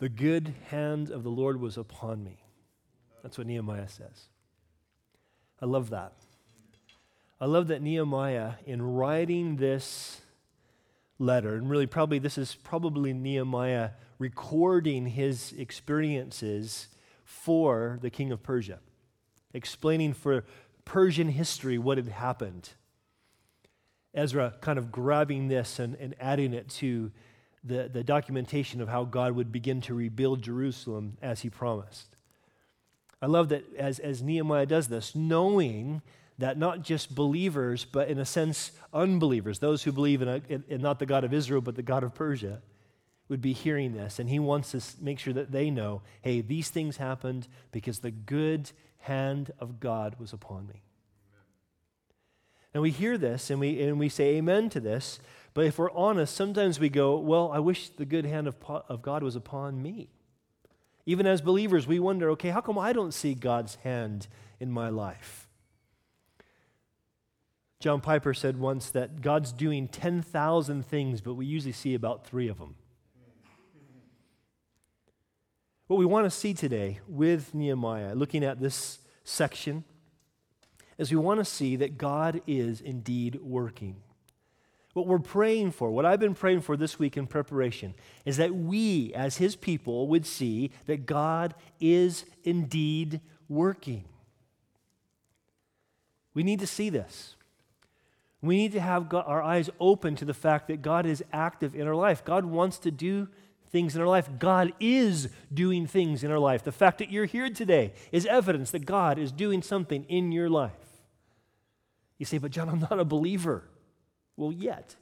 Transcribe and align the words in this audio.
The 0.00 0.08
good 0.08 0.54
hand 0.70 1.10
of 1.10 1.22
the 1.22 1.30
Lord 1.30 1.60
was 1.60 1.76
upon 1.76 2.24
me. 2.24 2.38
That's 3.22 3.36
what 3.36 3.46
Nehemiah 3.46 3.88
says. 3.88 4.28
I 5.60 5.66
love 5.66 5.90
that. 5.90 6.14
I 7.38 7.44
love 7.44 7.68
that 7.68 7.82
Nehemiah, 7.82 8.52
in 8.66 8.80
writing 8.80 9.56
this 9.56 10.22
letter, 11.18 11.54
and 11.54 11.68
really 11.68 11.86
probably 11.86 12.18
this 12.18 12.38
is 12.38 12.54
probably 12.54 13.12
Nehemiah 13.12 13.90
recording 14.18 15.06
his 15.06 15.52
experiences 15.52 16.88
for 17.22 17.98
the 18.00 18.10
king 18.10 18.32
of 18.32 18.42
Persia, 18.42 18.78
explaining 19.52 20.14
for 20.14 20.44
Persian 20.86 21.28
history 21.28 21.76
what 21.76 21.98
had 21.98 22.08
happened. 22.08 22.70
Ezra 24.14 24.54
kind 24.62 24.78
of 24.78 24.90
grabbing 24.90 25.48
this 25.48 25.78
and, 25.78 25.94
and 25.96 26.14
adding 26.18 26.54
it 26.54 26.70
to 26.70 27.12
the, 27.62 27.90
the 27.92 28.02
documentation 28.02 28.80
of 28.80 28.88
how 28.88 29.04
God 29.04 29.32
would 29.32 29.52
begin 29.52 29.80
to 29.82 29.94
rebuild 29.94 30.42
Jerusalem 30.42 31.18
as 31.20 31.40
he 31.40 31.50
promised. 31.50 32.16
I 33.22 33.26
love 33.26 33.50
that 33.50 33.64
as, 33.76 33.98
as 33.98 34.22
Nehemiah 34.22 34.66
does 34.66 34.88
this, 34.88 35.14
knowing 35.14 36.00
that 36.38 36.56
not 36.56 36.82
just 36.82 37.14
believers, 37.14 37.84
but 37.84 38.08
in 38.08 38.18
a 38.18 38.24
sense, 38.24 38.72
unbelievers, 38.94 39.58
those 39.58 39.82
who 39.82 39.92
believe 39.92 40.22
in, 40.22 40.28
a, 40.28 40.40
in, 40.48 40.80
not 40.80 40.98
the 40.98 41.06
God 41.06 41.22
of 41.22 41.34
Israel, 41.34 41.60
but 41.60 41.76
the 41.76 41.82
God 41.82 42.02
of 42.02 42.14
Persia, 42.14 42.62
would 43.28 43.42
be 43.42 43.52
hearing 43.52 43.92
this. 43.92 44.18
And 44.18 44.28
he 44.28 44.38
wants 44.38 44.72
to 44.72 44.82
make 45.02 45.18
sure 45.18 45.34
that 45.34 45.52
they 45.52 45.70
know 45.70 46.02
hey, 46.22 46.40
these 46.40 46.70
things 46.70 46.96
happened 46.96 47.46
because 47.72 48.00
the 48.00 48.10
good 48.10 48.72
hand 48.98 49.52
of 49.58 49.80
God 49.80 50.16
was 50.18 50.32
upon 50.32 50.66
me. 50.66 50.82
And 52.72 52.82
we 52.82 52.90
hear 52.90 53.18
this 53.18 53.50
and 53.50 53.60
we, 53.60 53.82
and 53.82 53.98
we 53.98 54.08
say 54.08 54.36
amen 54.36 54.70
to 54.70 54.80
this, 54.80 55.20
but 55.54 55.64
if 55.64 55.78
we're 55.78 55.90
honest, 55.90 56.34
sometimes 56.34 56.78
we 56.78 56.88
go, 56.88 57.18
well, 57.18 57.50
I 57.52 57.58
wish 57.58 57.88
the 57.88 58.04
good 58.04 58.24
hand 58.24 58.46
of, 58.46 58.56
of 58.66 59.02
God 59.02 59.22
was 59.22 59.36
upon 59.36 59.82
me. 59.82 60.10
Even 61.06 61.26
as 61.26 61.40
believers, 61.40 61.86
we 61.86 61.98
wonder, 61.98 62.30
okay, 62.30 62.50
how 62.50 62.60
come 62.60 62.78
I 62.78 62.92
don't 62.92 63.12
see 63.12 63.34
God's 63.34 63.76
hand 63.76 64.28
in 64.60 64.70
my 64.70 64.88
life? 64.88 65.48
John 67.80 68.00
Piper 68.00 68.34
said 68.34 68.58
once 68.58 68.90
that 68.90 69.22
God's 69.22 69.52
doing 69.52 69.88
10,000 69.88 70.86
things, 70.86 71.20
but 71.20 71.34
we 71.34 71.46
usually 71.46 71.72
see 71.72 71.94
about 71.94 72.26
three 72.26 72.48
of 72.48 72.58
them. 72.58 72.76
What 75.86 75.96
we 75.98 76.04
want 76.04 76.26
to 76.26 76.30
see 76.30 76.54
today 76.54 77.00
with 77.08 77.54
Nehemiah, 77.54 78.14
looking 78.14 78.44
at 78.44 78.60
this 78.60 79.00
section, 79.24 79.82
is 80.98 81.10
we 81.10 81.16
want 81.16 81.40
to 81.40 81.44
see 81.44 81.74
that 81.76 81.98
God 81.98 82.42
is 82.46 82.80
indeed 82.80 83.40
working. 83.42 83.96
What 84.92 85.06
we're 85.06 85.20
praying 85.20 85.70
for, 85.72 85.90
what 85.90 86.04
I've 86.04 86.18
been 86.18 86.34
praying 86.34 86.62
for 86.62 86.76
this 86.76 86.98
week 86.98 87.16
in 87.16 87.26
preparation, 87.26 87.94
is 88.24 88.38
that 88.38 88.54
we 88.54 89.12
as 89.14 89.36
His 89.36 89.54
people 89.54 90.08
would 90.08 90.26
see 90.26 90.72
that 90.86 91.06
God 91.06 91.54
is 91.78 92.24
indeed 92.42 93.20
working. 93.48 94.04
We 96.34 96.42
need 96.42 96.60
to 96.60 96.66
see 96.66 96.90
this. 96.90 97.36
We 98.42 98.56
need 98.56 98.72
to 98.72 98.80
have 98.80 99.12
our 99.12 99.42
eyes 99.42 99.70
open 99.78 100.16
to 100.16 100.24
the 100.24 100.34
fact 100.34 100.68
that 100.68 100.82
God 100.82 101.06
is 101.06 101.22
active 101.32 101.74
in 101.74 101.86
our 101.86 101.94
life. 101.94 102.24
God 102.24 102.44
wants 102.44 102.78
to 102.80 102.90
do 102.90 103.28
things 103.70 103.94
in 103.94 104.00
our 104.00 104.08
life. 104.08 104.28
God 104.38 104.72
is 104.80 105.28
doing 105.52 105.86
things 105.86 106.24
in 106.24 106.30
our 106.30 106.38
life. 106.38 106.64
The 106.64 106.72
fact 106.72 106.98
that 106.98 107.10
you're 107.10 107.26
here 107.26 107.48
today 107.50 107.92
is 108.10 108.26
evidence 108.26 108.70
that 108.72 108.86
God 108.86 109.18
is 109.18 109.30
doing 109.30 109.62
something 109.62 110.04
in 110.08 110.32
your 110.32 110.48
life. 110.48 110.72
You 112.18 112.26
say, 112.26 112.38
but 112.38 112.50
John, 112.50 112.68
I'm 112.68 112.80
not 112.80 112.98
a 112.98 113.04
believer. 113.04 113.64
Well, 114.40 114.52
yet. 114.52 114.96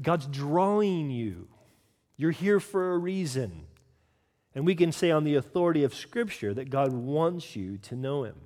God's 0.00 0.26
drawing 0.26 1.10
you. 1.10 1.48
You're 2.16 2.30
here 2.30 2.60
for 2.60 2.94
a 2.94 2.98
reason. 2.98 3.66
And 4.54 4.64
we 4.64 4.74
can 4.74 4.90
say, 4.90 5.10
on 5.10 5.24
the 5.24 5.34
authority 5.34 5.84
of 5.84 5.94
Scripture, 5.94 6.54
that 6.54 6.70
God 6.70 6.94
wants 6.94 7.56
you 7.56 7.76
to 7.76 7.94
know 7.94 8.24
Him. 8.24 8.36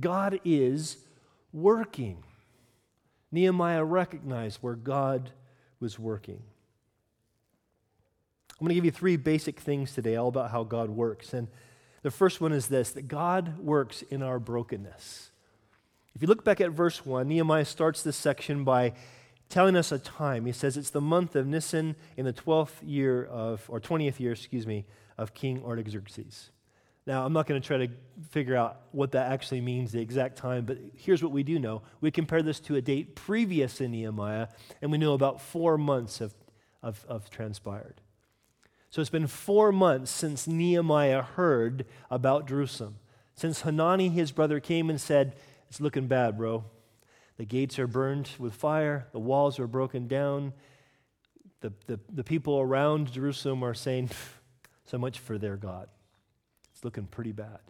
God 0.00 0.40
is 0.42 0.96
working. 1.52 2.24
Nehemiah 3.30 3.84
recognized 3.84 4.62
where 4.62 4.74
God 4.74 5.32
was 5.80 5.98
working. 5.98 6.42
I'm 8.52 8.66
going 8.66 8.70
to 8.70 8.74
give 8.74 8.86
you 8.86 8.90
three 8.90 9.18
basic 9.18 9.60
things 9.60 9.92
today, 9.92 10.16
all 10.16 10.28
about 10.28 10.50
how 10.50 10.64
God 10.64 10.88
works. 10.88 11.34
And 11.34 11.48
the 12.00 12.10
first 12.10 12.40
one 12.40 12.52
is 12.52 12.68
this 12.68 12.92
that 12.92 13.06
God 13.06 13.58
works 13.58 14.00
in 14.00 14.22
our 14.22 14.38
brokenness. 14.38 15.31
If 16.14 16.22
you 16.22 16.28
look 16.28 16.44
back 16.44 16.60
at 16.60 16.70
verse 16.70 17.04
1, 17.04 17.26
Nehemiah 17.28 17.64
starts 17.64 18.02
this 18.02 18.16
section 18.16 18.64
by 18.64 18.92
telling 19.48 19.76
us 19.76 19.92
a 19.92 19.98
time. 19.98 20.46
He 20.46 20.52
says 20.52 20.76
it's 20.76 20.90
the 20.90 21.00
month 21.00 21.36
of 21.36 21.46
Nisan 21.46 21.96
in 22.16 22.24
the 22.24 22.32
12th 22.32 22.80
year 22.82 23.24
of, 23.24 23.64
or 23.68 23.80
20th 23.80 24.18
year, 24.18 24.32
excuse 24.32 24.66
me, 24.66 24.86
of 25.18 25.34
King 25.34 25.62
Artaxerxes. 25.64 26.50
Now, 27.06 27.26
I'm 27.26 27.32
not 27.32 27.46
going 27.46 27.60
to 27.60 27.66
try 27.66 27.78
to 27.78 27.88
figure 28.30 28.56
out 28.56 28.82
what 28.92 29.12
that 29.12 29.32
actually 29.32 29.60
means, 29.60 29.90
the 29.90 30.00
exact 30.00 30.36
time, 30.36 30.64
but 30.64 30.78
here's 30.94 31.22
what 31.22 31.32
we 31.32 31.42
do 31.42 31.58
know. 31.58 31.82
We 32.00 32.10
compare 32.10 32.42
this 32.42 32.60
to 32.60 32.76
a 32.76 32.80
date 32.80 33.16
previous 33.16 33.80
in 33.80 33.90
Nehemiah, 33.90 34.48
and 34.80 34.92
we 34.92 34.98
know 34.98 35.14
about 35.14 35.40
four 35.40 35.76
months 35.76 36.20
have, 36.20 36.34
have 36.82 37.28
transpired. 37.28 38.00
So 38.90 39.00
it's 39.00 39.10
been 39.10 39.26
four 39.26 39.72
months 39.72 40.10
since 40.10 40.46
Nehemiah 40.46 41.22
heard 41.22 41.86
about 42.10 42.46
Jerusalem. 42.46 42.96
Since 43.34 43.62
Hanani, 43.62 44.10
his 44.10 44.30
brother, 44.30 44.60
came 44.60 44.88
and 44.88 45.00
said, 45.00 45.34
it's 45.72 45.80
looking 45.80 46.06
bad, 46.06 46.36
bro. 46.36 46.66
The 47.38 47.46
gates 47.46 47.78
are 47.78 47.86
burned 47.86 48.28
with 48.38 48.52
fire, 48.52 49.08
the 49.12 49.18
walls 49.18 49.58
are 49.58 49.66
broken 49.66 50.06
down. 50.06 50.52
The, 51.62 51.72
the, 51.86 51.98
the 52.12 52.24
people 52.24 52.60
around 52.60 53.10
Jerusalem 53.10 53.62
are 53.62 53.72
saying, 53.72 54.10
so 54.84 54.98
much 54.98 55.18
for 55.18 55.38
their 55.38 55.56
God. 55.56 55.88
It's 56.74 56.84
looking 56.84 57.06
pretty 57.06 57.32
bad. 57.32 57.60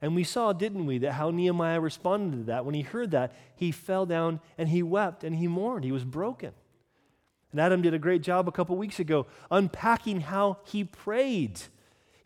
And 0.00 0.14
we 0.14 0.22
saw, 0.22 0.52
didn't 0.52 0.86
we, 0.86 0.98
that 0.98 1.14
how 1.14 1.32
Nehemiah 1.32 1.80
responded 1.80 2.36
to 2.36 2.42
that. 2.44 2.64
When 2.64 2.76
he 2.76 2.82
heard 2.82 3.10
that, 3.10 3.34
he 3.56 3.72
fell 3.72 4.06
down 4.06 4.38
and 4.56 4.68
he 4.68 4.84
wept 4.84 5.24
and 5.24 5.34
he 5.34 5.48
mourned. 5.48 5.84
He 5.84 5.90
was 5.90 6.04
broken. 6.04 6.52
And 7.50 7.60
Adam 7.60 7.82
did 7.82 7.92
a 7.92 7.98
great 7.98 8.22
job 8.22 8.46
a 8.46 8.52
couple 8.52 8.76
weeks 8.76 9.00
ago 9.00 9.26
unpacking 9.50 10.20
how 10.20 10.58
he 10.64 10.84
prayed. 10.84 11.60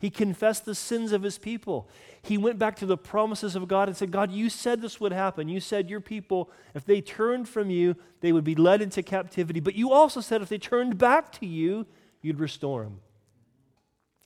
He 0.01 0.09
confessed 0.09 0.65
the 0.65 0.73
sins 0.73 1.11
of 1.11 1.21
his 1.21 1.37
people. 1.37 1.87
He 2.23 2.35
went 2.35 2.57
back 2.57 2.75
to 2.77 2.87
the 2.87 2.97
promises 2.97 3.55
of 3.55 3.67
God 3.67 3.87
and 3.87 3.95
said, 3.95 4.09
God, 4.09 4.31
you 4.31 4.49
said 4.49 4.81
this 4.81 4.99
would 4.99 5.11
happen. 5.11 5.47
You 5.47 5.59
said 5.59 5.91
your 5.91 6.01
people, 6.01 6.49
if 6.73 6.83
they 6.83 7.01
turned 7.01 7.47
from 7.47 7.69
you, 7.69 7.95
they 8.19 8.31
would 8.31 8.43
be 8.43 8.55
led 8.55 8.81
into 8.81 9.03
captivity. 9.03 9.59
But 9.59 9.75
you 9.75 9.91
also 9.91 10.19
said 10.19 10.41
if 10.41 10.49
they 10.49 10.57
turned 10.57 10.97
back 10.97 11.31
to 11.33 11.45
you, 11.45 11.85
you'd 12.23 12.39
restore 12.39 12.81
them. 12.81 12.99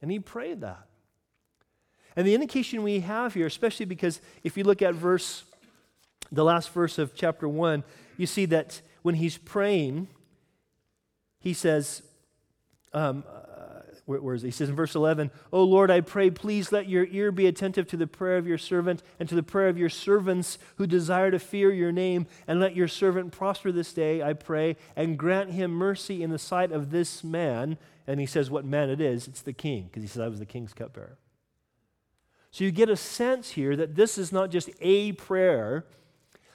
And 0.02 0.10
he 0.10 0.18
prayed 0.18 0.62
that. 0.62 0.88
And 2.16 2.26
the 2.26 2.36
indication 2.36 2.82
we 2.82 3.02
have 3.02 3.34
here, 3.34 3.46
especially 3.46 3.86
because 3.86 4.22
if 4.46 4.56
you 4.56 4.64
look 4.64 4.82
at 4.82 4.96
verse, 4.96 5.44
the 6.32 6.46
last 6.46 6.70
verse 6.72 6.98
of 6.98 7.16
chapter 7.16 7.50
1, 7.50 7.84
you 8.16 8.28
see 8.28 8.46
that 8.46 8.82
when 9.02 9.16
he's 9.16 9.38
praying, 9.38 10.08
he 11.38 11.52
says, 11.52 12.02
um, 12.94 13.26
where, 14.06 14.36
is? 14.36 14.44
He 14.44 14.52
says 14.52 14.70
in 14.70 14.76
verse 14.76 14.94
11, 14.94 15.32
Oh 15.52 15.64
Lord, 15.64 15.90
I 15.90 16.02
pray, 16.02 16.30
please 16.30 16.72
let 16.72 16.88
your 16.88 17.06
ear 17.06 17.32
be 17.32 17.48
attentive 17.48 17.88
to 17.88 17.98
the 17.98 18.06
prayer 18.06 18.38
of 18.38 18.46
your 18.46 18.60
servant 18.60 19.02
and 19.20 19.28
to 19.28 19.36
the 19.36 19.44
prayer 19.44 19.68
of 19.68 19.80
your 19.80 19.90
servants 19.90 20.60
who 20.76 20.86
desire 20.86 21.32
to 21.32 21.40
fear 21.40 21.72
your 21.72 21.92
name, 21.92 22.28
and 22.48 22.60
let 22.60 22.76
your 22.76 22.88
servant 22.88 23.32
prosper 23.32 23.72
this 23.72 23.94
day, 23.94 24.22
I 24.22 24.34
pray, 24.34 24.78
and 24.96 25.18
grant 25.18 25.52
him 25.52 25.72
mercy 25.72 26.22
in 26.22 26.30
the 26.30 26.38
sight 26.38 26.72
of 26.72 26.92
this 26.92 27.24
man. 27.24 27.78
And 28.06 28.20
he 28.20 28.28
says 28.28 28.52
what 28.52 28.64
man 28.64 28.92
it 28.92 29.02
is. 29.02 29.28
It's 29.28 29.42
the 29.42 29.54
king, 29.54 29.86
because 29.86 30.04
he 30.04 30.08
says, 30.08 30.22
I 30.22 30.28
was 30.28 30.40
the 30.40 30.46
king's 30.46 30.74
cupbearer. 30.74 31.18
So 32.52 32.64
you 32.64 32.72
get 32.72 32.90
a 32.90 32.96
sense 32.96 33.52
here 33.52 33.76
that 33.76 33.96
this 33.96 34.18
is 34.18 34.32
not 34.32 34.52
just 34.52 34.70
a 34.80 35.14
prayer 35.14 35.84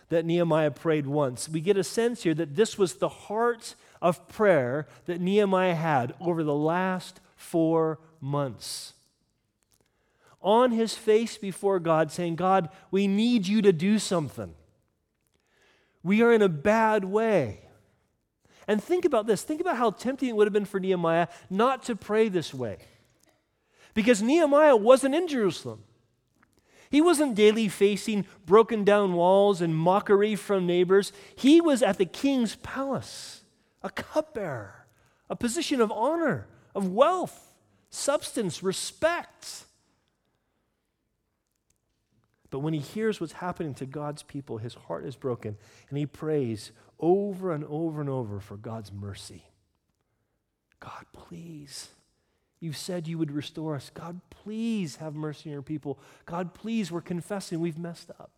that 0.08 0.24
Nehemiah 0.24 0.70
prayed 0.70 1.06
once. 1.06 1.48
We 1.48 1.60
get 1.60 1.76
a 1.76 1.84
sense 1.84 2.22
here 2.22 2.34
that 2.34 2.54
this 2.54 2.78
was 2.78 2.94
the 2.94 3.08
heart 3.08 3.74
of 4.00 4.28
prayer 4.28 4.86
that 5.06 5.20
Nehemiah 5.20 5.74
had 5.74 6.14
over 6.20 6.42
the 6.42 6.54
last 6.54 7.20
four 7.40 7.98
months. 8.20 8.92
On 10.42 10.70
his 10.70 10.94
face 10.94 11.36
before 11.36 11.80
God, 11.80 12.12
saying, 12.12 12.36
God, 12.36 12.68
we 12.90 13.06
need 13.06 13.46
you 13.46 13.62
to 13.62 13.72
do 13.72 13.98
something. 13.98 14.54
We 16.02 16.22
are 16.22 16.32
in 16.32 16.42
a 16.42 16.48
bad 16.48 17.04
way. 17.04 17.60
And 18.66 18.82
think 18.82 19.04
about 19.04 19.26
this. 19.26 19.42
Think 19.42 19.60
about 19.60 19.76
how 19.76 19.90
tempting 19.90 20.28
it 20.28 20.36
would 20.36 20.46
have 20.46 20.52
been 20.52 20.64
for 20.64 20.80
Nehemiah 20.80 21.28
not 21.50 21.82
to 21.84 21.96
pray 21.96 22.28
this 22.28 22.54
way. 22.54 22.78
Because 23.92 24.22
Nehemiah 24.22 24.76
wasn't 24.76 25.14
in 25.14 25.26
Jerusalem. 25.26 25.82
He 26.90 27.00
wasn't 27.00 27.34
daily 27.34 27.68
facing 27.68 28.26
broken 28.46 28.84
down 28.84 29.14
walls 29.14 29.60
and 29.60 29.76
mockery 29.76 30.36
from 30.36 30.66
neighbors. 30.66 31.12
He 31.36 31.60
was 31.60 31.82
at 31.82 31.98
the 31.98 32.06
king's 32.06 32.56
palace, 32.56 33.42
a 33.82 33.90
cupbearer, 33.90 34.86
a 35.28 35.36
position 35.36 35.80
of 35.80 35.92
honor, 35.92 36.48
of 36.74 36.88
wealth, 36.88 37.52
substance, 37.90 38.62
respect. 38.62 39.64
But 42.50 42.60
when 42.60 42.74
he 42.74 42.80
hears 42.80 43.20
what's 43.20 43.34
happening 43.34 43.74
to 43.74 43.86
God's 43.86 44.22
people, 44.22 44.58
his 44.58 44.74
heart 44.74 45.04
is 45.04 45.16
broken 45.16 45.56
and 45.88 45.98
he 45.98 46.06
prays 46.06 46.72
over 46.98 47.52
and 47.52 47.64
over 47.64 48.00
and 48.00 48.10
over 48.10 48.40
for 48.40 48.56
God's 48.56 48.92
mercy. 48.92 49.44
God, 50.80 51.06
please. 51.12 51.88
You 52.58 52.72
said 52.72 53.08
you 53.08 53.18
would 53.18 53.30
restore 53.30 53.74
us. 53.74 53.90
God, 53.94 54.20
please 54.28 54.96
have 54.96 55.14
mercy 55.14 55.48
on 55.48 55.52
your 55.54 55.62
people. 55.62 55.98
God, 56.26 56.52
please, 56.52 56.90
we're 56.90 57.00
confessing 57.00 57.60
we've 57.60 57.78
messed 57.78 58.10
up. 58.10 58.30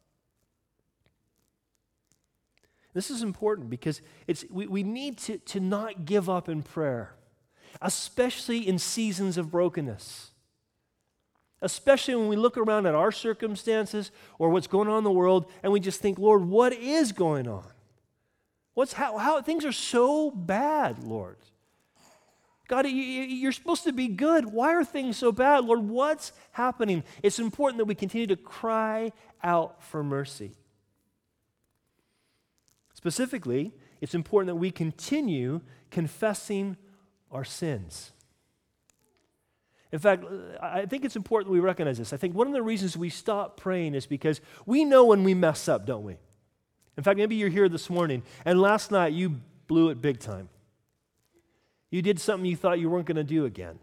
This 2.95 3.11
is 3.11 3.23
important 3.23 3.71
because 3.71 4.03
it's, 4.27 4.45
we, 4.51 4.67
we 4.67 4.83
need 4.83 5.19
to, 5.19 5.39
to 5.39 5.61
not 5.61 6.05
give 6.05 6.29
up 6.29 6.49
in 6.49 6.63
prayer, 6.63 7.15
especially 7.81 8.67
in 8.67 8.79
seasons 8.79 9.39
of 9.39 9.51
brokenness. 9.51 10.31
Especially 11.61 12.15
when 12.17 12.29
we 12.29 12.37
look 12.37 12.59
around 12.59 12.87
at 12.87 12.95
our 12.95 13.13
circumstances 13.13 14.11
or 14.39 14.51
what's 14.51 14.67
going 14.67 14.89
on 14.89 14.99
in 14.99 15.05
the 15.05 15.13
world 15.13 15.51
and 15.63 15.73
we 15.73 15.81
just 15.81 16.01
think, 16.01 16.19
Lord, 16.19 16.45
what 16.45 16.73
is 16.73 17.13
going 17.13 17.47
on? 17.47 17.67
What's 18.75 18.95
how, 18.95 19.19
how 19.19 19.41
things 19.43 19.65
are 19.65 19.73
so 19.73 20.31
bad, 20.31 21.05
Lord? 21.05 21.37
God, 22.69 22.87
you're 22.87 23.53
supposed 23.53 23.85
to 23.85 23.93
be 23.93 24.09
good. 24.09 24.47
Why 24.47 24.75
are 24.75 24.85
things 24.85 25.19
so 25.19 25.31
bad? 25.31 25.65
Lord, 25.65 25.81
what's 25.81 26.33
happening? 26.53 27.05
It's 27.23 27.39
important 27.39 27.79
that 27.79 27.85
we 27.85 27.95
continue 27.95 28.27
to 28.29 28.37
cry 28.37 29.13
out 29.43 29.83
for 29.83 30.03
mercy. 30.03 30.57
Specifically, 32.95 33.73
it's 34.01 34.15
important 34.15 34.47
that 34.47 34.57
we 34.57 34.71
continue 34.71 35.61
confessing 35.91 36.77
our 37.33 37.45
sins. 37.45 38.13
In 39.91 39.99
fact, 39.99 40.25
I 40.61 40.87
think 40.87 41.05
it's 41.05 41.17
important 41.17 41.49
that 41.49 41.53
we 41.53 41.61
recognize 41.61 41.99
this. 41.99 42.13
I 42.13 42.17
think 42.17 42.35
one 42.35 42.47
of 42.47 42.53
the 42.53 42.63
reasons 42.63 42.97
we 42.97 43.11
stop 43.11 43.59
praying 43.59 43.95
is 43.95 44.07
because 44.07 44.41
we 44.65 44.85
know 44.85 45.05
when 45.05 45.23
we 45.23 45.35
mess 45.35 45.69
up, 45.69 45.85
don't 45.85 46.05
we? 46.05 46.17
In 46.97 47.03
fact, 47.03 47.19
maybe 47.19 47.37
you're 47.37 47.51
here 47.51 47.69
this 47.69 47.91
morning 47.91 48.23
and 48.45 48.61
last 48.61 48.91
night 48.91 49.13
you 49.13 49.41
blew 49.67 49.91
it 49.91 50.01
big 50.01 50.19
time. 50.19 50.49
You 51.91 52.01
did 52.01 52.19
something 52.19 52.47
you 52.47 52.57
thought 52.57 52.79
you 52.79 52.89
weren't 52.89 53.07
going 53.07 53.17
to 53.17 53.25
do 53.25 53.45
again. 53.45 53.79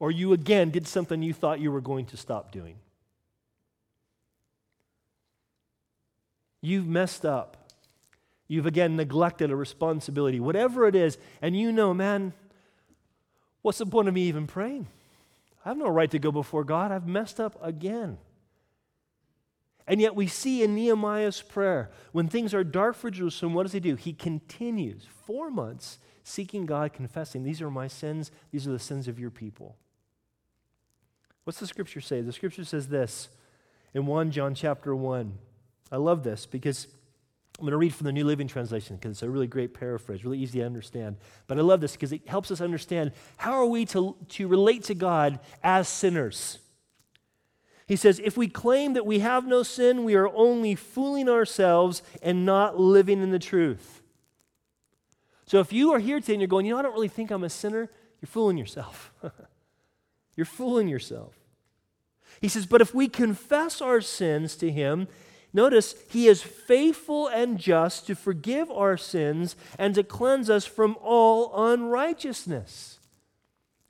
Or 0.00 0.10
you 0.10 0.32
again 0.32 0.70
did 0.70 0.88
something 0.88 1.22
you 1.22 1.32
thought 1.32 1.60
you 1.60 1.70
were 1.70 1.80
going 1.80 2.06
to 2.06 2.16
stop 2.16 2.50
doing. 2.50 2.76
You've 6.60 6.88
messed 6.88 7.24
up. 7.24 7.70
You've 8.48 8.66
again 8.66 8.96
neglected 8.96 9.50
a 9.50 9.56
responsibility, 9.56 10.40
whatever 10.40 10.86
it 10.86 10.94
is, 10.94 11.18
and 11.40 11.56
you 11.56 11.72
know, 11.72 11.94
man, 11.94 12.32
what's 13.64 13.78
the 13.78 13.86
point 13.86 14.08
of 14.08 14.14
me 14.14 14.24
even 14.24 14.46
praying? 14.46 14.86
I 15.64 15.70
have 15.70 15.78
no 15.78 15.88
right 15.88 16.10
to 16.10 16.18
go 16.18 16.30
before 16.30 16.64
God. 16.64 16.92
I've 16.92 17.08
messed 17.08 17.40
up 17.40 17.58
again. 17.62 18.18
And 19.86 20.02
yet 20.02 20.14
we 20.14 20.26
see 20.26 20.62
in 20.62 20.74
Nehemiah's 20.74 21.40
prayer, 21.40 21.90
when 22.12 22.28
things 22.28 22.52
are 22.52 22.62
dark 22.62 22.94
for 22.94 23.10
Jerusalem, 23.10 23.54
what 23.54 23.62
does 23.62 23.72
he 23.72 23.80
do? 23.80 23.94
He 23.94 24.12
continues 24.12 25.06
four 25.26 25.50
months 25.50 25.98
seeking 26.22 26.66
God, 26.66 26.92
confessing, 26.92 27.42
These 27.42 27.62
are 27.62 27.70
my 27.70 27.88
sins, 27.88 28.30
these 28.52 28.66
are 28.68 28.72
the 28.72 28.78
sins 28.78 29.08
of 29.08 29.18
your 29.18 29.30
people. 29.30 29.76
What's 31.44 31.58
the 31.58 31.66
scripture 31.66 32.02
say? 32.02 32.20
The 32.20 32.32
scripture 32.32 32.64
says 32.64 32.88
this 32.88 33.30
in 33.94 34.04
1 34.04 34.30
John 34.30 34.54
chapter 34.54 34.94
1. 34.94 35.38
I 35.90 35.96
love 35.96 36.22
this 36.22 36.44
because 36.44 36.88
I'm 37.58 37.62
going 37.62 37.70
to 37.70 37.76
read 37.76 37.94
from 37.94 38.06
the 38.06 38.12
New 38.12 38.24
Living 38.24 38.48
Translation 38.48 38.96
because 38.96 39.12
it's 39.12 39.22
a 39.22 39.30
really 39.30 39.46
great 39.46 39.74
paraphrase, 39.74 40.24
really 40.24 40.38
easy 40.38 40.58
to 40.58 40.66
understand. 40.66 41.16
But 41.46 41.56
I 41.58 41.60
love 41.60 41.80
this 41.80 41.92
because 41.92 42.12
it 42.12 42.26
helps 42.26 42.50
us 42.50 42.60
understand 42.60 43.12
how 43.36 43.52
are 43.52 43.66
we 43.66 43.86
to, 43.86 44.16
to 44.30 44.48
relate 44.48 44.82
to 44.84 44.94
God 44.94 45.38
as 45.62 45.88
sinners. 45.88 46.58
He 47.86 47.94
says, 47.96 48.20
if 48.24 48.36
we 48.36 48.48
claim 48.48 48.94
that 48.94 49.06
we 49.06 49.20
have 49.20 49.46
no 49.46 49.62
sin, 49.62 50.04
we 50.04 50.14
are 50.16 50.28
only 50.34 50.74
fooling 50.74 51.28
ourselves 51.28 52.02
and 52.22 52.44
not 52.44 52.80
living 52.80 53.22
in 53.22 53.30
the 53.30 53.38
truth. 53.38 54.02
So 55.46 55.60
if 55.60 55.72
you 55.72 55.92
are 55.92 55.98
here 56.00 56.18
today 56.18 56.34
and 56.34 56.42
you're 56.42 56.48
going, 56.48 56.66
you 56.66 56.72
know, 56.72 56.78
I 56.78 56.82
don't 56.82 56.94
really 56.94 57.08
think 57.08 57.30
I'm 57.30 57.44
a 57.44 57.50
sinner, 57.50 57.90
you're 58.20 58.26
fooling 58.26 58.56
yourself. 58.56 59.12
you're 60.36 60.46
fooling 60.46 60.88
yourself. 60.88 61.34
He 62.40 62.48
says, 62.48 62.66
but 62.66 62.80
if 62.80 62.94
we 62.94 63.06
confess 63.06 63.80
our 63.80 64.00
sins 64.00 64.56
to 64.56 64.70
Him, 64.72 65.06
Notice, 65.54 65.94
he 66.10 66.26
is 66.26 66.42
faithful 66.42 67.28
and 67.28 67.58
just 67.58 68.08
to 68.08 68.16
forgive 68.16 68.72
our 68.72 68.96
sins 68.96 69.54
and 69.78 69.94
to 69.94 70.02
cleanse 70.02 70.50
us 70.50 70.66
from 70.66 70.96
all 71.00 71.70
unrighteousness. 71.70 72.98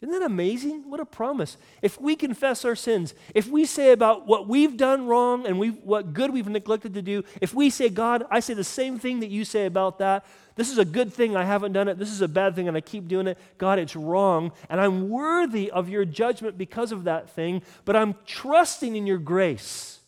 Isn't 0.03 0.13
that 0.13 0.27
amazing? 0.27 0.91
What 0.91 1.01
a 1.01 1.07
promise. 1.07 1.57
If 1.81 1.99
we 1.99 2.15
confess 2.15 2.67
our 2.67 2.77
sins, 2.77 3.15
if 3.35 3.49
we 3.49 3.65
say 3.65 3.93
about 3.93 4.27
what 4.27 4.47
we've 4.47 4.77
done 4.77 5.07
wrong 5.07 5.47
and 5.47 5.59
what 5.83 6.13
good 6.13 6.31
we've 6.31 6.47
neglected 6.47 6.93
to 6.93 7.01
do, 7.01 7.25
if 7.41 7.55
we 7.55 7.71
say, 7.71 7.89
God, 7.89 8.27
I 8.31 8.41
say 8.41 8.53
the 8.53 8.63
same 8.63 8.99
thing 8.99 9.21
that 9.21 9.31
you 9.31 9.47
say 9.47 9.65
about 9.65 9.99
that, 10.01 10.27
this 10.57 10.71
is 10.71 10.77
a 10.77 10.85
good 10.85 11.15
thing, 11.15 11.35
I 11.35 11.45
haven't 11.45 11.73
done 11.73 11.89
it, 11.89 11.99
this 11.99 12.11
is 12.11 12.21
a 12.21 12.29
bad 12.29 12.55
thing, 12.55 12.69
and 12.69 12.77
I 12.77 12.83
keep 12.83 13.09
doing 13.09 13.27
it, 13.27 13.39
God, 13.57 13.79
it's 13.79 13.97
wrong, 13.97 14.53
and 14.69 14.79
I'm 14.79 15.09
worthy 15.09 15.71
of 15.71 15.89
your 15.89 16.05
judgment 16.05 16.59
because 16.59 16.93
of 16.93 17.05
that 17.05 17.31
thing, 17.31 17.63
but 17.87 17.97
I'm 17.97 18.15
trusting 18.27 18.95
in 18.95 19.07
your 19.07 19.19
grace 19.19 20.01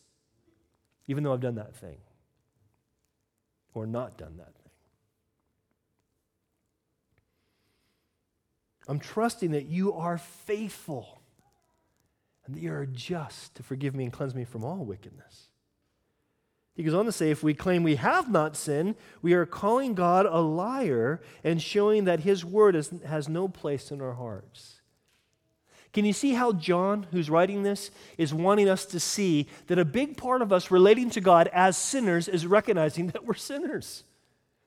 even 1.07 1.23
though 1.23 1.33
I've 1.33 1.39
done 1.39 1.55
that 1.55 1.75
thing 1.75 1.97
or 3.73 3.85
not 3.85 4.17
done 4.17 4.37
that 4.37 4.53
thing. 4.55 4.71
I'm 8.87 8.99
trusting 8.99 9.51
that 9.51 9.65
you 9.65 9.93
are 9.93 10.17
faithful 10.17 11.21
and 12.45 12.55
that 12.55 12.61
you 12.61 12.73
are 12.73 12.85
just 12.85 13.55
to 13.55 13.63
forgive 13.63 13.93
me 13.95 14.05
and 14.05 14.13
cleanse 14.13 14.33
me 14.33 14.45
from 14.45 14.63
all 14.63 14.85
wickedness. 14.85 15.49
He 16.73 16.83
goes 16.83 16.93
on 16.93 17.05
to 17.05 17.11
say, 17.11 17.31
if 17.31 17.43
we 17.43 17.53
claim 17.53 17.83
we 17.83 17.95
have 17.95 18.31
not 18.31 18.55
sinned, 18.55 18.95
we 19.21 19.33
are 19.33 19.45
calling 19.45 19.95
God 19.95 20.25
a 20.25 20.39
liar 20.39 21.21
and 21.43 21.61
showing 21.61 22.05
that 22.05 22.19
his 22.21 22.45
word 22.45 22.75
has 23.05 23.27
no 23.27 23.47
place 23.47 23.91
in 23.91 23.99
our 23.99 24.13
hearts. 24.13 24.76
Can 25.93 26.05
you 26.05 26.13
see 26.13 26.33
how 26.33 26.51
John, 26.51 27.07
who's 27.11 27.29
writing 27.29 27.63
this, 27.63 27.91
is 28.17 28.33
wanting 28.33 28.69
us 28.69 28.85
to 28.87 28.99
see 28.99 29.47
that 29.67 29.79
a 29.79 29.85
big 29.85 30.17
part 30.17 30.41
of 30.41 30.53
us 30.53 30.69
relating 30.69 31.09
to 31.11 31.21
God 31.21 31.49
as 31.53 31.77
sinners 31.77 32.27
is 32.27 32.45
recognizing 32.45 33.07
that 33.07 33.25
we're 33.25 33.33
sinners, 33.33 34.03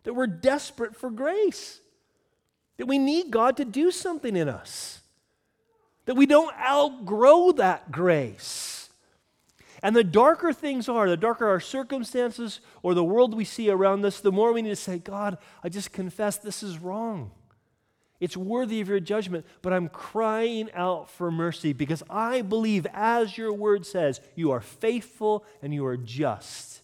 that 0.04 0.14
we're 0.14 0.26
desperate 0.26 0.96
for 0.96 1.10
grace, 1.10 1.80
that 2.78 2.86
we 2.86 2.98
need 2.98 3.30
God 3.30 3.58
to 3.58 3.64
do 3.64 3.90
something 3.90 4.34
in 4.34 4.48
us, 4.48 5.00
that 6.06 6.16
we 6.16 6.26
don't 6.26 6.54
outgrow 6.56 7.52
that 7.52 7.92
grace. 7.92 8.88
And 9.82 9.94
the 9.94 10.04
darker 10.04 10.52
things 10.52 10.88
are, 10.88 11.08
the 11.08 11.16
darker 11.16 11.46
our 11.48 11.60
circumstances 11.60 12.60
or 12.82 12.94
the 12.94 13.04
world 13.04 13.34
we 13.34 13.44
see 13.44 13.70
around 13.70 14.04
us, 14.04 14.20
the 14.20 14.32
more 14.32 14.52
we 14.52 14.62
need 14.62 14.70
to 14.70 14.76
say, 14.76 14.98
God, 14.98 15.38
I 15.62 15.68
just 15.68 15.92
confess 15.92 16.36
this 16.36 16.62
is 16.62 16.78
wrong. 16.78 17.30
It's 18.20 18.36
worthy 18.36 18.82
of 18.82 18.88
your 18.88 19.00
judgment, 19.00 19.46
but 19.62 19.72
I'm 19.72 19.88
crying 19.88 20.68
out 20.74 21.08
for 21.08 21.30
mercy 21.30 21.72
because 21.72 22.02
I 22.10 22.42
believe, 22.42 22.86
as 22.92 23.38
your 23.38 23.52
word 23.52 23.86
says, 23.86 24.20
you 24.36 24.50
are 24.50 24.60
faithful 24.60 25.44
and 25.62 25.72
you 25.72 25.86
are 25.86 25.96
just, 25.96 26.82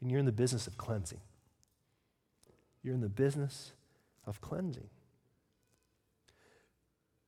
and 0.00 0.08
you're 0.08 0.20
in 0.20 0.26
the 0.26 0.32
business 0.32 0.68
of 0.68 0.78
cleansing. 0.78 1.20
You're 2.84 2.94
in 2.94 3.00
the 3.00 3.08
business 3.08 3.72
of 4.24 4.40
cleansing. 4.40 4.88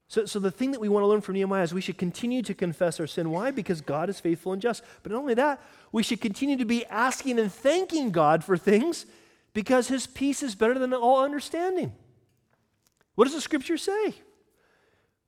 So, 0.07 0.26
so 0.26 0.38
the 0.38 0.50
thing 0.50 0.73
that 0.73 0.80
we 0.80 0.88
want 0.88 1.02
to 1.02 1.09
learn 1.09 1.21
from 1.21 1.35
Nehemiah 1.35 1.62
is 1.62 1.75
we 1.75 1.80
should 1.80 1.99
continue 1.99 2.42
to 2.42 2.54
confess 2.54 2.99
our 2.99 3.07
sin. 3.07 3.30
Why? 3.30 3.50
Because 3.50 3.80
God 3.80 4.09
is 4.09 4.19
faithful 4.19 4.52
and 4.52 4.62
just. 4.62 4.83
But 5.02 5.12
not 5.12 5.19
only 5.19 5.35
that, 5.35 5.61
we 5.92 6.02
should 6.02 6.21
continue 6.21 6.57
to 6.57 6.64
be 6.64 6.85
asking 6.87 7.38
and 7.38 7.52
thanking 7.52 8.11
God 8.11 8.42
for 8.42 8.57
things 8.57 9.07
because 9.54 9.88
his 9.88 10.07
peace 10.07 10.42
is 10.42 10.54
better 10.54 10.78
than 10.78 10.95
all 10.95 11.25
understanding. 11.25 11.92
What 13.14 13.25
does 13.25 13.35
the 13.35 13.40
scripture 13.40 13.76
say? 13.76 14.14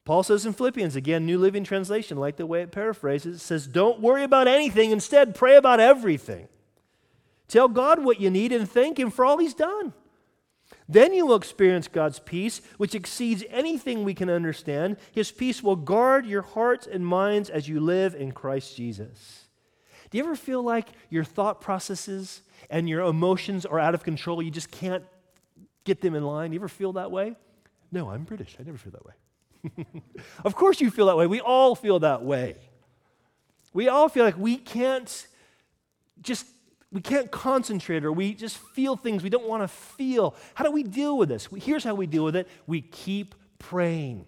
Paul 0.04 0.22
says 0.22 0.44
in 0.44 0.52
Philippians, 0.52 0.96
again, 0.96 1.26
New 1.26 1.38
Living 1.38 1.62
Translation, 1.62 2.18
like 2.18 2.36
the 2.36 2.46
way 2.46 2.62
it 2.62 2.72
paraphrases, 2.72 3.36
it 3.36 3.44
says, 3.44 3.66
Don't 3.66 4.00
worry 4.00 4.24
about 4.24 4.48
anything, 4.48 4.90
instead, 4.90 5.34
pray 5.34 5.56
about 5.56 5.78
everything. 5.78 6.48
Tell 7.46 7.68
God 7.68 8.04
what 8.04 8.20
you 8.20 8.30
need 8.30 8.50
and 8.52 8.68
thank 8.68 8.98
Him 8.98 9.10
for 9.10 9.24
all 9.24 9.38
He's 9.38 9.54
done. 9.54 9.92
Then 10.88 11.14
you 11.14 11.26
will 11.26 11.36
experience 11.36 11.86
God's 11.86 12.18
peace, 12.18 12.60
which 12.78 12.94
exceeds 12.94 13.44
anything 13.50 14.02
we 14.02 14.14
can 14.14 14.28
understand. 14.28 14.96
His 15.12 15.30
peace 15.30 15.62
will 15.62 15.76
guard 15.76 16.26
your 16.26 16.42
hearts 16.42 16.86
and 16.86 17.06
minds 17.06 17.48
as 17.48 17.68
you 17.68 17.78
live 17.78 18.14
in 18.14 18.32
Christ 18.32 18.76
Jesus. 18.76 19.46
Do 20.10 20.18
you 20.18 20.24
ever 20.24 20.36
feel 20.36 20.62
like 20.62 20.88
your 21.10 21.24
thought 21.24 21.60
processes 21.60 22.42
and 22.68 22.88
your 22.88 23.02
emotions 23.02 23.64
are 23.64 23.78
out 23.78 23.94
of 23.94 24.02
control? 24.02 24.42
You 24.42 24.50
just 24.50 24.70
can't 24.70 25.04
get 25.84 26.00
them 26.00 26.14
in 26.14 26.24
line? 26.24 26.52
You 26.52 26.58
ever 26.58 26.68
feel 26.68 26.94
that 26.94 27.10
way? 27.10 27.36
No, 27.92 28.08
I'm 28.08 28.24
British. 28.24 28.56
I 28.58 28.62
never 28.64 28.78
feel 28.78 28.92
that 28.92 29.04
way. 29.04 29.86
of 30.44 30.56
course, 30.56 30.80
you 30.80 30.90
feel 30.90 31.06
that 31.06 31.16
way. 31.16 31.26
We 31.26 31.40
all 31.40 31.76
feel 31.76 32.00
that 32.00 32.24
way. 32.24 32.56
We 33.72 33.88
all 33.88 34.08
feel 34.08 34.24
like 34.24 34.36
we 34.36 34.56
can't 34.56 35.26
just 36.20 36.46
we 36.90 37.00
can't 37.00 37.30
concentrate 37.30 38.04
or 38.04 38.12
we 38.12 38.34
just 38.34 38.58
feel 38.58 38.96
things 38.96 39.22
we 39.22 39.30
don't 39.30 39.48
want 39.48 39.62
to 39.62 39.68
feel. 39.68 40.34
How 40.54 40.64
do 40.64 40.70
we 40.70 40.82
deal 40.82 41.16
with 41.16 41.28
this? 41.28 41.48
Here's 41.56 41.84
how 41.84 41.94
we 41.94 42.06
deal 42.06 42.24
with 42.24 42.36
it 42.36 42.48
we 42.66 42.80
keep 42.80 43.34
praying. 43.58 44.26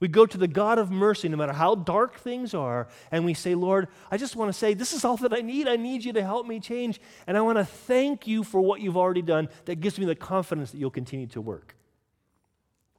We 0.00 0.08
go 0.08 0.24
to 0.24 0.38
the 0.38 0.48
God 0.48 0.78
of 0.78 0.90
mercy, 0.90 1.28
no 1.28 1.36
matter 1.36 1.52
how 1.52 1.74
dark 1.74 2.18
things 2.18 2.54
are, 2.54 2.88
and 3.10 3.26
we 3.26 3.34
say, 3.34 3.54
Lord, 3.54 3.88
I 4.10 4.16
just 4.16 4.34
want 4.34 4.48
to 4.48 4.54
say, 4.54 4.72
this 4.72 4.94
is 4.94 5.04
all 5.04 5.18
that 5.18 5.34
I 5.34 5.42
need. 5.42 5.68
I 5.68 5.76
need 5.76 6.02
you 6.02 6.14
to 6.14 6.22
help 6.22 6.46
me 6.46 6.58
change. 6.58 6.98
And 7.26 7.36
I 7.36 7.42
want 7.42 7.58
to 7.58 7.66
thank 7.66 8.26
you 8.26 8.42
for 8.42 8.62
what 8.62 8.80
you've 8.80 8.96
already 8.96 9.20
done 9.20 9.50
that 9.66 9.80
gives 9.80 9.98
me 9.98 10.06
the 10.06 10.14
confidence 10.14 10.70
that 10.70 10.78
you'll 10.78 10.90
continue 10.90 11.26
to 11.28 11.42
work. 11.42 11.76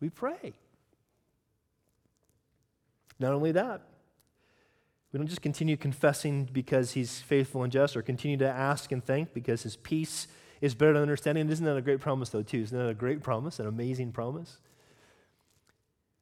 We 0.02 0.10
pray. 0.10 0.54
Not 3.20 3.34
only 3.34 3.52
that, 3.54 3.82
we 5.14 5.18
don't 5.18 5.28
just 5.28 5.42
continue 5.42 5.78
confessing 5.78 6.50
because 6.52 6.92
he's 6.92 7.20
faithful 7.20 7.64
and 7.64 7.72
just 7.72 7.96
or 7.96 8.02
continue 8.02 8.38
to 8.38 8.50
ask 8.50 8.92
and 8.92 9.04
thank 9.04 9.34
because 9.34 9.64
his 9.64 9.76
peace 9.76 10.28
is 10.62 10.74
better 10.74 10.94
than 10.94 11.02
understanding. 11.02 11.50
Isn't 11.50 11.66
that 11.66 11.76
a 11.76 11.82
great 11.82 12.00
promise, 12.00 12.30
though, 12.30 12.44
too? 12.44 12.60
Isn't 12.60 12.78
that 12.78 12.90
a 12.90 12.94
great 12.94 13.22
promise, 13.22 13.60
an 13.60 13.68
amazing 13.68 14.12
promise? 14.12 14.58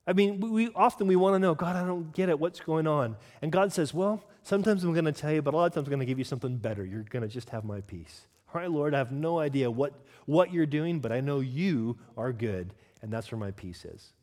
I 0.08 0.14
mean, 0.14 0.40
we, 0.40 0.70
often 0.74 1.06
we 1.06 1.16
want 1.16 1.36
to 1.36 1.40
know, 1.40 1.54
God, 1.54 1.76
I 1.76 1.86
don't 1.86 2.12
get 2.14 2.30
it. 2.30 2.40
What's 2.40 2.60
going 2.60 2.88
on? 2.88 3.16
And 3.44 3.52
God 3.52 3.72
says, 3.72 3.94
Well, 3.94 4.24
sometimes 4.42 4.84
I'm 4.84 4.92
going 4.94 5.06
to 5.06 5.12
tell 5.12 5.32
you, 5.32 5.44
but 5.44 5.54
a 5.54 5.58
lot 5.58 5.66
of 5.66 5.74
times 5.74 5.86
I'm 5.86 5.92
going 5.92 6.00
to 6.00 6.06
give 6.06 6.18
you 6.18 6.24
something 6.24 6.58
better. 6.58 6.84
You're 6.84 7.04
going 7.04 7.22
to 7.22 7.28
just 7.28 7.52
have 7.52 7.64
my 7.64 7.82
peace. 7.82 8.26
All 8.52 8.60
right, 8.60 8.72
Lord, 8.72 8.96
I 8.96 8.98
have 8.98 9.12
no 9.12 9.38
idea 9.38 9.70
what, 9.70 9.94
what 10.26 10.52
you're 10.52 10.66
doing, 10.66 11.00
but 11.00 11.12
I 11.12 11.22
know 11.22 11.42
you 11.42 12.00
are 12.18 12.34
good, 12.34 12.74
and 13.02 13.12
that's 13.12 13.32
where 13.32 13.40
my 13.40 13.52
peace 13.52 13.86
is. 13.86 14.14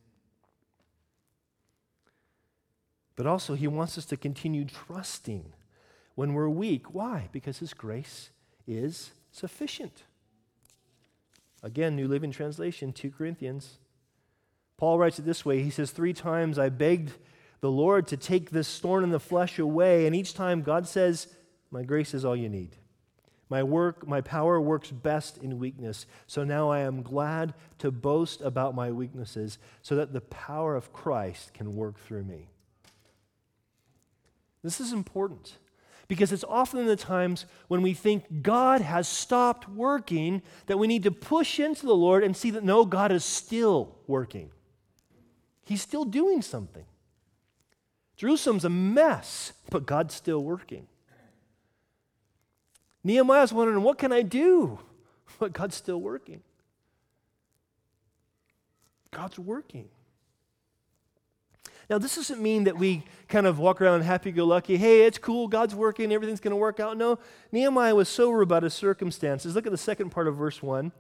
But 3.17 3.27
also, 3.27 3.55
He 3.55 3.67
wants 3.67 3.97
us 3.97 4.05
to 4.07 4.17
continue 4.17 4.65
trusting 4.65 5.53
when 6.15 6.35
we're 6.35 6.49
weak. 6.49 6.95
Why? 6.95 7.29
Because 7.33 7.59
His 7.59 7.73
grace 7.73 8.31
is 8.67 9.13
sufficient. 9.33 10.03
Again, 11.63 11.97
New 11.97 12.09
Living 12.09 12.31
Translation, 12.31 12.93
2 12.93 13.11
Corinthians. 13.11 13.79
Paul 14.77 14.99
writes 14.99 15.19
it 15.19 15.25
this 15.25 15.45
way 15.45 15.63
He 15.63 15.71
says, 15.71 15.91
Three 15.91 16.13
times 16.13 16.59
I 16.59 16.69
begged 16.69 17.13
the 17.61 17.71
Lord 17.71 18.07
to 18.09 18.17
take 18.17 18.51
this 18.51 18.79
thorn 18.79 19.03
in 19.03 19.11
the 19.11 19.19
flesh 19.19 19.59
away, 19.59 20.07
and 20.07 20.15
each 20.15 20.35
time 20.35 20.63
God 20.63 20.87
says, 20.87 21.29
My 21.71 21.83
grace 21.83 22.13
is 22.13 22.25
all 22.25 22.37
you 22.37 22.49
need. 22.49 22.77
My 23.49 23.63
work, 23.63 24.07
my 24.07 24.21
power 24.21 24.61
works 24.61 24.91
best 24.91 25.39
in 25.39 25.59
weakness. 25.59 26.07
So 26.27 26.43
now 26.43 26.71
I 26.71 26.81
am 26.81 27.03
glad 27.03 27.55
to 27.79 27.91
boast 27.91 28.41
about 28.41 28.75
my 28.75 28.91
weaknesses 28.91 29.59
so 29.83 29.95
that 29.97 30.13
the 30.13 30.21
power 30.21 30.75
of 30.75 30.93
Christ 30.93 31.55
can 31.55 31.77
work 31.77 31.99
through 32.01 32.25
me. 32.25 32.49
This 34.65 34.81
is 34.81 34.93
important 34.93 35.59
because 36.09 36.33
it's 36.33 36.45
often 36.45 36.87
the 36.87 36.97
times 36.97 37.47
when 37.69 37.83
we 37.83 37.95
think 37.95 38.43
God 38.43 38.81
has 38.81 39.07
stopped 39.07 39.69
working 39.69 40.43
that 40.67 40.79
we 40.79 40.89
need 40.89 41.05
to 41.05 41.13
push 41.13 41.61
into 41.61 41.87
the 41.87 41.95
Lord 41.95 42.25
and 42.25 42.37
see 42.37 42.51
that 42.51 42.65
no, 42.65 42.85
God 42.85 43.13
is 43.13 43.25
still 43.25 43.95
working. 44.09 44.51
He's 45.65 45.83
still 45.83 46.05
doing 46.05 46.43
something. 46.43 46.85
Jerusalem's 48.17 48.65
a 48.65 48.71
mess, 48.71 49.53
but 49.71 49.87
God's 49.87 50.15
still 50.15 50.43
working. 50.43 50.89
Nehemiah's 53.07 53.53
wondering, 53.53 53.83
what 53.83 53.99
can 53.99 54.13
I 54.13 54.23
do? 54.23 54.81
But 55.39 55.53
God's 55.53 55.75
still 55.75 56.01
working. 56.01 56.41
God's 59.11 59.39
working. 59.39 59.89
Now, 61.91 61.99
this 61.99 62.15
doesn't 62.15 62.41
mean 62.41 62.65
that 62.65 62.79
we 62.79 63.03
kind 63.29 63.47
of 63.47 63.59
walk 63.59 63.83
around 63.83 64.01
happy 64.01 64.33
go 64.33 64.47
lucky. 64.47 64.79
Hey, 64.79 65.05
it's 65.05 65.19
cool. 65.19 65.47
God's 65.47 65.75
working. 65.75 66.11
Everything's 66.11 66.41
going 66.41 66.53
to 66.53 66.57
work 66.57 66.81
out. 66.81 66.97
No, 66.97 67.19
Nehemiah 67.53 67.95
was 67.95 68.09
sober 68.09 68.41
about 68.41 68.63
his 68.63 68.73
circumstances. 68.73 69.55
Look 69.55 69.67
at 69.67 69.73
the 69.73 69.79
second 69.79 70.11
part 70.11 70.27
of 70.27 70.37
verse 70.37 70.63
1 70.63 70.91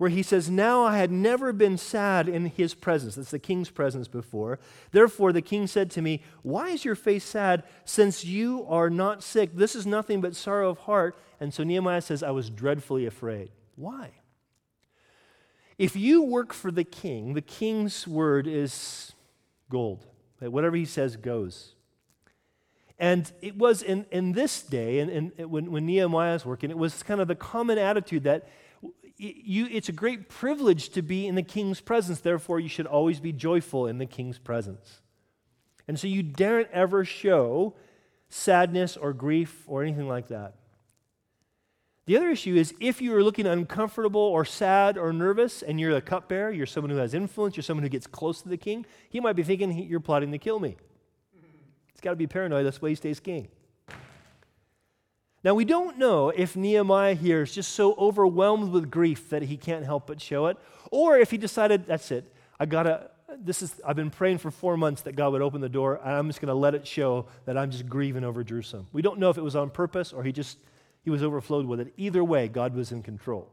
where 0.00 0.08
he 0.08 0.22
says, 0.22 0.48
Now 0.48 0.82
I 0.82 0.96
had 0.96 1.10
never 1.10 1.52
been 1.52 1.76
sad 1.76 2.26
in 2.26 2.46
his 2.46 2.72
presence. 2.72 3.16
That's 3.16 3.32
the 3.32 3.38
king's 3.38 3.68
presence 3.68 4.08
before. 4.08 4.58
Therefore, 4.92 5.30
the 5.30 5.42
king 5.42 5.66
said 5.66 5.90
to 5.90 6.00
me, 6.00 6.22
Why 6.40 6.70
is 6.70 6.86
your 6.86 6.94
face 6.94 7.22
sad 7.22 7.64
since 7.84 8.24
you 8.24 8.64
are 8.66 8.88
not 8.88 9.22
sick? 9.22 9.54
This 9.54 9.76
is 9.76 9.86
nothing 9.86 10.22
but 10.22 10.34
sorrow 10.34 10.70
of 10.70 10.78
heart. 10.78 11.18
And 11.38 11.52
so 11.52 11.64
Nehemiah 11.64 12.00
says, 12.00 12.22
I 12.22 12.30
was 12.30 12.48
dreadfully 12.48 13.04
afraid. 13.04 13.50
Why? 13.76 14.12
If 15.76 15.94
you 15.96 16.22
work 16.22 16.54
for 16.54 16.70
the 16.70 16.84
king, 16.84 17.34
the 17.34 17.42
king's 17.42 18.08
word 18.08 18.46
is 18.46 19.12
gold. 19.68 20.06
Whatever 20.38 20.76
he 20.76 20.86
says 20.86 21.16
goes. 21.16 21.74
And 22.98 23.30
it 23.42 23.54
was 23.54 23.82
in, 23.82 24.06
in 24.10 24.32
this 24.32 24.62
day, 24.62 25.00
and, 25.00 25.32
when, 25.36 25.70
when 25.70 25.84
Nehemiah 25.84 26.32
was 26.32 26.46
working, 26.46 26.70
it 26.70 26.78
was 26.78 27.02
kind 27.02 27.20
of 27.20 27.28
the 27.28 27.34
common 27.34 27.76
attitude 27.76 28.24
that 28.24 28.48
you, 29.20 29.68
it's 29.70 29.88
a 29.88 29.92
great 29.92 30.28
privilege 30.28 30.88
to 30.90 31.02
be 31.02 31.26
in 31.26 31.34
the 31.34 31.42
king's 31.42 31.80
presence. 31.80 32.20
Therefore, 32.20 32.58
you 32.58 32.68
should 32.68 32.86
always 32.86 33.20
be 33.20 33.32
joyful 33.32 33.86
in 33.86 33.98
the 33.98 34.06
king's 34.06 34.38
presence. 34.38 35.02
And 35.86 35.98
so 35.98 36.06
you 36.06 36.22
daren't 36.22 36.68
ever 36.72 37.04
show 37.04 37.74
sadness 38.28 38.96
or 38.96 39.12
grief 39.12 39.64
or 39.66 39.82
anything 39.82 40.08
like 40.08 40.28
that. 40.28 40.54
The 42.06 42.16
other 42.16 42.30
issue 42.30 42.56
is 42.56 42.74
if 42.80 43.02
you 43.02 43.14
are 43.14 43.22
looking 43.22 43.46
uncomfortable 43.46 44.20
or 44.20 44.44
sad 44.44 44.96
or 44.96 45.12
nervous 45.12 45.62
and 45.62 45.78
you're 45.78 45.92
the 45.94 46.00
cupbearer, 46.00 46.50
you're 46.50 46.66
someone 46.66 46.90
who 46.90 46.96
has 46.96 47.12
influence, 47.12 47.56
you're 47.56 47.62
someone 47.62 47.82
who 47.82 47.88
gets 47.88 48.06
close 48.06 48.40
to 48.42 48.48
the 48.48 48.56
king, 48.56 48.86
he 49.10 49.20
might 49.20 49.36
be 49.36 49.42
thinking 49.42 49.72
you're 49.72 50.00
plotting 50.00 50.32
to 50.32 50.38
kill 50.38 50.58
me. 50.58 50.76
He's 51.92 52.00
got 52.00 52.10
to 52.10 52.16
be 52.16 52.26
paranoid. 52.26 52.64
That's 52.64 52.80
why 52.80 52.88
he 52.88 52.94
stays 52.94 53.20
king. 53.20 53.48
Now, 55.42 55.54
we 55.54 55.64
don't 55.64 55.96
know 55.96 56.28
if 56.28 56.54
Nehemiah 56.54 57.14
here 57.14 57.42
is 57.42 57.54
just 57.54 57.72
so 57.72 57.94
overwhelmed 57.94 58.72
with 58.72 58.90
grief 58.90 59.30
that 59.30 59.42
he 59.42 59.56
can't 59.56 59.84
help 59.84 60.06
but 60.06 60.20
show 60.20 60.46
it, 60.46 60.58
or 60.90 61.16
if 61.16 61.30
he 61.30 61.38
decided, 61.38 61.86
that's 61.86 62.10
it, 62.10 62.30
I 62.58 62.66
gotta, 62.66 63.10
this 63.38 63.62
is, 63.62 63.80
I've 63.86 63.96
been 63.96 64.10
praying 64.10 64.38
for 64.38 64.50
four 64.50 64.76
months 64.76 65.02
that 65.02 65.16
God 65.16 65.32
would 65.32 65.40
open 65.40 65.62
the 65.62 65.68
door, 65.68 65.98
and 66.04 66.12
I'm 66.12 66.28
just 66.28 66.42
gonna 66.42 66.54
let 66.54 66.74
it 66.74 66.86
show 66.86 67.26
that 67.46 67.56
I'm 67.56 67.70
just 67.70 67.88
grieving 67.88 68.22
over 68.22 68.44
Jerusalem. 68.44 68.86
We 68.92 69.00
don't 69.00 69.18
know 69.18 69.30
if 69.30 69.38
it 69.38 69.42
was 69.42 69.56
on 69.56 69.70
purpose 69.70 70.12
or 70.12 70.22
he 70.22 70.32
just, 70.32 70.58
he 71.02 71.10
was 71.10 71.22
overflowed 71.22 71.64
with 71.64 71.80
it. 71.80 71.94
Either 71.96 72.22
way, 72.22 72.48
God 72.48 72.74
was 72.74 72.92
in 72.92 73.02
control. 73.02 73.50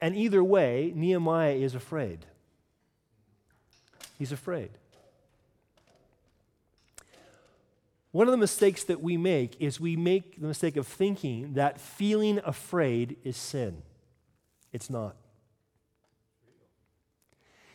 And 0.00 0.16
either 0.16 0.42
way, 0.44 0.92
Nehemiah 0.94 1.54
is 1.54 1.74
afraid. 1.74 2.26
He's 4.18 4.32
afraid. 4.32 4.70
One 8.12 8.28
of 8.28 8.32
the 8.32 8.38
mistakes 8.38 8.84
that 8.84 9.02
we 9.02 9.16
make 9.16 9.56
is 9.58 9.80
we 9.80 9.96
make 9.96 10.40
the 10.40 10.46
mistake 10.46 10.76
of 10.76 10.86
thinking 10.86 11.54
that 11.54 11.80
feeling 11.80 12.40
afraid 12.44 13.16
is 13.24 13.38
sin. 13.38 13.82
It's 14.70 14.90
not. 14.90 15.16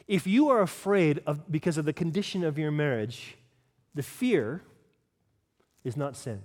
If 0.08 0.26
you 0.26 0.50
are 0.50 0.62
afraid 0.62 1.22
of, 1.26 1.52
because 1.52 1.78
of 1.78 1.86
the 1.86 1.94
condition 1.94 2.44
of 2.44 2.58
your 2.58 2.72
marriage, 2.72 3.36
the 3.94 4.04
fear 4.04 4.62
is 5.84 5.98
not 5.98 6.16
sin. 6.16 6.44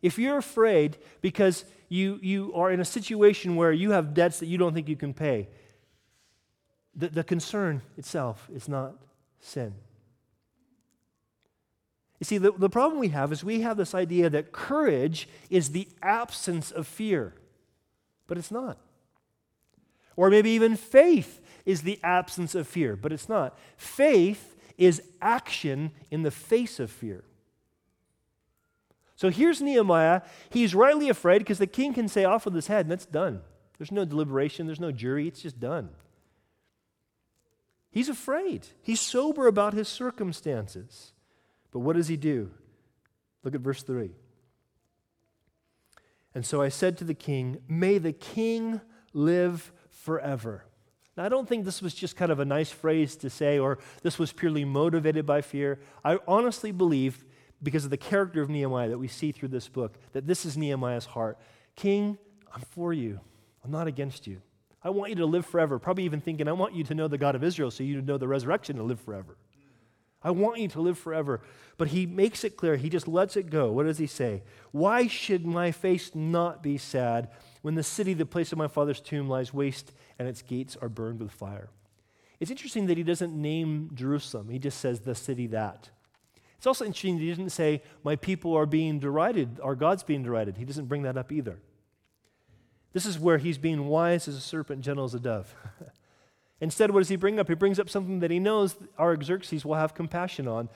If 0.00 0.18
you're 0.18 0.38
afraid 0.38 0.96
because 1.22 1.64
you, 1.88 2.18
you 2.22 2.52
are 2.54 2.70
in 2.70 2.78
a 2.78 2.84
situation 2.84 3.56
where 3.56 3.72
you 3.72 3.90
have 3.90 4.14
debts 4.14 4.38
that 4.38 4.46
you 4.46 4.58
don't 4.58 4.74
think 4.74 4.88
you 4.88 4.96
can 4.96 5.12
pay, 5.12 5.48
the, 6.94 7.08
the 7.08 7.24
concern 7.24 7.82
itself 7.96 8.48
is 8.54 8.68
not 8.68 8.94
sin. 9.40 9.74
You 12.24 12.26
see, 12.26 12.38
the, 12.38 12.52
the 12.52 12.70
problem 12.70 12.98
we 13.00 13.08
have 13.08 13.32
is 13.32 13.44
we 13.44 13.60
have 13.60 13.76
this 13.76 13.94
idea 13.94 14.30
that 14.30 14.50
courage 14.50 15.28
is 15.50 15.72
the 15.72 15.86
absence 16.02 16.70
of 16.70 16.86
fear, 16.86 17.34
but 18.26 18.38
it's 18.38 18.50
not. 18.50 18.78
Or 20.16 20.30
maybe 20.30 20.48
even 20.48 20.74
faith 20.74 21.42
is 21.66 21.82
the 21.82 22.00
absence 22.02 22.54
of 22.54 22.66
fear, 22.66 22.96
but 22.96 23.12
it's 23.12 23.28
not. 23.28 23.58
Faith 23.76 24.56
is 24.78 25.02
action 25.20 25.90
in 26.10 26.22
the 26.22 26.30
face 26.30 26.80
of 26.80 26.90
fear. 26.90 27.24
So 29.16 29.28
here's 29.28 29.60
Nehemiah. 29.60 30.22
He's 30.48 30.74
rightly 30.74 31.10
afraid 31.10 31.40
because 31.40 31.58
the 31.58 31.66
king 31.66 31.92
can 31.92 32.08
say 32.08 32.24
off 32.24 32.46
with 32.46 32.54
his 32.54 32.68
head, 32.68 32.86
and 32.86 32.90
that's 32.90 33.04
done. 33.04 33.42
There's 33.76 33.92
no 33.92 34.06
deliberation, 34.06 34.64
there's 34.64 34.80
no 34.80 34.92
jury, 34.92 35.28
it's 35.28 35.42
just 35.42 35.60
done. 35.60 35.90
He's 37.90 38.08
afraid. 38.08 38.68
He's 38.80 39.02
sober 39.02 39.46
about 39.46 39.74
his 39.74 39.88
circumstances. 39.88 41.10
But 41.74 41.80
what 41.80 41.96
does 41.96 42.06
he 42.06 42.16
do? 42.16 42.52
Look 43.42 43.54
at 43.56 43.60
verse 43.60 43.82
3. 43.82 44.12
And 46.32 46.46
so 46.46 46.62
I 46.62 46.68
said 46.68 46.96
to 46.98 47.04
the 47.04 47.14
king, 47.14 47.58
May 47.68 47.98
the 47.98 48.12
king 48.12 48.80
live 49.12 49.72
forever. 49.90 50.64
Now, 51.16 51.24
I 51.24 51.28
don't 51.28 51.48
think 51.48 51.64
this 51.64 51.82
was 51.82 51.92
just 51.92 52.16
kind 52.16 52.30
of 52.30 52.38
a 52.38 52.44
nice 52.44 52.70
phrase 52.70 53.16
to 53.16 53.28
say, 53.28 53.58
or 53.58 53.78
this 54.02 54.20
was 54.20 54.32
purely 54.32 54.64
motivated 54.64 55.26
by 55.26 55.40
fear. 55.40 55.80
I 56.04 56.18
honestly 56.28 56.70
believe, 56.70 57.24
because 57.60 57.84
of 57.84 57.90
the 57.90 57.96
character 57.96 58.40
of 58.40 58.48
Nehemiah 58.48 58.90
that 58.90 58.98
we 58.98 59.08
see 59.08 59.32
through 59.32 59.48
this 59.48 59.68
book, 59.68 59.98
that 60.12 60.28
this 60.28 60.46
is 60.46 60.56
Nehemiah's 60.56 61.06
heart. 61.06 61.38
King, 61.74 62.18
I'm 62.54 62.62
for 62.70 62.92
you, 62.92 63.18
I'm 63.64 63.72
not 63.72 63.88
against 63.88 64.28
you. 64.28 64.40
I 64.80 64.90
want 64.90 65.10
you 65.10 65.16
to 65.16 65.26
live 65.26 65.44
forever. 65.44 65.80
Probably 65.80 66.04
even 66.04 66.20
thinking, 66.20 66.46
I 66.46 66.52
want 66.52 66.74
you 66.74 66.84
to 66.84 66.94
know 66.94 67.08
the 67.08 67.18
God 67.18 67.34
of 67.34 67.42
Israel 67.42 67.72
so 67.72 67.82
you 67.82 68.00
know 68.00 68.18
the 68.18 68.28
resurrection 68.28 68.78
and 68.78 68.86
live 68.86 69.00
forever. 69.00 69.36
I 70.24 70.30
want 70.30 70.58
you 70.58 70.68
to 70.68 70.80
live 70.80 70.98
forever. 70.98 71.42
But 71.76 71.88
he 71.88 72.06
makes 72.06 72.44
it 72.44 72.56
clear. 72.56 72.76
He 72.76 72.88
just 72.88 73.06
lets 73.06 73.36
it 73.36 73.50
go. 73.50 73.70
What 73.70 73.84
does 73.84 73.98
he 73.98 74.06
say? 74.06 74.42
Why 74.72 75.06
should 75.06 75.44
my 75.44 75.70
face 75.70 76.14
not 76.14 76.62
be 76.62 76.78
sad 76.78 77.30
when 77.62 77.74
the 77.74 77.82
city, 77.82 78.14
the 78.14 78.24
place 78.24 78.50
of 78.50 78.58
my 78.58 78.68
father's 78.68 79.00
tomb, 79.00 79.28
lies 79.28 79.52
waste 79.52 79.92
and 80.18 80.26
its 80.26 80.40
gates 80.40 80.76
are 80.80 80.88
burned 80.88 81.20
with 81.20 81.30
fire? 81.30 81.68
It's 82.40 82.50
interesting 82.50 82.86
that 82.86 82.96
he 82.96 83.02
doesn't 83.02 83.34
name 83.34 83.90
Jerusalem, 83.94 84.48
he 84.48 84.58
just 84.58 84.80
says 84.80 85.00
the 85.00 85.14
city 85.14 85.46
that. 85.48 85.90
It's 86.56 86.66
also 86.66 86.84
interesting 86.84 87.16
that 87.16 87.22
he 87.22 87.28
didn't 87.28 87.50
say, 87.50 87.82
My 88.02 88.16
people 88.16 88.54
are 88.54 88.66
being 88.66 88.98
derided, 88.98 89.60
our 89.62 89.74
God's 89.74 90.02
being 90.02 90.22
derided. 90.22 90.56
He 90.56 90.64
doesn't 90.64 90.86
bring 90.86 91.02
that 91.02 91.18
up 91.18 91.30
either. 91.30 91.58
This 92.92 93.04
is 93.04 93.18
where 93.18 93.38
he's 93.38 93.58
being 93.58 93.86
wise 93.86 94.28
as 94.28 94.36
a 94.36 94.40
serpent, 94.40 94.80
gentle 94.80 95.04
as 95.04 95.14
a 95.14 95.20
dove. 95.20 95.54
Instead, 96.60 96.90
what 96.90 97.00
does 97.00 97.08
he 97.08 97.16
bring 97.16 97.38
up? 97.38 97.48
He 97.48 97.54
brings 97.54 97.78
up 97.78 97.90
something 97.90 98.20
that 98.20 98.30
he 98.30 98.38
knows 98.38 98.76
our 98.96 99.10
Artaxerxes 99.10 99.64
will 99.64 99.74
have 99.74 99.94
compassion 99.94 100.46
on. 100.48 100.68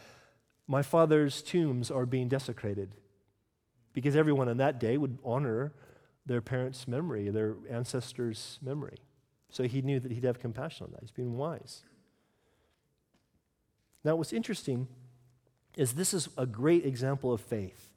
My 0.67 0.83
father's 0.83 1.41
tombs 1.41 1.91
are 1.91 2.07
being 2.07 2.29
desecrated. 2.29 2.95
Because 3.93 4.17
everyone 4.17 4.49
on 4.49 4.59
that 4.59 4.79
day 4.79 4.97
would 4.97 5.19
honor 5.25 5.73
their 6.27 6.41
parents' 6.41 6.87
memory, 6.87 7.31
their 7.31 7.57
ancestors' 7.71 8.59
memory. 8.63 8.99
So 9.51 9.65
he 9.65 9.81
knew 9.81 9.99
that 9.99 10.13
he'd 10.13 10.25
have 10.25 10.39
compassion 10.39 10.87
on 10.87 10.93
that. 10.93 11.01
He's 11.01 11.11
being 11.11 11.37
wise. 11.37 11.85
Now, 14.05 14.17
what's 14.17 14.33
interesting 14.33 14.89
is 15.77 15.95
this 15.95 16.13
is 16.13 16.29
a 16.37 16.45
great 16.45 16.85
example 16.85 17.33
of 17.33 17.41
faith. 17.41 17.89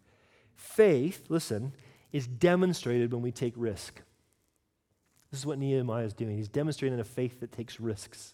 Faith, 0.55 1.25
listen, 1.29 1.73
is 2.11 2.27
demonstrated 2.27 3.11
when 3.11 3.21
we 3.21 3.31
take 3.31 3.53
risk. 3.55 4.01
This 5.31 5.39
is 5.39 5.45
what 5.45 5.57
Nehemiah 5.57 6.05
is 6.05 6.13
doing. 6.13 6.35
He's 6.35 6.49
demonstrating 6.49 6.99
a 6.99 7.05
faith 7.05 7.39
that 7.39 7.51
takes 7.51 7.79
risks. 7.79 8.33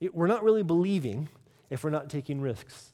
It, 0.00 0.14
we're 0.14 0.26
not 0.26 0.44
really 0.44 0.62
believing 0.62 1.28
if 1.70 1.82
we're 1.82 1.90
not 1.90 2.10
taking 2.10 2.40
risks. 2.40 2.92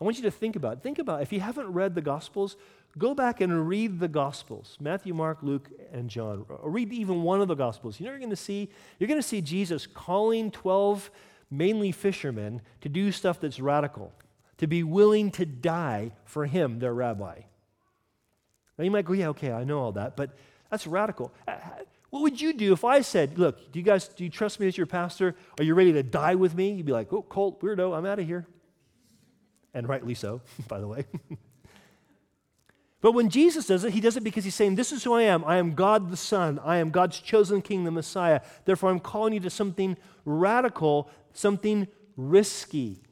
I 0.00 0.04
want 0.04 0.16
you 0.16 0.22
to 0.22 0.30
think 0.30 0.56
about 0.56 0.74
it. 0.74 0.82
Think 0.82 0.98
about 0.98 1.20
it. 1.20 1.24
if 1.24 1.32
you 1.32 1.40
haven't 1.40 1.72
read 1.72 1.94
the 1.94 2.00
Gospels, 2.00 2.56
go 2.96 3.14
back 3.14 3.40
and 3.40 3.68
read 3.68 4.00
the 4.00 4.08
Gospels 4.08 4.78
Matthew, 4.80 5.12
Mark, 5.12 5.38
Luke, 5.42 5.68
and 5.92 6.08
John. 6.08 6.46
Or 6.48 6.70
read 6.70 6.92
even 6.92 7.22
one 7.22 7.40
of 7.40 7.48
the 7.48 7.54
Gospels. 7.54 7.98
You 7.98 8.06
know 8.06 8.12
you're 8.12 8.20
going 8.20 8.30
to 8.30 8.36
see? 8.36 8.70
You're 8.98 9.08
going 9.08 9.20
to 9.20 9.26
see 9.26 9.40
Jesus 9.40 9.86
calling 9.86 10.50
12 10.50 11.10
mainly 11.50 11.90
fishermen 11.90 12.62
to 12.80 12.88
do 12.88 13.10
stuff 13.10 13.40
that's 13.40 13.58
radical, 13.58 14.12
to 14.58 14.66
be 14.66 14.84
willing 14.84 15.30
to 15.32 15.44
die 15.44 16.12
for 16.24 16.46
him, 16.46 16.78
their 16.78 16.94
rabbi. 16.94 17.40
Now 18.78 18.84
you 18.84 18.90
might 18.90 19.04
go, 19.04 19.12
yeah, 19.12 19.28
okay, 19.28 19.52
I 19.52 19.64
know 19.64 19.80
all 19.80 19.92
that, 19.92 20.16
but 20.16 20.30
that's 20.70 20.86
radical. 20.86 21.32
Uh, 21.46 21.56
What 22.10 22.22
would 22.22 22.40
you 22.40 22.52
do 22.52 22.72
if 22.72 22.84
I 22.84 23.00
said, 23.02 23.38
look, 23.38 23.72
do 23.72 23.78
you 23.78 23.84
guys, 23.84 24.08
do 24.08 24.24
you 24.24 24.30
trust 24.30 24.58
me 24.58 24.66
as 24.66 24.76
your 24.76 24.86
pastor? 24.86 25.36
Are 25.58 25.64
you 25.64 25.74
ready 25.74 25.92
to 25.92 26.02
die 26.02 26.34
with 26.34 26.54
me? 26.54 26.72
You'd 26.72 26.86
be 26.86 26.92
like, 26.92 27.12
oh, 27.12 27.22
Colt, 27.22 27.60
weirdo, 27.62 27.96
I'm 27.96 28.04
out 28.04 28.18
of 28.18 28.26
here. 28.26 28.46
And 29.72 29.88
rightly 29.88 30.14
so, 30.14 30.40
by 30.68 30.80
the 30.80 30.88
way. 30.88 31.04
but 33.00 33.12
when 33.12 33.30
Jesus 33.30 33.66
does 33.66 33.84
it, 33.84 33.92
he 33.92 34.00
does 34.00 34.16
it 34.16 34.24
because 34.24 34.42
he's 34.42 34.56
saying, 34.56 34.74
This 34.74 34.90
is 34.90 35.04
who 35.04 35.14
I 35.14 35.22
am. 35.22 35.44
I 35.44 35.58
am 35.58 35.74
God 35.74 36.10
the 36.10 36.16
Son. 36.16 36.58
I 36.64 36.78
am 36.78 36.90
God's 36.90 37.20
chosen 37.20 37.62
king, 37.62 37.84
the 37.84 37.92
Messiah. 37.92 38.40
Therefore, 38.64 38.90
I'm 38.90 38.98
calling 38.98 39.32
you 39.32 39.40
to 39.40 39.50
something 39.50 39.96
radical, 40.24 41.08
something 41.32 41.86
risky. 42.16 43.02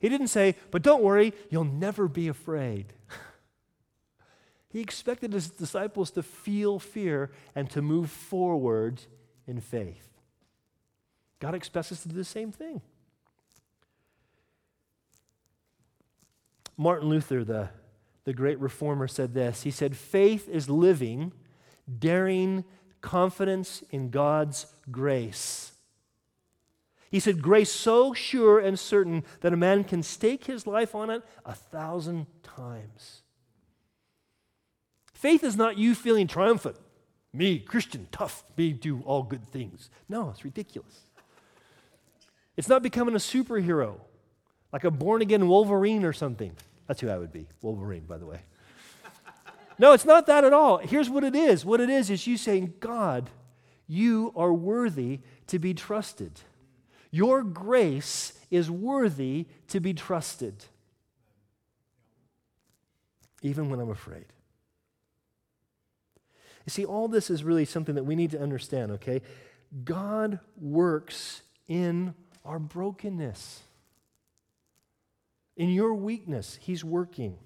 He 0.00 0.08
didn't 0.08 0.28
say, 0.28 0.56
But 0.72 0.82
don't 0.82 1.02
worry, 1.02 1.32
you'll 1.50 1.64
never 1.64 2.08
be 2.08 2.26
afraid. 2.26 2.92
He 4.70 4.80
expected 4.80 5.32
his 5.32 5.48
disciples 5.48 6.10
to 6.12 6.22
feel 6.22 6.78
fear 6.78 7.30
and 7.54 7.70
to 7.70 7.80
move 7.80 8.10
forward 8.10 9.00
in 9.46 9.60
faith. 9.60 10.08
God 11.40 11.54
expects 11.54 11.92
us 11.92 12.02
to 12.02 12.08
do 12.08 12.14
the 12.14 12.24
same 12.24 12.52
thing. 12.52 12.82
Martin 16.76 17.08
Luther, 17.08 17.44
the, 17.44 17.70
the 18.24 18.32
great 18.32 18.58
reformer, 18.60 19.08
said 19.08 19.34
this. 19.34 19.62
He 19.62 19.70
said, 19.70 19.96
Faith 19.96 20.48
is 20.48 20.68
living, 20.68 21.32
daring 21.98 22.64
confidence 23.00 23.82
in 23.90 24.10
God's 24.10 24.66
grace. 24.90 25.72
He 27.10 27.20
said, 27.20 27.40
Grace 27.40 27.72
so 27.72 28.12
sure 28.12 28.58
and 28.58 28.78
certain 28.78 29.24
that 29.40 29.52
a 29.52 29.56
man 29.56 29.82
can 29.82 30.02
stake 30.02 30.44
his 30.44 30.66
life 30.66 30.94
on 30.94 31.08
it 31.10 31.22
a 31.44 31.54
thousand 31.54 32.26
times. 32.42 33.22
Faith 35.18 35.42
is 35.42 35.56
not 35.56 35.76
you 35.76 35.96
feeling 35.96 36.28
triumphant. 36.28 36.76
Me, 37.32 37.58
Christian, 37.58 38.06
tough, 38.12 38.44
me 38.56 38.72
do 38.72 39.02
all 39.04 39.24
good 39.24 39.44
things. 39.48 39.90
No, 40.08 40.30
it's 40.30 40.44
ridiculous. 40.44 41.00
It's 42.56 42.68
not 42.68 42.84
becoming 42.84 43.16
a 43.16 43.18
superhero, 43.18 43.96
like 44.72 44.84
a 44.84 44.92
born 44.92 45.20
again 45.20 45.48
Wolverine 45.48 46.04
or 46.04 46.12
something. 46.12 46.52
That's 46.86 47.00
who 47.00 47.08
I 47.08 47.18
would 47.18 47.32
be, 47.32 47.48
Wolverine, 47.62 48.04
by 48.04 48.18
the 48.18 48.26
way. 48.26 48.42
No, 49.80 49.92
it's 49.92 50.04
not 50.04 50.26
that 50.26 50.44
at 50.44 50.52
all. 50.52 50.78
Here's 50.78 51.08
what 51.08 51.22
it 51.22 51.36
is 51.36 51.64
what 51.64 51.80
it 51.80 51.90
is 51.90 52.10
is 52.10 52.26
you 52.26 52.36
saying, 52.36 52.74
God, 52.78 53.30
you 53.88 54.32
are 54.36 54.52
worthy 54.52 55.20
to 55.48 55.58
be 55.58 55.74
trusted. 55.74 56.42
Your 57.10 57.42
grace 57.42 58.32
is 58.50 58.70
worthy 58.70 59.46
to 59.68 59.78
be 59.80 59.94
trusted, 59.94 60.64
even 63.42 63.68
when 63.68 63.78
I'm 63.80 63.90
afraid. 63.90 64.26
You 66.68 66.70
see, 66.70 66.84
all 66.84 67.08
this 67.08 67.30
is 67.30 67.44
really 67.44 67.64
something 67.64 67.94
that 67.94 68.04
we 68.04 68.14
need 68.14 68.32
to 68.32 68.38
understand, 68.38 68.92
okay? 68.92 69.22
God 69.84 70.38
works 70.60 71.40
in 71.66 72.12
our 72.44 72.58
brokenness. 72.58 73.62
In 75.56 75.70
your 75.70 75.94
weakness, 75.94 76.58
He's 76.60 76.84
working. 76.84 77.38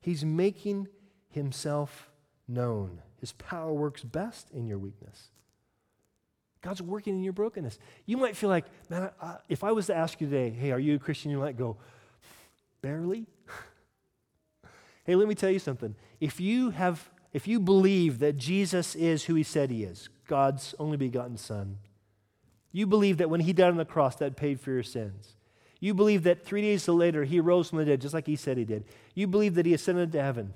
He's 0.00 0.24
making 0.24 0.86
Himself 1.30 2.08
known. 2.46 3.02
His 3.18 3.32
power 3.32 3.72
works 3.72 4.04
best 4.04 4.52
in 4.52 4.68
your 4.68 4.78
weakness. 4.78 5.30
God's 6.62 6.80
working 6.80 7.16
in 7.16 7.24
your 7.24 7.32
brokenness. 7.32 7.80
You 8.06 8.18
might 8.18 8.36
feel 8.36 8.50
like, 8.50 8.66
man, 8.88 9.10
I, 9.20 9.38
if 9.48 9.64
I 9.64 9.72
was 9.72 9.86
to 9.86 9.96
ask 9.96 10.20
you 10.20 10.28
today, 10.28 10.50
hey, 10.50 10.70
are 10.70 10.78
you 10.78 10.94
a 10.94 10.98
Christian? 11.00 11.32
You 11.32 11.38
might 11.38 11.56
go, 11.58 11.76
barely. 12.82 13.26
hey, 15.04 15.16
let 15.16 15.26
me 15.26 15.34
tell 15.34 15.50
you 15.50 15.58
something. 15.58 15.96
If 16.20 16.38
you 16.38 16.70
have 16.70 17.10
if 17.38 17.46
you 17.46 17.60
believe 17.60 18.18
that 18.18 18.36
Jesus 18.36 18.96
is 18.96 19.26
who 19.26 19.36
he 19.36 19.44
said 19.44 19.70
he 19.70 19.84
is, 19.84 20.08
God's 20.26 20.74
only 20.80 20.96
begotten 20.96 21.36
Son, 21.36 21.78
you 22.72 22.84
believe 22.84 23.18
that 23.18 23.30
when 23.30 23.42
he 23.42 23.52
died 23.52 23.70
on 23.70 23.76
the 23.76 23.84
cross, 23.84 24.16
that 24.16 24.34
paid 24.34 24.58
for 24.58 24.72
your 24.72 24.82
sins. 24.82 25.36
You 25.78 25.94
believe 25.94 26.24
that 26.24 26.44
three 26.44 26.62
days 26.62 26.88
later 26.88 27.22
he 27.22 27.38
rose 27.38 27.68
from 27.68 27.78
the 27.78 27.84
dead, 27.84 28.00
just 28.00 28.12
like 28.12 28.26
he 28.26 28.34
said 28.34 28.56
he 28.56 28.64
did. 28.64 28.86
You 29.14 29.28
believe 29.28 29.54
that 29.54 29.66
he 29.66 29.72
ascended 29.72 30.10
to 30.10 30.20
heaven. 30.20 30.52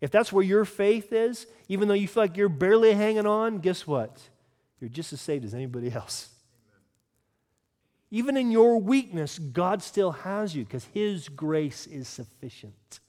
If 0.00 0.12
that's 0.12 0.32
where 0.32 0.44
your 0.44 0.64
faith 0.64 1.12
is, 1.12 1.48
even 1.68 1.88
though 1.88 1.94
you 1.94 2.06
feel 2.06 2.22
like 2.22 2.36
you're 2.36 2.48
barely 2.48 2.92
hanging 2.92 3.26
on, 3.26 3.58
guess 3.58 3.84
what? 3.84 4.20
You're 4.78 4.90
just 4.90 5.12
as 5.12 5.20
saved 5.20 5.44
as 5.44 5.54
anybody 5.54 5.90
else. 5.90 6.28
Even 8.12 8.36
in 8.36 8.52
your 8.52 8.80
weakness, 8.80 9.40
God 9.40 9.82
still 9.82 10.12
has 10.12 10.54
you 10.54 10.64
because 10.64 10.84
his 10.94 11.28
grace 11.28 11.88
is 11.88 12.06
sufficient. 12.06 13.00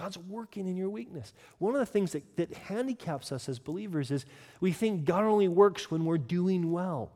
God's 0.00 0.16
working 0.16 0.66
in 0.66 0.78
your 0.78 0.88
weakness. 0.88 1.34
One 1.58 1.74
of 1.74 1.80
the 1.80 1.84
things 1.84 2.12
that, 2.12 2.36
that 2.38 2.54
handicaps 2.54 3.32
us 3.32 3.50
as 3.50 3.58
believers 3.58 4.10
is 4.10 4.24
we 4.58 4.72
think 4.72 5.04
God 5.04 5.24
only 5.24 5.46
works 5.46 5.90
when 5.90 6.06
we're 6.06 6.16
doing 6.16 6.72
well. 6.72 7.12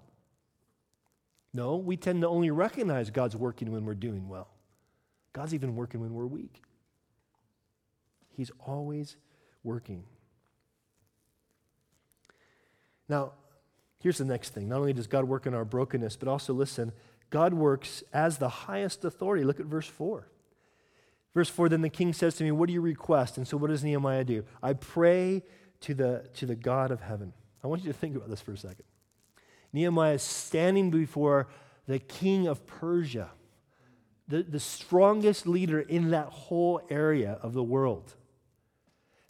No, 1.55 1.77
we 1.77 1.97
tend 1.97 2.21
to 2.21 2.29
only 2.29 2.51
recognize 2.51 3.09
God's 3.09 3.37
working 3.37 3.73
when 3.73 3.87
we're 3.87 3.95
doing 3.95 4.29
well. 4.29 4.49
God's 5.33 5.55
even 5.55 5.77
working 5.77 6.03
when 6.03 6.13
we're 6.13 6.27
weak. 6.27 6.61
He's 8.37 8.51
always 8.61 9.17
working. 9.63 10.05
Now, 13.09 13.33
here's 14.01 14.19
the 14.19 14.27
next 14.27 14.51
thing. 14.51 14.69
Not 14.69 14.81
only 14.81 14.93
does 14.93 15.07
God 15.07 15.25
work 15.25 15.47
in 15.47 15.55
our 15.55 15.65
brokenness, 15.65 16.17
but 16.17 16.29
also 16.29 16.53
listen, 16.53 16.93
God 17.31 17.55
works 17.55 18.05
as 18.13 18.37
the 18.37 18.51
highest 18.51 19.07
authority. 19.07 19.43
Look 19.43 19.59
at 19.59 19.67
verse 19.67 19.87
4. 19.87 20.29
Verse 21.35 21.49
4 21.49 21.69
Then 21.69 21.83
the 21.83 21.89
king 21.89 22.13
says 22.13 22.37
to 22.37 22.45
me, 22.45 22.51
What 22.51 22.69
do 22.69 22.73
you 22.73 22.81
request? 22.81 23.37
And 23.37 23.47
so 23.47 23.57
what 23.57 23.71
does 23.71 23.85
Nehemiah 23.85 24.25
do? 24.25 24.45
I 24.63 24.73
pray 24.73 25.43
to 25.81 25.95
the, 25.95 26.25
to 26.35 26.47
the 26.47 26.55
God 26.55 26.91
of 26.91 27.01
heaven. 27.01 27.33
I 27.63 27.67
want 27.67 27.83
you 27.83 27.93
to 27.93 27.99
think 27.99 28.17
about 28.17 28.29
this 28.31 28.41
for 28.41 28.53
a 28.53 28.57
second. 28.57 28.85
Nehemiah 29.73 30.15
is 30.15 30.23
standing 30.23 30.91
before 30.91 31.49
the 31.87 31.99
king 31.99 32.47
of 32.47 32.67
Persia, 32.67 33.31
the, 34.29 34.43
the 34.43 34.61
strongest 34.61 35.47
leader 35.47 35.81
in 35.81 36.11
that 36.11 36.27
whole 36.27 36.81
area 36.89 37.39
of 37.43 37.53
the 37.53 37.63
world. 37.63 38.15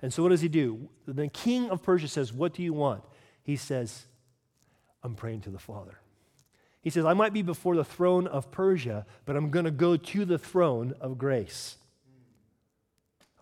And 0.03 0.12
so 0.12 0.23
what 0.23 0.29
does 0.29 0.43
he 0.43 0.49
do? 0.49 0.88
The 1.07 1.29
king 1.29 1.71
of 1.71 1.83
Persia 1.83 2.09
says, 2.09 2.33
What 2.33 2.53
do 2.53 2.62
you 2.62 2.75
want? 2.75 3.03
He 3.43 3.57
says, 3.57 4.05
I'm 5.03 5.14
praying 5.14 5.43
to 5.43 5.51
the 5.51 5.59
Father. 5.59 5.99
He 6.83 6.90
says, 6.90 7.07
I 7.07 7.14
might 7.14 7.33
be 7.33 7.40
before 7.40 7.77
the 7.77 7.85
throne 7.85 8.27
of 8.27 8.51
Persia, 8.51 9.07
but 9.25 9.37
I'm 9.37 9.51
going 9.51 9.64
to 9.64 9.71
go 9.71 9.97
to 9.97 10.25
the 10.27 10.38
throne 10.38 10.93
of 11.01 11.17
grace. 11.17 11.79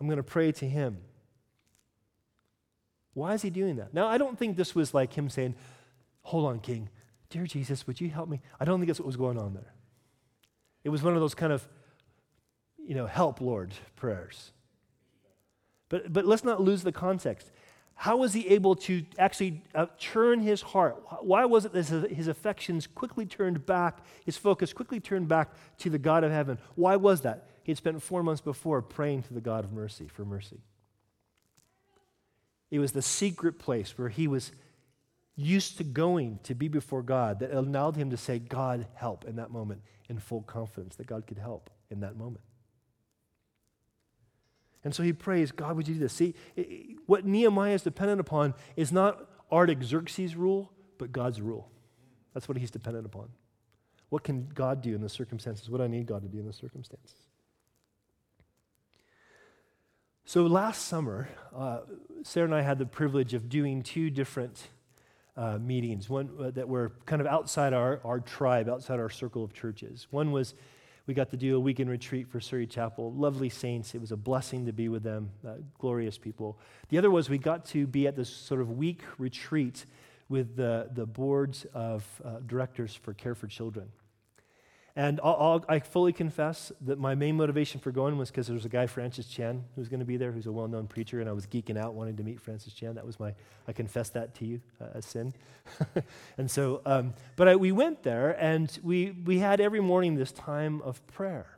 I'm 0.03 0.09
going 0.09 0.17
to 0.17 0.23
pray 0.23 0.51
to 0.51 0.67
him. 0.67 0.97
Why 3.13 3.35
is 3.35 3.41
he 3.41 3.49
doing 3.49 3.77
that? 3.77 3.93
Now, 3.93 4.07
I 4.07 4.17
don't 4.17 4.37
think 4.37 4.57
this 4.57 4.75
was 4.75 4.93
like 4.93 5.13
him 5.13 5.29
saying, 5.29 5.55
Hold 6.23 6.45
on, 6.45 6.59
King. 6.59 6.89
Dear 7.29 7.45
Jesus, 7.45 7.87
would 7.87 8.01
you 8.01 8.09
help 8.09 8.27
me? 8.27 8.41
I 8.59 8.65
don't 8.65 8.81
think 8.81 8.87
that's 8.87 8.99
what 8.99 9.07
was 9.07 9.15
going 9.15 9.37
on 9.37 9.53
there. 9.53 9.73
It 10.83 10.89
was 10.89 11.03
one 11.03 11.13
of 11.13 11.21
those 11.21 11.35
kind 11.35 11.53
of, 11.53 11.65
you 12.77 12.95
know, 12.95 13.07
help, 13.07 13.39
Lord 13.39 13.73
prayers. 13.95 14.51
But, 15.87 16.11
but 16.11 16.25
let's 16.25 16.43
not 16.43 16.59
lose 16.59 16.83
the 16.83 16.91
context. 16.91 17.49
How 17.95 18.17
was 18.17 18.33
he 18.33 18.47
able 18.49 18.75
to 18.75 19.05
actually 19.17 19.61
uh, 19.73 19.85
turn 19.99 20.39
his 20.39 20.61
heart? 20.61 21.01
Why 21.21 21.45
was 21.45 21.65
it 21.65 21.73
that 21.73 22.11
his 22.11 22.27
affections 22.27 22.87
quickly 22.87 23.25
turned 23.25 23.65
back, 23.65 23.99
his 24.25 24.35
focus 24.35 24.73
quickly 24.73 24.99
turned 24.99 25.27
back 25.27 25.51
to 25.79 25.89
the 25.89 25.99
God 25.99 26.23
of 26.23 26.31
heaven? 26.31 26.57
Why 26.75 26.95
was 26.95 27.21
that? 27.21 27.47
He 27.63 27.71
had 27.71 27.77
spent 27.77 28.01
four 28.01 28.23
months 28.23 28.41
before 28.41 28.81
praying 28.81 29.23
to 29.23 29.33
the 29.33 29.41
God 29.41 29.63
of 29.63 29.71
mercy 29.71 30.07
for 30.07 30.25
mercy. 30.25 30.59
It 32.71 32.79
was 32.79 32.91
the 32.91 33.01
secret 33.01 33.59
place 33.59 33.97
where 33.97 34.09
he 34.09 34.27
was 34.27 34.51
used 35.35 35.77
to 35.77 35.83
going 35.83 36.39
to 36.43 36.55
be 36.55 36.67
before 36.67 37.03
God 37.03 37.39
that 37.39 37.51
allowed 37.51 37.95
him 37.95 38.09
to 38.09 38.17
say, 38.17 38.39
God, 38.39 38.87
help 38.95 39.25
in 39.25 39.37
that 39.37 39.51
moment, 39.51 39.81
in 40.09 40.19
full 40.19 40.41
confidence 40.41 40.95
that 40.95 41.07
God 41.07 41.25
could 41.25 41.37
help 41.37 41.69
in 41.89 42.01
that 42.01 42.17
moment. 42.17 42.43
And 44.83 44.93
so 44.93 45.03
he 45.03 45.13
prays, 45.13 45.51
God, 45.51 45.75
would 45.77 45.87
you 45.87 45.93
do 45.93 45.99
this? 45.99 46.13
See, 46.13 46.35
what 47.05 47.25
Nehemiah 47.25 47.73
is 47.73 47.83
dependent 47.83 48.19
upon 48.19 48.53
is 48.75 48.91
not 48.91 49.29
Artaxerxes' 49.51 50.35
rule, 50.35 50.71
but 50.97 51.11
God's 51.11 51.39
rule. 51.39 51.69
That's 52.33 52.47
what 52.47 52.57
he's 52.57 52.71
dependent 52.71 53.05
upon. 53.05 53.29
What 54.09 54.23
can 54.23 54.49
God 54.53 54.81
do 54.81 54.93
in 54.93 55.01
the 55.01 55.09
circumstances? 55.09 55.69
What 55.69 55.77
do 55.79 55.85
I 55.85 55.87
need 55.87 56.05
God 56.05 56.21
to 56.23 56.27
do 56.27 56.39
in 56.39 56.45
the 56.45 56.53
circumstances? 56.53 57.15
So 60.25 60.45
last 60.45 60.85
summer, 60.85 61.29
uh, 61.55 61.79
Sarah 62.23 62.45
and 62.45 62.55
I 62.55 62.61
had 62.61 62.79
the 62.79 62.85
privilege 62.85 63.33
of 63.33 63.49
doing 63.49 63.83
two 63.83 64.09
different 64.09 64.67
uh, 65.35 65.57
meetings, 65.57 66.09
one 66.09 66.29
uh, 66.39 66.51
that 66.51 66.67
were 66.67 66.93
kind 67.05 67.21
of 67.21 67.27
outside 67.27 67.73
our, 67.73 67.99
our 68.03 68.19
tribe, 68.19 68.69
outside 68.69 68.99
our 68.99 69.09
circle 69.09 69.43
of 69.43 69.53
churches. 69.53 70.07
One 70.11 70.31
was 70.31 70.53
we 71.05 71.13
got 71.13 71.29
to 71.31 71.37
do 71.37 71.55
a 71.55 71.59
weekend 71.59 71.89
retreat 71.89 72.27
for 72.29 72.39
Surrey 72.39 72.65
Chapel. 72.65 73.11
Lovely 73.13 73.49
saints. 73.49 73.93
It 73.93 73.99
was 73.99 74.11
a 74.11 74.17
blessing 74.17 74.65
to 74.67 74.73
be 74.73 74.87
with 74.87 75.03
them, 75.03 75.31
uh, 75.45 75.55
glorious 75.77 76.17
people. 76.17 76.57
The 76.89 76.97
other 76.97 77.11
was 77.11 77.29
we 77.29 77.37
got 77.37 77.65
to 77.67 77.85
be 77.85 78.07
at 78.07 78.15
this 78.15 78.29
sort 78.29 78.61
of 78.61 78.71
week 78.71 79.01
retreat 79.17 79.85
with 80.29 80.55
the, 80.55 80.89
the 80.93 81.05
boards 81.05 81.65
of 81.73 82.05
uh, 82.23 82.39
directors 82.45 82.95
for 82.95 83.13
Care 83.13 83.35
for 83.35 83.47
Children. 83.47 83.89
And 84.95 85.19
I'll, 85.23 85.37
I'll, 85.39 85.65
i 85.67 85.79
fully 85.79 86.13
confess 86.13 86.71
that 86.81 86.99
my 86.99 87.15
main 87.15 87.35
motivation 87.35 87.79
for 87.79 87.91
going 87.91 88.15
was 88.17 88.29
because 88.29 88.45
there 88.45 88.53
was 88.53 88.65
a 88.65 88.69
guy, 88.69 88.85
Francis 88.85 89.25
Chan, 89.25 89.63
who's 89.75 89.87
going 89.87 90.01
to 90.01 90.05
be 90.05 90.17
there, 90.17 90.31
who's 90.31 90.45
a 90.45 90.51
well 90.51 90.67
known 90.67 90.85
preacher, 90.85 91.19
and 91.19 91.27
I 91.27 91.33
was 91.33 91.47
geeking 91.47 91.77
out 91.77 91.95
wanting 91.95 92.15
to 92.17 92.23
meet 92.23 92.39
Francis 92.39 92.73
Chan. 92.73 92.93
That 92.93 93.05
was 93.05 93.19
my, 93.19 93.33
I 93.67 93.73
confess 93.73 94.09
that 94.09 94.35
to 94.35 94.45
you, 94.45 94.61
uh, 94.79 94.85
a 94.93 95.01
sin. 95.01 95.33
and 96.37 96.49
so, 96.49 96.81
um, 96.85 97.15
but 97.35 97.47
I, 97.47 97.55
we 97.55 97.71
went 97.71 98.03
there 98.03 98.39
and 98.39 98.77
we, 98.83 99.11
we 99.25 99.39
had 99.39 99.59
every 99.59 99.81
morning 99.81 100.15
this 100.15 100.31
time 100.31 100.81
of 100.83 101.05
prayer. 101.07 101.57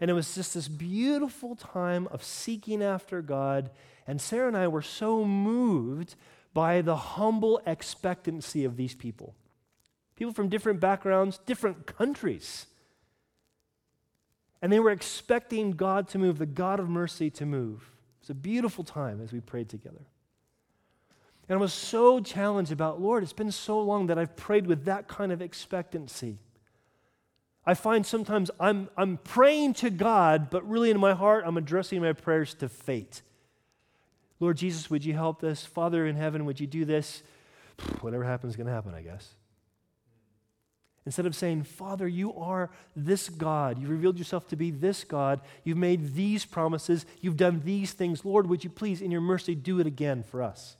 And 0.00 0.10
it 0.10 0.14
was 0.14 0.34
just 0.34 0.54
this 0.54 0.66
beautiful 0.66 1.56
time 1.56 2.08
of 2.08 2.24
seeking 2.24 2.82
after 2.82 3.20
God. 3.20 3.70
And 4.06 4.20
Sarah 4.20 4.48
and 4.48 4.56
I 4.56 4.68
were 4.68 4.82
so 4.82 5.24
moved 5.26 6.14
by 6.54 6.80
the 6.80 6.96
humble 6.96 7.60
expectancy 7.66 8.64
of 8.64 8.76
these 8.76 8.94
people. 8.94 9.34
People 10.16 10.32
from 10.32 10.48
different 10.48 10.80
backgrounds, 10.80 11.38
different 11.46 11.86
countries. 11.86 12.66
And 14.62 14.72
they 14.72 14.80
were 14.80 14.90
expecting 14.90 15.72
God 15.72 16.08
to 16.08 16.18
move, 16.18 16.38
the 16.38 16.46
God 16.46 16.80
of 16.80 16.88
mercy 16.88 17.30
to 17.30 17.46
move. 17.46 17.90
It 18.20 18.22
was 18.22 18.30
a 18.30 18.34
beautiful 18.34 18.84
time 18.84 19.20
as 19.20 19.32
we 19.32 19.40
prayed 19.40 19.68
together. 19.68 20.06
And 21.48 21.58
I 21.58 21.60
was 21.60 21.74
so 21.74 22.20
challenged 22.20 22.72
about, 22.72 23.00
Lord, 23.00 23.22
it's 23.22 23.34
been 23.34 23.52
so 23.52 23.80
long 23.80 24.06
that 24.06 24.18
I've 24.18 24.36
prayed 24.36 24.66
with 24.66 24.86
that 24.86 25.08
kind 25.08 25.30
of 25.32 25.42
expectancy. 25.42 26.38
I 27.66 27.74
find 27.74 28.06
sometimes 28.06 28.50
I'm, 28.58 28.88
I'm 28.96 29.18
praying 29.18 29.74
to 29.74 29.90
God, 29.90 30.48
but 30.50 30.68
really 30.68 30.90
in 30.90 30.98
my 30.98 31.14
heart, 31.14 31.44
I'm 31.46 31.56
addressing 31.56 32.00
my 32.00 32.12
prayers 32.12 32.54
to 32.54 32.68
fate. 32.68 33.22
Lord 34.40 34.56
Jesus, 34.56 34.90
would 34.90 35.04
you 35.04 35.14
help 35.14 35.40
this? 35.40 35.64
Father 35.64 36.06
in 36.06 36.16
heaven, 36.16 36.44
would 36.44 36.60
you 36.60 36.66
do 36.66 36.84
this? 36.84 37.22
Whatever 38.00 38.24
happens 38.24 38.52
is 38.52 38.56
going 38.56 38.66
to 38.66 38.72
happen, 38.72 38.94
I 38.94 39.02
guess. 39.02 39.34
Instead 41.06 41.26
of 41.26 41.36
saying, 41.36 41.64
Father, 41.64 42.08
you 42.08 42.32
are 42.34 42.70
this 42.96 43.28
God. 43.28 43.78
You 43.78 43.88
revealed 43.88 44.18
yourself 44.18 44.48
to 44.48 44.56
be 44.56 44.70
this 44.70 45.04
God. 45.04 45.40
You've 45.62 45.76
made 45.76 46.14
these 46.14 46.46
promises. 46.46 47.04
You've 47.20 47.36
done 47.36 47.60
these 47.64 47.92
things. 47.92 48.24
Lord, 48.24 48.48
would 48.48 48.64
you 48.64 48.70
please, 48.70 49.02
in 49.02 49.10
your 49.10 49.20
mercy, 49.20 49.54
do 49.54 49.80
it 49.80 49.86
again 49.86 50.22
for 50.22 50.42
us? 50.42 50.76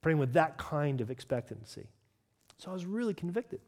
Praying 0.00 0.18
with 0.18 0.34
that 0.34 0.58
kind 0.58 1.00
of 1.00 1.10
expectancy. 1.10 1.88
So 2.58 2.70
I 2.70 2.74
was 2.74 2.86
really 2.86 3.14
convicted. 3.14 3.60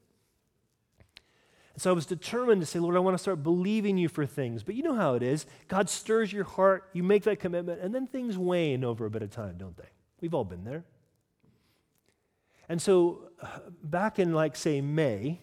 And 1.74 1.82
so 1.82 1.90
I 1.90 1.92
was 1.92 2.06
determined 2.06 2.60
to 2.60 2.66
say, 2.66 2.78
Lord, 2.78 2.94
I 2.94 3.00
want 3.00 3.14
to 3.14 3.22
start 3.22 3.42
believing 3.42 3.98
you 3.98 4.08
for 4.08 4.26
things. 4.26 4.62
But 4.62 4.76
you 4.76 4.84
know 4.84 4.94
how 4.94 5.14
it 5.14 5.24
is. 5.24 5.44
God 5.66 5.90
stirs 5.90 6.32
your 6.32 6.44
heart, 6.44 6.88
you 6.92 7.02
make 7.02 7.24
that 7.24 7.40
commitment, 7.40 7.80
and 7.80 7.92
then 7.92 8.06
things 8.06 8.38
wane 8.38 8.84
over 8.84 9.06
a 9.06 9.10
bit 9.10 9.22
of 9.22 9.30
time, 9.30 9.56
don't 9.58 9.76
they? 9.76 9.88
We've 10.20 10.34
all 10.34 10.44
been 10.44 10.62
there. 10.62 10.84
And 12.68 12.80
so 12.80 13.30
uh, 13.42 13.46
back 13.82 14.18
in, 14.18 14.32
like, 14.34 14.54
say, 14.54 14.80
May, 14.80 15.40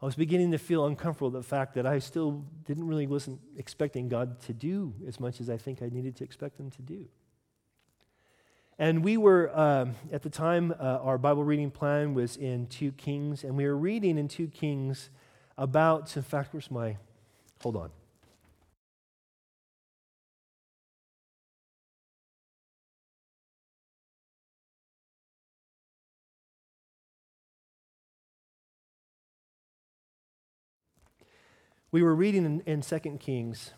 I 0.00 0.04
was 0.04 0.14
beginning 0.14 0.52
to 0.52 0.58
feel 0.58 0.86
uncomfortable 0.86 1.30
with 1.30 1.42
the 1.42 1.48
fact 1.48 1.74
that 1.74 1.84
I 1.84 1.98
still 1.98 2.44
didn't 2.64 2.86
really 2.86 3.08
wasn't 3.08 3.40
expecting 3.56 4.08
God 4.08 4.40
to 4.42 4.52
do 4.52 4.94
as 5.08 5.18
much 5.18 5.40
as 5.40 5.50
I 5.50 5.56
think 5.56 5.82
I 5.82 5.88
needed 5.88 6.14
to 6.16 6.24
expect 6.24 6.58
Him 6.58 6.70
to 6.70 6.82
do. 6.82 7.06
And 8.78 9.02
we 9.02 9.16
were, 9.16 9.50
um, 9.58 9.96
at 10.12 10.22
the 10.22 10.30
time, 10.30 10.72
uh, 10.78 10.98
our 11.02 11.18
Bible 11.18 11.42
reading 11.42 11.72
plan 11.72 12.14
was 12.14 12.36
in 12.36 12.68
2 12.68 12.92
Kings, 12.92 13.42
and 13.42 13.56
we 13.56 13.64
were 13.64 13.76
reading 13.76 14.18
in 14.18 14.28
2 14.28 14.46
Kings 14.48 15.10
about, 15.56 16.16
in 16.16 16.22
fact, 16.22 16.54
where's 16.54 16.70
my, 16.70 16.96
hold 17.60 17.74
on. 17.74 17.90
We 31.90 32.02
were 32.02 32.14
reading 32.14 32.44
in, 32.44 32.60
in 32.66 32.82
2 32.82 32.98
Kings 33.18 33.72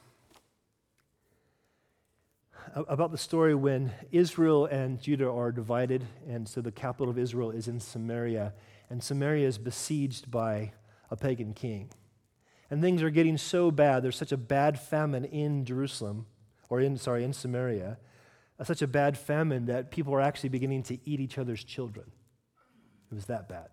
about 2.75 3.13
the 3.13 3.19
story 3.19 3.55
when 3.55 3.93
Israel 4.11 4.67
and 4.67 5.01
Judah 5.01 5.31
are 5.31 5.53
divided, 5.53 6.05
and 6.29 6.49
so 6.49 6.61
the 6.61 6.73
capital 6.73 7.09
of 7.09 7.19
Israel 7.19 7.53
is 7.53 7.69
in 7.69 7.79
Samaria, 7.79 8.53
and 8.91 9.01
Samaria 9.01 9.47
is 9.47 9.59
besieged 9.59 10.29
by 10.29 10.73
a 11.09 11.17
pagan 11.17 11.55
king. 11.55 11.91
And 12.69 12.83
things 12.83 13.01
are 13.01 13.11
getting 13.11 13.39
so 13.39 13.71
bad, 13.71 14.03
there's 14.03 14.17
such 14.17 14.33
a 14.33 14.37
bad 14.37 14.81
famine 14.81 15.25
in 15.25 15.65
Jerusalem, 15.65 16.27
or 16.69 16.81
in, 16.81 16.97
sorry, 16.97 17.23
in 17.23 17.33
Samaria, 17.33 17.97
uh, 18.59 18.65
such 18.65 18.83
a 18.83 18.89
bad 18.89 19.17
famine 19.19 19.67
that 19.67 19.93
people 19.93 20.13
are 20.13 20.21
actually 20.21 20.49
beginning 20.49 20.83
to 20.83 20.99
eat 21.09 21.21
each 21.21 21.39
other's 21.39 21.63
children. 21.63 22.11
It 23.13 23.15
was 23.15 23.27
that 23.27 23.49
bad. 23.49 23.69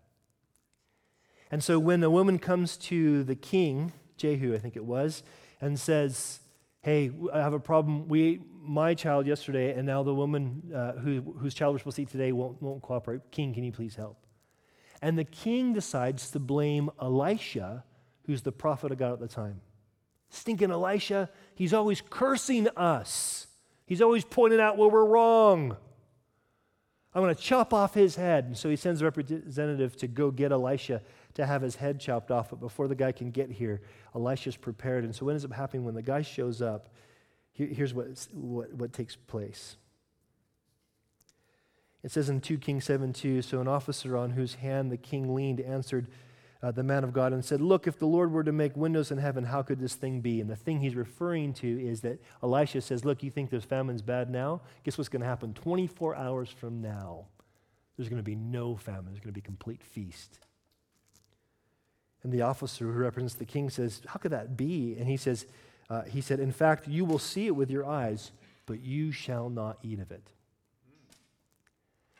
And 1.49 1.63
so 1.63 1.79
when 1.79 2.03
a 2.03 2.09
woman 2.11 2.37
comes 2.37 2.77
to 2.77 3.23
the 3.23 3.35
king, 3.35 3.93
Jehu, 4.17 4.53
I 4.53 4.57
think 4.57 4.75
it 4.75 4.83
was, 4.83 5.23
and 5.61 5.79
says, 5.79 6.39
Hey, 6.81 7.11
I 7.33 7.39
have 7.39 7.53
a 7.53 7.59
problem. 7.59 8.07
We 8.07 8.23
ate 8.23 8.41
my 8.61 8.93
child 8.93 9.25
yesterday, 9.27 9.73
and 9.73 9.85
now 9.85 10.03
the 10.03 10.13
woman 10.13 10.71
uh, 10.73 10.93
who, 10.93 11.21
whose 11.39 11.53
child 11.53 11.73
we're 11.73 11.79
supposed 11.79 11.97
to 11.97 12.03
eat 12.03 12.09
today 12.09 12.31
won't, 12.31 12.61
won't 12.61 12.81
cooperate. 12.81 13.31
King, 13.31 13.53
can 13.53 13.63
you 13.63 13.71
please 13.71 13.95
help? 13.95 14.17
And 15.01 15.17
the 15.17 15.23
king 15.23 15.73
decides 15.73 16.31
to 16.31 16.39
blame 16.39 16.89
Elisha, 17.01 17.83
who's 18.25 18.41
the 18.41 18.51
prophet 18.51 18.91
of 18.91 18.97
God 18.97 19.13
at 19.13 19.19
the 19.19 19.27
time. 19.27 19.61
Stinking 20.29 20.71
Elisha, 20.71 21.29
he's 21.55 21.73
always 21.73 22.01
cursing 22.09 22.67
us. 22.75 23.47
He's 23.85 24.01
always 24.01 24.25
pointing 24.25 24.59
out 24.59 24.77
where 24.77 24.89
we're 24.89 25.05
wrong. 25.05 25.77
I'm 27.13 27.23
going 27.23 27.33
to 27.33 27.41
chop 27.41 27.73
off 27.73 27.93
his 27.93 28.15
head. 28.15 28.45
And 28.45 28.57
so 28.57 28.69
he 28.69 28.75
sends 28.75 29.01
a 29.01 29.05
representative 29.05 29.95
to 29.97 30.07
go 30.07 30.29
get 30.29 30.51
Elisha 30.51 31.01
to 31.37 31.45
have 31.45 31.61
his 31.61 31.75
head 31.75 31.99
chopped 31.99 32.29
off. 32.29 32.49
But 32.49 32.59
before 32.59 32.87
the 32.87 32.95
guy 32.95 33.11
can 33.11 33.31
get 33.31 33.49
here, 33.49 33.81
Elisha's 34.13 34.57
prepared. 34.57 35.03
And 35.03 35.15
so 35.15 35.25
what 35.25 35.31
ends 35.31 35.45
up 35.45 35.53
happening 35.53 35.85
when 35.85 35.95
the 35.95 36.01
guy 36.01 36.21
shows 36.21 36.61
up, 36.61 36.89
here's 37.53 37.93
what, 37.93 38.07
what, 38.33 38.73
what 38.73 38.93
takes 38.93 39.15
place. 39.15 39.77
It 42.03 42.11
says 42.11 42.29
in 42.29 42.41
2 42.41 42.57
Kings 42.57 42.85
7 42.85 43.13
2, 43.13 43.41
so 43.41 43.61
an 43.61 43.67
officer 43.67 44.17
on 44.17 44.31
whose 44.31 44.55
hand 44.55 44.91
the 44.91 44.97
king 44.97 45.33
leaned 45.33 45.59
answered 45.61 46.07
uh, 46.61 46.71
the 46.71 46.83
man 46.83 47.03
of 47.03 47.13
God 47.13 47.33
and 47.33 47.45
said, 47.45 47.61
Look, 47.61 47.85
if 47.87 47.99
the 47.99 48.07
Lord 48.07 48.31
were 48.31 48.43
to 48.43 48.51
make 48.51 48.75
windows 48.75 49.11
in 49.11 49.17
heaven, 49.17 49.45
how 49.45 49.61
could 49.61 49.79
this 49.79 49.95
thing 49.95 50.21
be? 50.21 50.41
And 50.41 50.49
the 50.49 50.55
thing 50.55 50.79
he's 50.79 50.95
referring 50.95 51.53
to 51.55 51.67
is 51.67 52.01
that 52.01 52.19
Elisha 52.41 52.81
says, 52.81 53.05
Look, 53.05 53.21
you 53.21 53.29
think 53.29 53.49
this 53.49 53.63
famine's 53.63 54.01
bad 54.01 54.29
now? 54.29 54.61
Guess 54.83 54.97
what's 54.97 55.09
going 55.09 55.21
to 55.21 55.27
happen? 55.27 55.53
24 55.53 56.15
hours 56.15 56.49
from 56.49 56.81
now, 56.81 57.25
there's 57.95 58.09
going 58.09 58.21
to 58.21 58.23
be 58.23 58.35
no 58.35 58.75
famine, 58.75 59.05
there's 59.07 59.19
going 59.19 59.33
to 59.33 59.37
be 59.37 59.41
complete 59.41 59.83
feast. 59.83 60.39
And 62.27 62.33
the 62.33 62.41
officer 62.41 62.83
who 62.83 62.91
represents 62.91 63.35
the 63.35 63.45
king 63.45 63.69
says, 63.69 64.01
How 64.05 64.17
could 64.17 64.33
that 64.33 64.57
be? 64.57 64.97
And 64.99 65.07
he 65.07 65.15
says, 65.15 65.45
uh, 65.89 66.01
He 66.01 66.19
said, 66.19 66.41
In 66.41 66.51
fact, 66.51 66.85
you 66.85 67.05
will 67.05 67.19
see 67.19 67.47
it 67.47 67.55
with 67.55 67.71
your 67.71 67.85
eyes, 67.85 68.33
but 68.65 68.81
you 68.81 69.13
shall 69.13 69.49
not 69.49 69.77
eat 69.81 70.01
of 70.01 70.11
it. 70.11 70.29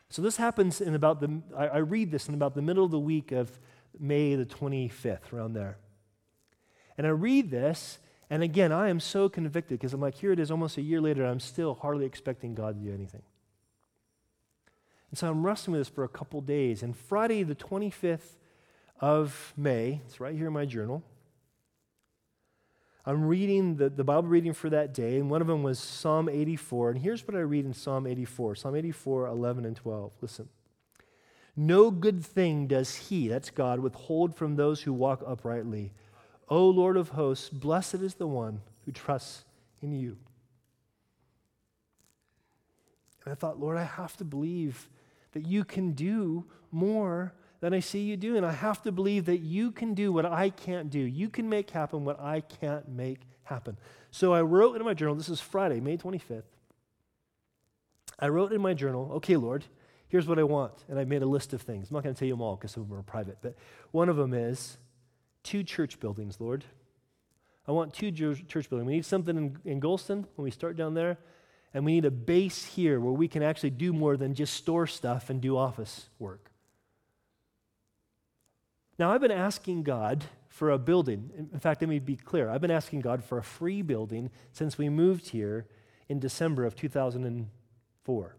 So 0.08 0.22
this 0.22 0.38
happens 0.38 0.80
in 0.80 0.94
about 0.94 1.20
the, 1.20 1.42
I, 1.54 1.66
I 1.66 1.76
read 1.80 2.10
this 2.10 2.26
in 2.26 2.32
about 2.32 2.54
the 2.54 2.62
middle 2.62 2.86
of 2.86 2.90
the 2.90 2.98
week 2.98 3.32
of 3.32 3.50
May 4.00 4.34
the 4.34 4.46
25th, 4.46 5.30
around 5.30 5.52
there. 5.52 5.76
And 6.96 7.06
I 7.06 7.10
read 7.10 7.50
this, 7.50 7.98
and 8.30 8.42
again, 8.42 8.72
I 8.72 8.88
am 8.88 9.00
so 9.00 9.28
convicted 9.28 9.78
because 9.78 9.92
I'm 9.92 10.00
like, 10.00 10.14
here 10.14 10.32
it 10.32 10.38
is 10.38 10.50
almost 10.50 10.78
a 10.78 10.82
year 10.82 11.02
later, 11.02 11.26
I'm 11.26 11.38
still 11.38 11.74
hardly 11.74 12.06
expecting 12.06 12.54
God 12.54 12.80
to 12.80 12.88
do 12.88 12.94
anything. 12.94 13.24
And 15.10 15.18
so 15.18 15.28
I'm 15.28 15.44
wrestling 15.44 15.72
with 15.72 15.82
this 15.82 15.94
for 15.94 16.04
a 16.04 16.08
couple 16.08 16.40
days. 16.40 16.82
And 16.82 16.96
Friday, 16.96 17.42
the 17.42 17.54
25th 17.54 18.37
of 19.00 19.52
May, 19.56 20.00
it's 20.06 20.20
right 20.20 20.34
here 20.34 20.48
in 20.48 20.52
my 20.52 20.64
journal, 20.64 21.02
I'm 23.08 23.24
reading 23.24 23.76
the, 23.76 23.88
the 23.88 24.04
Bible 24.04 24.28
reading 24.28 24.52
for 24.52 24.68
that 24.68 24.92
day, 24.92 25.16
and 25.16 25.30
one 25.30 25.40
of 25.40 25.46
them 25.46 25.62
was 25.62 25.78
Psalm 25.78 26.28
84. 26.28 26.90
And 26.90 27.00
here's 27.00 27.26
what 27.26 27.34
I 27.34 27.40
read 27.40 27.64
in 27.64 27.72
Psalm 27.72 28.06
84 28.06 28.56
Psalm 28.56 28.76
84, 28.76 29.28
11 29.28 29.64
and 29.64 29.74
12. 29.74 30.12
Listen. 30.20 30.48
No 31.56 31.90
good 31.90 32.24
thing 32.24 32.66
does 32.66 32.94
he, 32.94 33.26
that's 33.26 33.50
God, 33.50 33.80
withhold 33.80 34.34
from 34.34 34.56
those 34.56 34.82
who 34.82 34.92
walk 34.92 35.24
uprightly. 35.26 35.92
O 36.48 36.68
Lord 36.68 36.96
of 36.96 37.08
hosts, 37.08 37.48
blessed 37.48 37.96
is 37.96 38.14
the 38.14 38.28
one 38.28 38.60
who 38.84 38.92
trusts 38.92 39.44
in 39.80 39.92
you. 39.92 40.18
And 43.24 43.32
I 43.32 43.34
thought, 43.34 43.58
Lord, 43.58 43.76
I 43.76 43.84
have 43.84 44.16
to 44.18 44.24
believe 44.24 44.88
that 45.32 45.46
you 45.46 45.64
can 45.64 45.92
do 45.92 46.44
more 46.70 47.32
than 47.60 47.74
I 47.74 47.80
see 47.80 48.00
you 48.00 48.16
do. 48.16 48.36
And 48.36 48.46
I 48.46 48.52
have 48.52 48.82
to 48.82 48.92
believe 48.92 49.26
that 49.26 49.38
you 49.38 49.70
can 49.70 49.94
do 49.94 50.12
what 50.12 50.26
I 50.26 50.50
can't 50.50 50.90
do. 50.90 50.98
You 50.98 51.28
can 51.28 51.48
make 51.48 51.70
happen 51.70 52.04
what 52.04 52.20
I 52.20 52.40
can't 52.40 52.88
make 52.88 53.20
happen. 53.44 53.76
So 54.10 54.32
I 54.32 54.42
wrote 54.42 54.76
in 54.76 54.84
my 54.84 54.94
journal, 54.94 55.14
this 55.14 55.28
is 55.28 55.40
Friday, 55.40 55.80
May 55.80 55.96
25th. 55.96 56.42
I 58.18 58.28
wrote 58.28 58.52
in 58.52 58.60
my 58.60 58.74
journal, 58.74 59.10
okay, 59.16 59.36
Lord, 59.36 59.64
here's 60.08 60.26
what 60.26 60.38
I 60.38 60.42
want. 60.42 60.72
And 60.88 60.98
I 60.98 61.04
made 61.04 61.22
a 61.22 61.26
list 61.26 61.52
of 61.52 61.62
things. 61.62 61.90
I'm 61.90 61.94
not 61.94 62.02
going 62.02 62.14
to 62.14 62.18
tell 62.18 62.26
you 62.26 62.34
them 62.34 62.42
all 62.42 62.56
because 62.56 62.72
some 62.72 62.82
of 62.82 62.88
them 62.88 62.98
are 62.98 63.02
private, 63.02 63.38
but 63.40 63.54
one 63.92 64.08
of 64.08 64.16
them 64.16 64.34
is 64.34 64.78
two 65.42 65.62
church 65.62 66.00
buildings, 66.00 66.40
Lord. 66.40 66.64
I 67.66 67.72
want 67.72 67.92
two 67.92 68.10
church 68.10 68.70
buildings. 68.70 68.86
We 68.86 68.94
need 68.94 69.04
something 69.04 69.36
in, 69.36 69.58
in 69.64 69.80
Golston 69.80 70.24
when 70.36 70.44
we 70.44 70.50
start 70.50 70.76
down 70.76 70.94
there, 70.94 71.18
and 71.74 71.84
we 71.84 71.92
need 71.92 72.06
a 72.06 72.10
base 72.10 72.64
here 72.64 72.98
where 72.98 73.12
we 73.12 73.28
can 73.28 73.42
actually 73.42 73.70
do 73.70 73.92
more 73.92 74.16
than 74.16 74.34
just 74.34 74.54
store 74.54 74.86
stuff 74.86 75.28
and 75.28 75.40
do 75.40 75.56
office 75.56 76.08
work. 76.18 76.50
Now, 78.98 79.12
I've 79.12 79.20
been 79.20 79.30
asking 79.30 79.84
God 79.84 80.24
for 80.48 80.70
a 80.70 80.78
building. 80.78 81.30
In 81.52 81.60
fact, 81.60 81.80
let 81.80 81.88
me 81.88 82.00
be 82.00 82.16
clear. 82.16 82.50
I've 82.50 82.60
been 82.60 82.70
asking 82.70 83.00
God 83.00 83.22
for 83.22 83.38
a 83.38 83.42
free 83.42 83.80
building 83.82 84.30
since 84.52 84.76
we 84.76 84.88
moved 84.88 85.28
here 85.28 85.66
in 86.08 86.18
December 86.18 86.64
of 86.64 86.74
2004. 86.74 88.36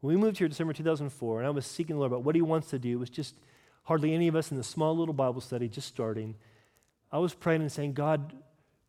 When 0.00 0.14
we 0.14 0.20
moved 0.20 0.38
here 0.38 0.46
December 0.46 0.72
2004, 0.72 1.38
and 1.38 1.46
I 1.46 1.50
was 1.50 1.66
seeking 1.66 1.96
the 1.96 2.00
Lord 2.00 2.12
about 2.12 2.22
what 2.22 2.36
He 2.36 2.42
wants 2.42 2.70
to 2.70 2.78
do, 2.78 2.92
it 2.92 3.00
was 3.00 3.10
just 3.10 3.34
hardly 3.84 4.14
any 4.14 4.28
of 4.28 4.36
us 4.36 4.52
in 4.52 4.56
the 4.56 4.62
small 4.62 4.96
little 4.96 5.14
Bible 5.14 5.40
study 5.40 5.68
just 5.68 5.88
starting. 5.88 6.36
I 7.10 7.18
was 7.18 7.34
praying 7.34 7.62
and 7.62 7.72
saying, 7.72 7.94
God, 7.94 8.34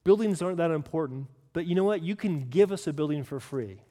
buildings 0.03 0.41
aren't 0.43 0.57
that 0.57 0.69
important, 0.69 1.27
but 1.53 1.65
you 1.65 1.73
know 1.73 1.85
what? 1.85 2.03
You 2.03 2.15
can 2.15 2.49
give 2.49 2.71
us 2.71 2.85
a 2.85 2.93
building 2.93 3.23
for 3.23 3.39
free. 3.39 3.81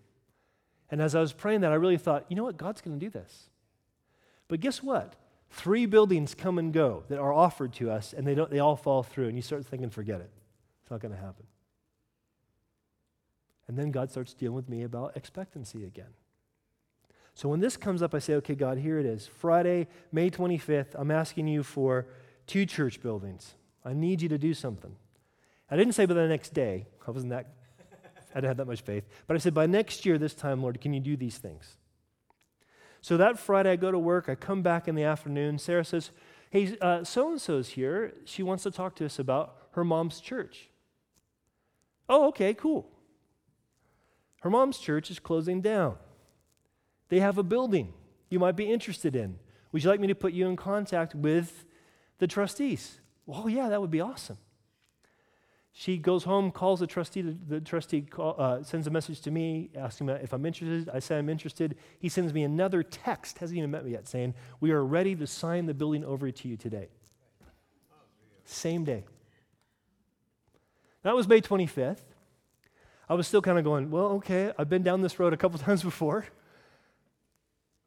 And 0.90 1.02
as 1.02 1.16
I 1.16 1.20
was 1.20 1.32
praying 1.32 1.62
that, 1.62 1.72
I 1.72 1.76
really 1.76 1.98
thought, 1.98 2.26
you 2.28 2.36
know 2.36 2.44
what? 2.44 2.56
God's 2.56 2.80
going 2.80 2.98
to 2.98 3.04
do 3.04 3.10
this. 3.10 3.48
But 4.46 4.60
guess 4.60 4.82
what? 4.82 5.16
Three 5.50 5.86
buildings 5.86 6.34
come 6.34 6.58
and 6.58 6.72
go 6.72 7.04
that 7.08 7.18
are 7.18 7.32
offered 7.32 7.72
to 7.74 7.90
us, 7.90 8.12
and 8.12 8.26
they, 8.26 8.34
don't, 8.34 8.50
they 8.50 8.58
all 8.58 8.76
fall 8.76 9.02
through. 9.02 9.28
And 9.28 9.36
you 9.36 9.42
start 9.42 9.64
thinking, 9.64 9.90
forget 9.90 10.20
it. 10.20 10.30
It's 10.82 10.90
not 10.90 11.00
going 11.00 11.14
to 11.14 11.20
happen. 11.20 11.46
And 13.66 13.78
then 13.78 13.90
God 13.90 14.10
starts 14.10 14.34
dealing 14.34 14.56
with 14.56 14.68
me 14.68 14.82
about 14.82 15.16
expectancy 15.16 15.84
again. 15.84 16.12
So 17.34 17.48
when 17.48 17.60
this 17.60 17.76
comes 17.76 18.02
up, 18.02 18.14
I 18.14 18.18
say, 18.18 18.34
okay, 18.34 18.54
God, 18.54 18.78
here 18.78 18.98
it 18.98 19.06
is. 19.06 19.26
Friday, 19.26 19.86
May 20.10 20.30
25th, 20.30 20.94
I'm 20.94 21.10
asking 21.10 21.46
you 21.46 21.62
for 21.62 22.06
two 22.46 22.66
church 22.66 23.00
buildings. 23.00 23.54
I 23.84 23.92
need 23.92 24.20
you 24.20 24.28
to 24.30 24.38
do 24.38 24.54
something. 24.54 24.96
I 25.70 25.76
didn't 25.76 25.94
say 25.94 26.04
by 26.04 26.14
the 26.14 26.26
next 26.26 26.52
day. 26.52 26.86
I 27.06 27.10
wasn't 27.10 27.30
that, 27.30 27.46
I 28.32 28.36
didn't 28.36 28.48
have 28.48 28.56
that 28.56 28.66
much 28.66 28.80
faith. 28.80 29.04
But 29.26 29.36
I 29.36 29.38
said, 29.38 29.54
by 29.54 29.66
next 29.66 30.04
year, 30.04 30.18
this 30.18 30.34
time, 30.34 30.62
Lord, 30.62 30.80
can 30.80 30.92
you 30.92 31.00
do 31.00 31.16
these 31.16 31.38
things? 31.38 31.77
So 33.00 33.16
that 33.16 33.38
Friday, 33.38 33.72
I 33.72 33.76
go 33.76 33.90
to 33.90 33.98
work. 33.98 34.28
I 34.28 34.34
come 34.34 34.62
back 34.62 34.88
in 34.88 34.94
the 34.94 35.04
afternoon. 35.04 35.58
Sarah 35.58 35.84
says, 35.84 36.10
Hey, 36.50 36.76
so 37.04 37.30
and 37.30 37.40
so's 37.40 37.70
here. 37.70 38.14
She 38.24 38.42
wants 38.42 38.62
to 38.62 38.70
talk 38.70 38.94
to 38.96 39.06
us 39.06 39.18
about 39.18 39.56
her 39.72 39.84
mom's 39.84 40.20
church. 40.20 40.68
Oh, 42.08 42.28
okay, 42.28 42.54
cool. 42.54 42.88
Her 44.40 44.50
mom's 44.50 44.78
church 44.78 45.10
is 45.10 45.18
closing 45.18 45.60
down. 45.60 45.96
They 47.10 47.20
have 47.20 47.38
a 47.38 47.42
building 47.42 47.92
you 48.30 48.38
might 48.38 48.56
be 48.56 48.70
interested 48.70 49.16
in. 49.16 49.38
Would 49.72 49.84
you 49.84 49.90
like 49.90 50.00
me 50.00 50.08
to 50.08 50.14
put 50.14 50.32
you 50.32 50.48
in 50.48 50.56
contact 50.56 51.14
with 51.14 51.64
the 52.18 52.26
trustees? 52.26 53.00
Well, 53.26 53.48
yeah, 53.48 53.68
that 53.68 53.80
would 53.80 53.90
be 53.90 54.00
awesome. 54.00 54.38
She 55.80 55.96
goes 55.96 56.24
home, 56.24 56.50
calls 56.50 56.80
the 56.80 56.88
trustee. 56.88 57.22
The 57.22 57.60
trustee 57.60 58.00
call, 58.00 58.34
uh, 58.36 58.64
sends 58.64 58.88
a 58.88 58.90
message 58.90 59.20
to 59.20 59.30
me 59.30 59.70
asking 59.76 60.08
if 60.08 60.32
I'm 60.32 60.44
interested. 60.44 60.90
I 60.92 60.98
say 60.98 61.16
I'm 61.16 61.28
interested. 61.28 61.76
He 62.00 62.08
sends 62.08 62.34
me 62.34 62.42
another 62.42 62.82
text, 62.82 63.38
hasn't 63.38 63.56
even 63.56 63.70
met 63.70 63.84
me 63.84 63.92
yet, 63.92 64.08
saying, 64.08 64.34
We 64.58 64.72
are 64.72 64.84
ready 64.84 65.14
to 65.14 65.24
sign 65.24 65.66
the 65.66 65.74
building 65.74 66.04
over 66.04 66.32
to 66.32 66.48
you 66.48 66.56
today. 66.56 66.88
Same 68.44 68.82
day. 68.82 69.04
That 71.04 71.14
was 71.14 71.28
May 71.28 71.40
25th. 71.40 72.00
I 73.08 73.14
was 73.14 73.28
still 73.28 73.40
kind 73.40 73.56
of 73.56 73.62
going, 73.62 73.88
Well, 73.92 74.06
okay, 74.16 74.50
I've 74.58 74.68
been 74.68 74.82
down 74.82 75.00
this 75.00 75.20
road 75.20 75.32
a 75.32 75.36
couple 75.36 75.58
times 75.60 75.84
before. 75.84 76.26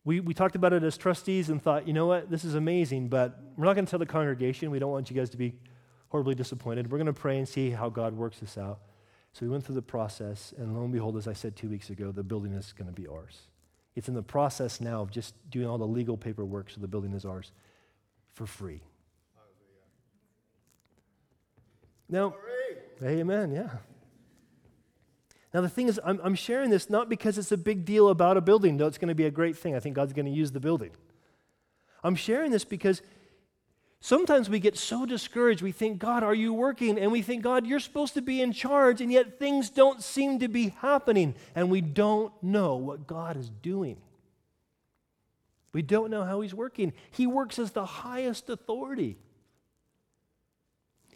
We, 0.05 0.21
we 0.21 0.33
talked 0.33 0.55
about 0.55 0.71
it 0.71 0.83
as 0.83 0.97
trustees 0.97 1.49
and 1.49 1.61
thought, 1.61 1.85
you 1.85 1.93
know 1.93 2.05
what, 2.05 2.29
this 2.29 2.45
is 2.45 2.55
amazing, 2.55 3.09
but 3.09 3.37
we're 3.57 3.65
not 3.65 3.73
going 3.73 3.85
to 3.85 3.89
tell 3.89 3.99
the 3.99 4.05
congregation. 4.05 4.71
We 4.71 4.79
don't 4.79 4.91
want 4.91 5.09
you 5.09 5.15
guys 5.17 5.29
to 5.31 5.37
be 5.37 5.55
horribly 6.11 6.35
disappointed. 6.35 6.91
We're 6.91 6.97
going 6.97 7.05
to 7.05 7.13
pray 7.13 7.37
and 7.37 7.47
see 7.47 7.69
how 7.69 7.89
God 7.89 8.13
works 8.13 8.39
this 8.39 8.57
out. 8.57 8.79
So 9.31 9.45
we 9.45 9.49
went 9.49 9.65
through 9.65 9.75
the 9.75 9.81
process, 9.81 10.53
and 10.57 10.75
lo 10.75 10.83
and 10.83 10.91
behold, 10.91 11.15
as 11.15 11.25
I 11.25 11.31
said 11.31 11.55
two 11.55 11.69
weeks 11.69 11.89
ago, 11.89 12.11
the 12.11 12.23
building 12.23 12.51
is 12.51 12.73
going 12.73 12.87
to 12.87 12.93
be 12.93 13.07
ours. 13.07 13.37
It's 13.95 14.09
in 14.09 14.13
the 14.13 14.21
process 14.21 14.81
now 14.81 15.01
of 15.01 15.09
just 15.09 15.33
doing 15.49 15.67
all 15.67 15.77
the 15.77 15.87
legal 15.87 16.17
paperwork 16.17 16.69
so 16.69 16.81
the 16.81 16.87
building 16.87 17.13
is 17.13 17.23
ours 17.23 17.53
for 18.33 18.45
free. 18.45 18.81
Now, 22.09 22.35
amen, 23.01 23.51
yeah. 23.53 23.69
Now, 25.53 25.61
the 25.61 25.69
thing 25.69 25.87
is, 25.87 25.97
I'm, 26.03 26.19
I'm 26.23 26.35
sharing 26.35 26.69
this 26.69 26.89
not 26.89 27.07
because 27.07 27.37
it's 27.37 27.53
a 27.53 27.57
big 27.57 27.85
deal 27.85 28.09
about 28.09 28.35
a 28.35 28.41
building, 28.41 28.75
though 28.75 28.87
it's 28.87 28.97
going 28.97 29.09
to 29.09 29.15
be 29.15 29.25
a 29.25 29.31
great 29.31 29.57
thing. 29.57 29.75
I 29.75 29.79
think 29.79 29.95
God's 29.95 30.11
going 30.11 30.25
to 30.25 30.31
use 30.31 30.51
the 30.51 30.59
building. 30.59 30.91
I'm 32.03 32.15
sharing 32.15 32.51
this 32.51 32.65
because 32.65 33.01
Sometimes 34.03 34.49
we 34.49 34.59
get 34.59 34.75
so 34.77 35.05
discouraged, 35.05 35.61
we 35.61 35.71
think, 35.71 35.99
God, 35.99 36.23
are 36.23 36.33
you 36.33 36.53
working? 36.53 36.97
And 36.97 37.11
we 37.11 37.21
think, 37.21 37.43
God, 37.43 37.67
you're 37.67 37.79
supposed 37.79 38.15
to 38.15 38.21
be 38.21 38.41
in 38.41 38.51
charge, 38.51 38.99
and 38.99 39.11
yet 39.11 39.37
things 39.37 39.69
don't 39.69 40.01
seem 40.01 40.39
to 40.39 40.47
be 40.47 40.69
happening, 40.79 41.35
and 41.53 41.69
we 41.69 41.81
don't 41.81 42.33
know 42.41 42.77
what 42.77 43.05
God 43.05 43.37
is 43.37 43.51
doing. 43.61 43.97
We 45.71 45.83
don't 45.83 46.09
know 46.09 46.23
how 46.23 46.41
He's 46.41 46.53
working. 46.53 46.93
He 47.11 47.27
works 47.27 47.59
as 47.59 47.71
the 47.71 47.85
highest 47.85 48.49
authority. 48.49 49.17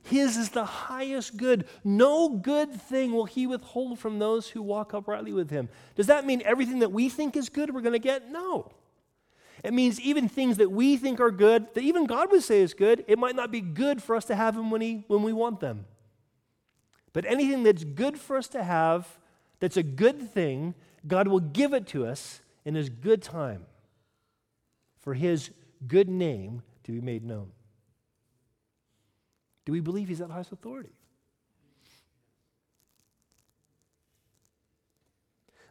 His 0.04 0.38
is 0.38 0.50
the 0.50 0.66
highest 0.66 1.38
good. 1.38 1.66
No 1.84 2.30
good 2.30 2.72
thing 2.72 3.14
will 3.14 3.26
He 3.26 3.48
withhold 3.48 3.98
from 3.98 4.20
those 4.20 4.48
who 4.48 4.62
walk 4.62 4.94
uprightly 4.94 5.34
with 5.34 5.50
Him. 5.50 5.70
Does 5.96 6.06
that 6.08 6.28
mean 6.28 6.44
everything 6.46 6.80
that 6.80 6.92
we 6.92 7.10
think 7.10 7.36
is 7.36 7.50
good 7.50 7.74
we're 7.74 7.82
going 7.82 7.94
to 7.94 8.00
get? 8.00 8.32
No. 8.32 8.72
It 9.66 9.74
means 9.74 10.00
even 10.00 10.30
things 10.30 10.58
that 10.58 10.72
we 10.72 10.96
think 10.96 11.20
are 11.20 11.32
good, 11.32 11.74
that 11.74 11.82
even 11.82 12.06
God 12.06 12.32
would 12.32 12.44
say 12.44 12.62
is 12.62 12.76
good, 12.76 13.04
it 13.08 13.18
might 13.18 13.36
not 13.36 13.50
be 13.50 13.62
good 13.62 14.00
for 14.00 14.16
us 14.16 14.26
to 14.26 14.36
have 14.36 14.56
them 14.56 14.70
when, 14.70 14.80
he, 14.80 15.04
when 15.08 15.24
we 15.24 15.34
want 15.34 15.60
them. 15.60 15.86
But 17.14 17.26
anything 17.26 17.64
that's 17.64 17.84
good 17.84 18.20
for 18.20 18.38
us 18.38 18.48
to 18.50 18.64
have, 18.64 19.08
that's 19.60 19.76
a 19.76 19.82
good 19.82 20.32
thing, 20.32 20.76
God 21.08 21.28
will 21.28 21.40
give 21.40 21.74
it 21.74 21.88
to 21.88 22.06
us 22.06 22.42
in 22.64 22.76
His 22.76 22.90
good 22.90 23.24
time 23.24 23.66
for 25.00 25.16
His 25.16 25.50
good 25.88 26.10
name 26.10 26.62
to 26.84 26.92
be 26.92 27.02
made 27.02 27.24
known. 27.24 27.52
Do 29.66 29.72
we 29.72 29.80
believe 29.80 30.10
He's 30.10 30.20
that 30.20 30.30
highest 30.30 30.52
authority? 30.52 30.94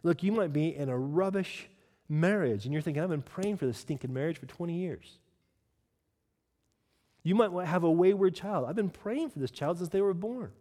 Look, 0.03 0.25
you 0.25 0.33
might 0.33 0.53
be 0.53 0.75
in 0.75 0.89
a 0.89 0.99
rubbish 0.99 1.69
marriage 2.21 2.65
and 2.65 2.73
you're 2.73 2.83
thinking, 2.83 3.03
I've 3.03 3.11
been 3.11 3.23
praying 3.23 3.57
for 3.57 3.67
this 3.67 3.79
stinking 3.79 4.13
marriage 4.13 4.39
for 4.39 4.47
20 4.47 4.75
years. 4.75 5.19
You 7.23 7.35
might 7.35 7.67
have 7.67 7.85
a 7.85 7.91
wayward 7.91 8.35
child. 8.35 8.67
I've 8.69 8.77
been 8.77 8.91
praying 8.91 9.31
for 9.31 9.39
this 9.39 9.51
child 9.51 9.79
since 9.79 9.89
they 9.89 10.03
were 10.03 10.15
born. 10.15 10.53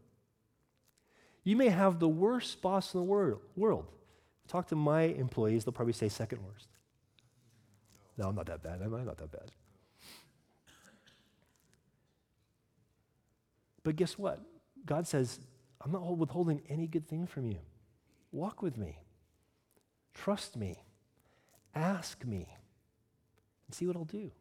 You 1.44 1.58
may 1.58 1.70
have 1.70 2.00
the 2.00 2.08
worst 2.08 2.62
boss 2.62 2.94
in 2.94 3.00
the 3.00 3.04
world. 3.04 3.42
world. 3.56 3.86
Talk 4.48 4.68
to 4.68 4.76
my 4.76 5.04
employees, 5.04 5.66
they'll 5.66 5.74
probably 5.74 5.94
say 5.94 6.10
second 6.10 6.40
worst. 6.44 6.68
No, 8.18 8.28
I'm 8.28 8.36
not 8.36 8.46
that 8.46 8.62
bad. 8.62 8.82
Am 8.82 8.94
I? 8.94 9.04
Not 9.04 9.18
that 9.18 9.32
bad. 9.32 9.52
But 13.84 13.96
guess 13.98 14.18
what? 14.18 14.40
God 14.86 15.08
says, 15.08 15.40
I'm 15.82 15.92
not 15.92 16.18
withholding 16.18 16.62
any 16.70 16.88
good 16.88 17.08
thing 17.08 17.28
from 17.28 17.50
you. 17.50 17.60
Walk 18.32 18.62
with 18.62 18.78
me. 18.78 19.00
Trust 20.14 20.56
me. 20.56 20.82
Ask 21.76 22.24
me 22.26 22.48
and 23.68 23.76
see 23.76 23.88
what 23.88 23.96
I'll 23.96 24.06
do. 24.06 24.32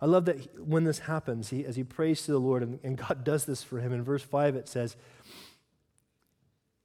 I 0.00 0.06
love 0.06 0.26
that 0.26 0.60
when 0.60 0.84
this 0.84 0.98
happens, 1.00 1.48
he, 1.48 1.64
as 1.64 1.76
he 1.76 1.84
prays 1.84 2.22
to 2.22 2.32
the 2.32 2.38
Lord, 2.38 2.62
and, 2.62 2.78
and 2.82 2.98
God 2.98 3.24
does 3.24 3.46
this 3.46 3.62
for 3.62 3.78
him, 3.78 3.92
in 3.92 4.02
verse 4.02 4.22
5 4.22 4.54
it 4.54 4.68
says, 4.68 4.96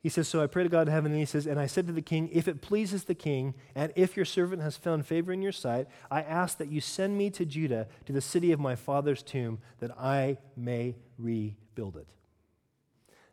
He 0.01 0.07
says, 0.07 0.29
So 0.29 0.41
I 0.41 0.47
pray 0.47 0.63
to 0.63 0.69
God 0.69 0.87
in 0.87 0.93
heaven, 0.93 1.11
and 1.11 1.19
he 1.19 1.25
says, 1.25 1.45
And 1.45 1.59
I 1.59 1.65
said 1.65 1.85
to 1.87 1.93
the 1.93 2.01
king, 2.01 2.29
If 2.31 2.47
it 2.47 2.61
pleases 2.61 3.03
the 3.03 3.15
king, 3.15 3.55
and 3.75 3.91
if 3.97 4.15
your 4.15 4.25
servant 4.25 4.61
has 4.61 4.77
found 4.77 5.05
favor 5.05 5.33
in 5.33 5.41
your 5.41 5.51
sight, 5.51 5.87
I 6.09 6.21
ask 6.21 6.57
that 6.59 6.71
you 6.71 6.79
send 6.79 7.17
me 7.17 7.29
to 7.31 7.45
Judah, 7.45 7.87
to 8.05 8.13
the 8.13 8.21
city 8.21 8.53
of 8.53 8.59
my 8.59 8.75
father's 8.75 9.21
tomb, 9.21 9.59
that 9.79 9.91
I 9.99 10.37
may 10.55 10.95
rebuild 11.17 11.97
it. 11.97 12.07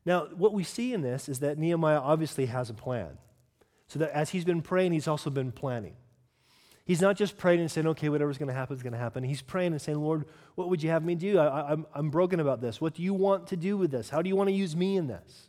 Now, 0.04 0.26
what 0.34 0.52
we 0.52 0.64
see 0.64 0.94
in 0.94 1.02
this 1.02 1.28
is 1.28 1.40
that 1.40 1.58
Nehemiah 1.58 2.00
obviously 2.00 2.46
has 2.46 2.70
a 2.70 2.74
plan. 2.74 3.18
So 3.88 3.98
that 4.00 4.10
as 4.10 4.30
he's 4.30 4.44
been 4.44 4.62
praying, 4.62 4.92
he's 4.92 5.08
also 5.08 5.30
been 5.30 5.52
planning. 5.52 5.94
He's 6.84 7.00
not 7.00 7.16
just 7.16 7.36
praying 7.36 7.60
and 7.60 7.70
saying, 7.70 7.86
okay, 7.88 8.08
whatever's 8.08 8.38
going 8.38 8.48
to 8.48 8.54
happen 8.54 8.76
is 8.76 8.82
going 8.82 8.92
to 8.92 8.98
happen. 8.98 9.24
He's 9.24 9.42
praying 9.42 9.72
and 9.72 9.82
saying, 9.82 9.98
Lord, 9.98 10.24
what 10.54 10.68
would 10.68 10.82
you 10.82 10.90
have 10.90 11.04
me 11.04 11.16
do? 11.16 11.38
I, 11.38 11.72
I'm, 11.72 11.84
I'm 11.92 12.10
broken 12.10 12.38
about 12.38 12.60
this. 12.60 12.80
What 12.80 12.94
do 12.94 13.02
you 13.02 13.12
want 13.12 13.48
to 13.48 13.56
do 13.56 13.76
with 13.76 13.90
this? 13.90 14.08
How 14.08 14.22
do 14.22 14.28
you 14.28 14.36
want 14.36 14.48
to 14.48 14.54
use 14.54 14.76
me 14.76 14.96
in 14.96 15.08
this? 15.08 15.48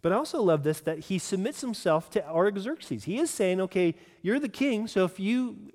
But 0.00 0.12
I 0.12 0.16
also 0.16 0.40
love 0.40 0.62
this 0.62 0.80
that 0.80 1.00
he 1.00 1.18
submits 1.18 1.60
himself 1.60 2.10
to 2.10 2.24
Artaxerxes. 2.26 3.04
He 3.04 3.18
is 3.18 3.30
saying, 3.30 3.60
okay, 3.60 3.94
you're 4.20 4.40
the 4.40 4.48
king, 4.48 4.86
so 4.86 5.04
if 5.04 5.18
you 5.18 5.72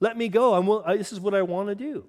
let 0.00 0.16
me 0.16 0.28
go, 0.28 0.54
I'm, 0.54 0.66
will, 0.66 0.82
this 0.82 1.12
is 1.12 1.20
what 1.20 1.34
I 1.34 1.42
want 1.42 1.68
to 1.68 1.74
do. 1.74 2.06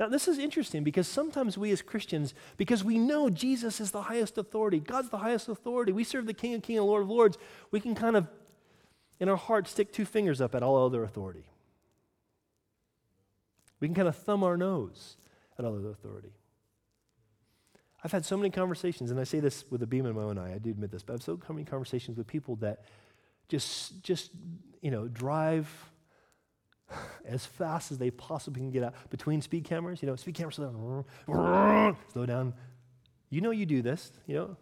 Now, 0.00 0.08
this 0.08 0.26
is 0.26 0.38
interesting 0.38 0.82
because 0.82 1.06
sometimes 1.06 1.56
we 1.56 1.70
as 1.70 1.80
Christians, 1.80 2.34
because 2.56 2.82
we 2.82 2.98
know 2.98 3.30
Jesus 3.30 3.80
is 3.80 3.92
the 3.92 4.02
highest 4.02 4.36
authority, 4.38 4.80
God's 4.80 5.10
the 5.10 5.18
highest 5.18 5.48
authority, 5.48 5.92
we 5.92 6.04
serve 6.04 6.26
the 6.26 6.34
King 6.34 6.54
of 6.54 6.62
Kings 6.62 6.78
and 6.78 6.86
Lord 6.86 7.04
of 7.04 7.08
Lords, 7.08 7.38
we 7.70 7.80
can 7.80 7.94
kind 7.94 8.16
of, 8.16 8.26
in 9.20 9.28
our 9.28 9.36
heart, 9.36 9.68
stick 9.68 9.92
two 9.92 10.04
fingers 10.04 10.40
up 10.40 10.54
at 10.54 10.62
all 10.62 10.84
other 10.84 11.04
authority. 11.04 11.44
We 13.78 13.86
can 13.86 13.94
kind 13.94 14.08
of 14.08 14.16
thumb 14.16 14.42
our 14.42 14.56
nose 14.56 15.16
at 15.58 15.64
all 15.64 15.76
other 15.76 15.90
authority. 15.90 16.32
I've 18.02 18.12
had 18.12 18.24
so 18.24 18.36
many 18.36 18.50
conversations, 18.50 19.10
and 19.10 19.20
I 19.20 19.24
say 19.24 19.40
this 19.40 19.64
with 19.70 19.82
a 19.82 19.86
beam 19.86 20.06
in 20.06 20.14
my 20.14 20.22
own 20.22 20.38
eye, 20.38 20.54
I 20.54 20.58
do 20.58 20.70
admit 20.70 20.90
this, 20.90 21.02
but 21.02 21.14
I've 21.14 21.22
so 21.22 21.40
many 21.48 21.64
conversations 21.64 22.18
with 22.18 22.26
people 22.26 22.56
that 22.56 22.84
just, 23.48 24.02
just 24.02 24.30
you 24.82 24.90
know, 24.90 25.06
drive 25.06 25.68
as 27.24 27.46
fast 27.46 27.92
as 27.92 27.98
they 27.98 28.10
possibly 28.10 28.60
can 28.60 28.70
get 28.70 28.84
out 28.84 28.94
between 29.10 29.40
speed 29.40 29.64
cameras. 29.64 30.02
You 30.02 30.08
know, 30.08 30.16
speed 30.16 30.34
cameras 30.34 30.56
slow 30.56 31.04
down, 31.26 31.96
slow 32.12 32.26
down. 32.26 32.54
You 33.30 33.40
know, 33.40 33.50
you 33.50 33.66
do 33.66 33.82
this. 33.82 34.12
You 34.26 34.34
know, 34.34 34.56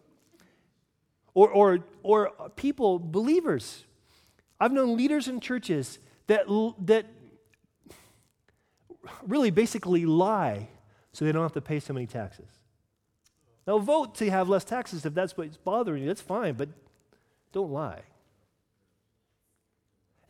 or 1.33 1.49
or 1.49 1.79
or 2.03 2.31
people, 2.55 2.99
believers. 2.99 3.85
I've 4.59 4.71
known 4.71 4.95
leaders 4.95 5.27
in 5.27 5.39
churches 5.39 5.99
that 6.27 6.45
that 6.85 7.05
really 9.27 9.51
basically 9.51 10.05
lie 10.05 10.69
so 11.11 11.25
they 11.25 11.31
don't 11.31 11.43
have 11.43 11.53
to 11.53 11.61
pay 11.61 11.79
so 11.79 11.93
many 11.93 12.07
taxes. 12.07 12.47
Now, 13.65 13.77
vote 13.77 14.15
to 14.15 14.29
have 14.29 14.49
less 14.49 14.63
taxes 14.63 15.05
if 15.05 15.13
that's 15.13 15.37
what's 15.37 15.57
bothering 15.57 16.03
you. 16.03 16.07
That's 16.07 16.21
fine, 16.21 16.55
but 16.55 16.69
don't 17.51 17.71
lie. 17.71 18.01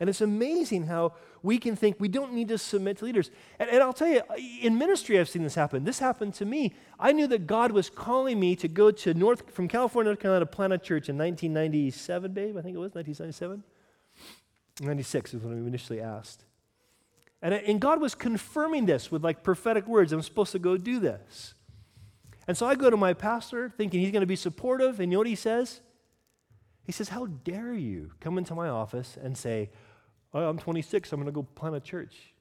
And 0.04 0.10
it's 0.10 0.20
amazing 0.20 0.84
how 0.84 1.14
we 1.42 1.56
can 1.56 1.76
think 1.76 1.96
we 1.98 2.08
don't 2.08 2.34
need 2.34 2.48
to 2.48 2.58
submit 2.58 2.98
to 2.98 3.06
leaders. 3.06 3.30
And, 3.58 3.70
and, 3.70 3.82
I'll 3.82 3.94
tell 3.94 4.08
you, 4.08 4.20
in 4.60 4.76
ministry, 4.76 5.18
I've 5.18 5.30
seen 5.30 5.42
this 5.42 5.54
happen. 5.54 5.84
This 5.84 5.98
happened 5.98 6.34
to 6.34 6.44
me. 6.44 6.74
I 7.00 7.12
knew 7.12 7.26
that 7.28 7.46
God 7.46 7.72
was 7.72 7.88
calling 7.88 8.38
me 8.38 8.54
to 8.56 8.68
go 8.68 8.90
to 8.90 9.14
North, 9.14 9.50
from 9.50 9.66
California, 9.66 10.10
North 10.10 10.20
Carolina, 10.20 10.44
to 10.44 10.50
plant 10.50 10.74
a 10.74 10.76
church 10.76 11.08
in 11.08 11.16
1997, 11.16 12.32
babe, 12.34 12.58
I 12.58 12.60
think 12.60 12.74
it 12.74 12.78
was, 12.80 12.94
1997? 12.94 13.64
96 14.82 15.32
is 15.32 15.42
when 15.42 15.58
we 15.58 15.66
initially 15.66 16.02
asked. 16.02 16.44
And, 17.40 17.54
and 17.54 17.80
God 17.80 18.02
was 18.02 18.14
confirming 18.14 18.84
this 18.84 19.10
with 19.10 19.24
like 19.24 19.42
prophetic 19.42 19.86
words. 19.86 20.12
I'm 20.12 20.20
supposed 20.20 20.52
to 20.52 20.58
go 20.58 20.76
do 20.76 21.00
this. 21.00 21.54
And 22.46 22.58
so 22.58 22.66
I 22.66 22.74
go 22.74 22.90
to 22.90 22.96
my 22.98 23.14
pastor 23.14 23.70
thinking 23.70 24.00
he's 24.00 24.12
going 24.12 24.20
to 24.20 24.26
be 24.26 24.36
supportive, 24.36 25.00
and 25.00 25.10
you 25.10 25.16
know 25.16 25.20
what 25.20 25.28
he 25.28 25.34
says? 25.34 25.80
He 26.84 26.92
says, 26.92 27.08
How 27.08 27.24
dare 27.24 27.72
you 27.72 28.10
come 28.20 28.36
into 28.36 28.54
my 28.54 28.68
office 28.68 29.16
and 29.20 29.36
say, 29.36 29.70
oh, 30.34 30.48
I'm 30.48 30.58
26, 30.58 31.12
I'm 31.12 31.20
going 31.20 31.26
to 31.26 31.32
go 31.32 31.42
plant 31.42 31.76
a 31.76 31.80
church. 31.80 32.34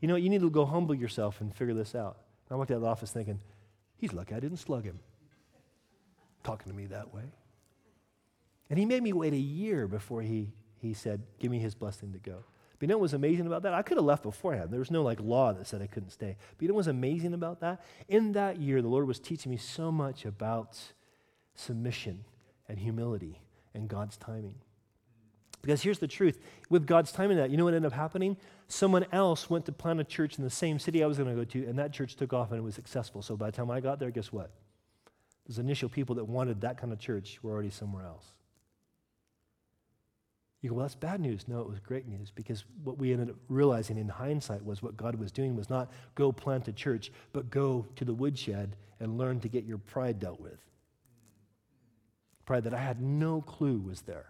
You 0.00 0.08
know, 0.08 0.16
you 0.16 0.30
need 0.30 0.40
to 0.40 0.50
go 0.50 0.64
humble 0.64 0.94
yourself 0.94 1.40
and 1.40 1.54
figure 1.54 1.74
this 1.74 1.94
out. 1.94 2.18
And 2.48 2.54
I 2.54 2.58
walked 2.58 2.70
out 2.70 2.76
of 2.76 2.82
the 2.82 2.88
office 2.88 3.10
thinking, 3.10 3.40
He's 3.96 4.12
lucky 4.12 4.34
I 4.34 4.40
didn't 4.40 4.58
slug 4.58 4.84
him. 4.84 5.00
Talking 6.44 6.70
to 6.70 6.76
me 6.76 6.86
that 6.86 7.12
way. 7.12 7.24
And 8.70 8.78
he 8.78 8.86
made 8.86 9.02
me 9.02 9.12
wait 9.12 9.32
a 9.32 9.38
year 9.38 9.88
before 9.88 10.22
he, 10.22 10.52
he 10.80 10.94
said, 10.94 11.22
Give 11.40 11.50
me 11.50 11.58
his 11.58 11.74
blessing 11.74 12.12
to 12.12 12.18
go. 12.18 12.44
But 12.78 12.82
you 12.82 12.88
know 12.88 12.98
what 12.98 13.02
was 13.02 13.14
amazing 13.14 13.46
about 13.48 13.62
that? 13.64 13.74
I 13.74 13.82
could 13.82 13.96
have 13.96 14.04
left 14.04 14.22
beforehand. 14.22 14.70
There 14.70 14.78
was 14.78 14.92
no 14.92 15.02
like 15.02 15.18
law 15.20 15.52
that 15.52 15.66
said 15.66 15.82
I 15.82 15.88
couldn't 15.88 16.10
stay. 16.10 16.36
But 16.56 16.62
you 16.62 16.68
know 16.68 16.74
what 16.74 16.78
was 16.78 16.86
amazing 16.86 17.34
about 17.34 17.60
that? 17.60 17.84
In 18.06 18.32
that 18.32 18.60
year, 18.60 18.80
the 18.80 18.88
Lord 18.88 19.08
was 19.08 19.18
teaching 19.18 19.50
me 19.50 19.56
so 19.56 19.90
much 19.90 20.24
about 20.24 20.78
submission 21.56 22.24
and 22.68 22.78
humility 22.78 23.40
and 23.74 23.88
God's 23.88 24.16
timing. 24.16 24.60
Because 25.62 25.82
here's 25.82 25.98
the 25.98 26.06
truth 26.06 26.38
with 26.70 26.86
God's 26.86 27.10
timing, 27.10 27.36
that, 27.36 27.50
you 27.50 27.56
know 27.56 27.64
what 27.64 27.74
ended 27.74 27.92
up 27.92 27.96
happening? 27.96 28.36
Someone 28.68 29.06
else 29.12 29.50
went 29.50 29.66
to 29.66 29.72
plant 29.72 30.00
a 30.00 30.04
church 30.04 30.38
in 30.38 30.44
the 30.44 30.50
same 30.50 30.78
city 30.78 31.02
I 31.02 31.06
was 31.06 31.18
going 31.18 31.28
to 31.28 31.34
go 31.34 31.44
to, 31.44 31.66
and 31.66 31.78
that 31.78 31.92
church 31.92 32.16
took 32.16 32.32
off 32.32 32.50
and 32.50 32.58
it 32.58 32.62
was 32.62 32.74
successful. 32.74 33.22
So 33.22 33.36
by 33.36 33.46
the 33.46 33.56
time 33.56 33.70
I 33.70 33.80
got 33.80 33.98
there, 33.98 34.10
guess 34.10 34.32
what? 34.32 34.50
Those 35.48 35.58
initial 35.58 35.88
people 35.88 36.14
that 36.16 36.24
wanted 36.24 36.60
that 36.60 36.78
kind 36.78 36.92
of 36.92 36.98
church 36.98 37.38
were 37.42 37.50
already 37.50 37.70
somewhere 37.70 38.04
else. 38.04 38.26
You 40.60 40.70
go, 40.70 40.76
well, 40.76 40.84
that's 40.84 40.96
bad 40.96 41.20
news. 41.20 41.46
No, 41.46 41.60
it 41.60 41.68
was 41.68 41.78
great 41.78 42.08
news 42.08 42.32
because 42.34 42.64
what 42.82 42.98
we 42.98 43.12
ended 43.12 43.30
up 43.30 43.36
realizing 43.48 43.96
in 43.96 44.08
hindsight 44.08 44.64
was 44.64 44.82
what 44.82 44.96
God 44.96 45.14
was 45.14 45.30
doing 45.30 45.56
was 45.56 45.70
not 45.70 45.90
go 46.16 46.32
plant 46.32 46.66
a 46.68 46.72
church, 46.72 47.12
but 47.32 47.48
go 47.48 47.86
to 47.96 48.04
the 48.04 48.12
woodshed 48.12 48.74
and 49.00 49.16
learn 49.16 49.38
to 49.40 49.48
get 49.48 49.64
your 49.64 49.78
pride 49.78 50.18
dealt 50.18 50.40
with. 50.40 50.58
Pride 52.44 52.64
that 52.64 52.74
I 52.74 52.80
had 52.80 53.00
no 53.00 53.40
clue 53.40 53.78
was 53.78 54.00
there. 54.02 54.26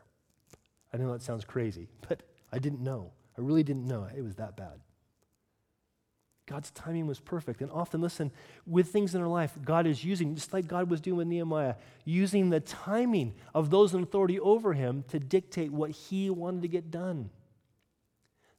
I 0.92 0.96
know 0.96 1.12
that 1.12 1.22
sounds 1.22 1.44
crazy, 1.44 1.88
but 2.08 2.22
I 2.52 2.58
didn't 2.58 2.80
know. 2.80 3.12
I 3.36 3.40
really 3.40 3.62
didn't 3.62 3.86
know 3.86 4.06
it 4.14 4.22
was 4.22 4.36
that 4.36 4.56
bad. 4.56 4.80
God's 6.46 6.70
timing 6.70 7.06
was 7.06 7.20
perfect. 7.20 7.60
And 7.60 7.70
often, 7.70 8.00
listen, 8.00 8.32
with 8.66 8.88
things 8.88 9.14
in 9.14 9.20
our 9.20 9.28
life, 9.28 9.52
God 9.64 9.86
is 9.86 10.02
using, 10.02 10.34
just 10.34 10.52
like 10.52 10.66
God 10.66 10.88
was 10.88 11.00
doing 11.00 11.18
with 11.18 11.26
Nehemiah, 11.26 11.74
using 12.06 12.48
the 12.48 12.60
timing 12.60 13.34
of 13.54 13.68
those 13.68 13.92
in 13.92 14.02
authority 14.02 14.40
over 14.40 14.72
him 14.72 15.04
to 15.08 15.18
dictate 15.18 15.70
what 15.70 15.90
he 15.90 16.30
wanted 16.30 16.62
to 16.62 16.68
get 16.68 16.90
done. 16.90 17.28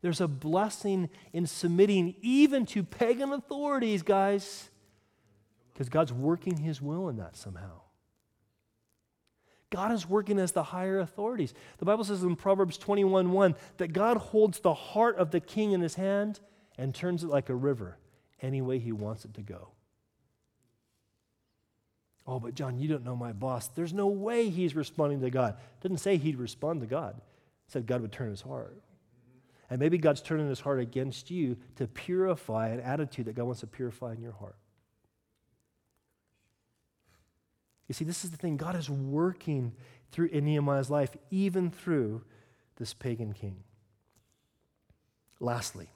There's 0.01 0.21
a 0.21 0.27
blessing 0.27 1.09
in 1.33 1.47
submitting 1.47 2.15
even 2.21 2.65
to 2.67 2.83
pagan 2.83 3.33
authorities, 3.33 4.03
guys, 4.03 4.69
because 5.73 5.89
God's 5.89 6.13
working 6.13 6.57
his 6.57 6.81
will 6.81 7.09
in 7.09 7.17
that 7.17 7.35
somehow. 7.35 7.81
God 9.71 9.91
is 9.91 10.09
working 10.09 10.39
as 10.39 10.51
the 10.51 10.63
higher 10.63 10.99
authorities. 10.99 11.53
The 11.77 11.85
Bible 11.85 12.03
says 12.03 12.23
in 12.23 12.35
Proverbs 12.35 12.77
21 12.77 13.31
1 13.31 13.55
that 13.77 13.93
God 13.93 14.17
holds 14.17 14.59
the 14.59 14.73
heart 14.73 15.17
of 15.17 15.31
the 15.31 15.39
king 15.39 15.73
in 15.73 15.81
his 15.81 15.95
hand 15.95 16.39
and 16.77 16.93
turns 16.93 17.23
it 17.23 17.29
like 17.29 17.49
a 17.49 17.55
river 17.55 17.97
any 18.41 18.61
way 18.61 18.79
he 18.79 18.91
wants 18.91 19.25
it 19.25 19.33
to 19.35 19.41
go. 19.41 19.69
Oh, 22.25 22.39
but 22.39 22.53
John, 22.53 22.77
you 22.77 22.87
don't 22.87 23.03
know 23.03 23.15
my 23.15 23.33
boss. 23.33 23.67
There's 23.67 23.93
no 23.93 24.07
way 24.07 24.49
he's 24.49 24.75
responding 24.75 25.21
to 25.21 25.29
God. 25.29 25.57
Didn't 25.81 25.97
say 25.97 26.17
he'd 26.17 26.37
respond 26.37 26.81
to 26.81 26.87
God. 26.87 27.17
It 27.17 27.71
said 27.71 27.87
God 27.87 28.01
would 28.01 28.11
turn 28.11 28.29
his 28.29 28.41
heart. 28.41 28.77
And 29.69 29.79
maybe 29.79 29.97
God's 29.97 30.21
turning 30.21 30.47
his 30.47 30.59
heart 30.59 30.79
against 30.79 31.29
you 31.29 31.57
to 31.75 31.87
purify 31.87 32.69
an 32.69 32.79
attitude 32.81 33.25
that 33.25 33.35
God 33.35 33.45
wants 33.45 33.61
to 33.61 33.67
purify 33.67 34.13
in 34.13 34.21
your 34.21 34.33
heart. 34.33 34.55
You 37.89 37.93
see, 37.93 38.05
this 38.05 38.23
is 38.23 38.31
the 38.31 38.37
thing. 38.37 38.55
God 38.55 38.77
is 38.77 38.89
working 38.89 39.73
through 40.11 40.27
in 40.27 40.45
Nehemiah's 40.45 40.89
life, 40.89 41.17
even 41.29 41.69
through 41.69 42.23
this 42.77 42.93
pagan 42.93 43.33
king. 43.33 43.57
Lastly, 45.41 45.89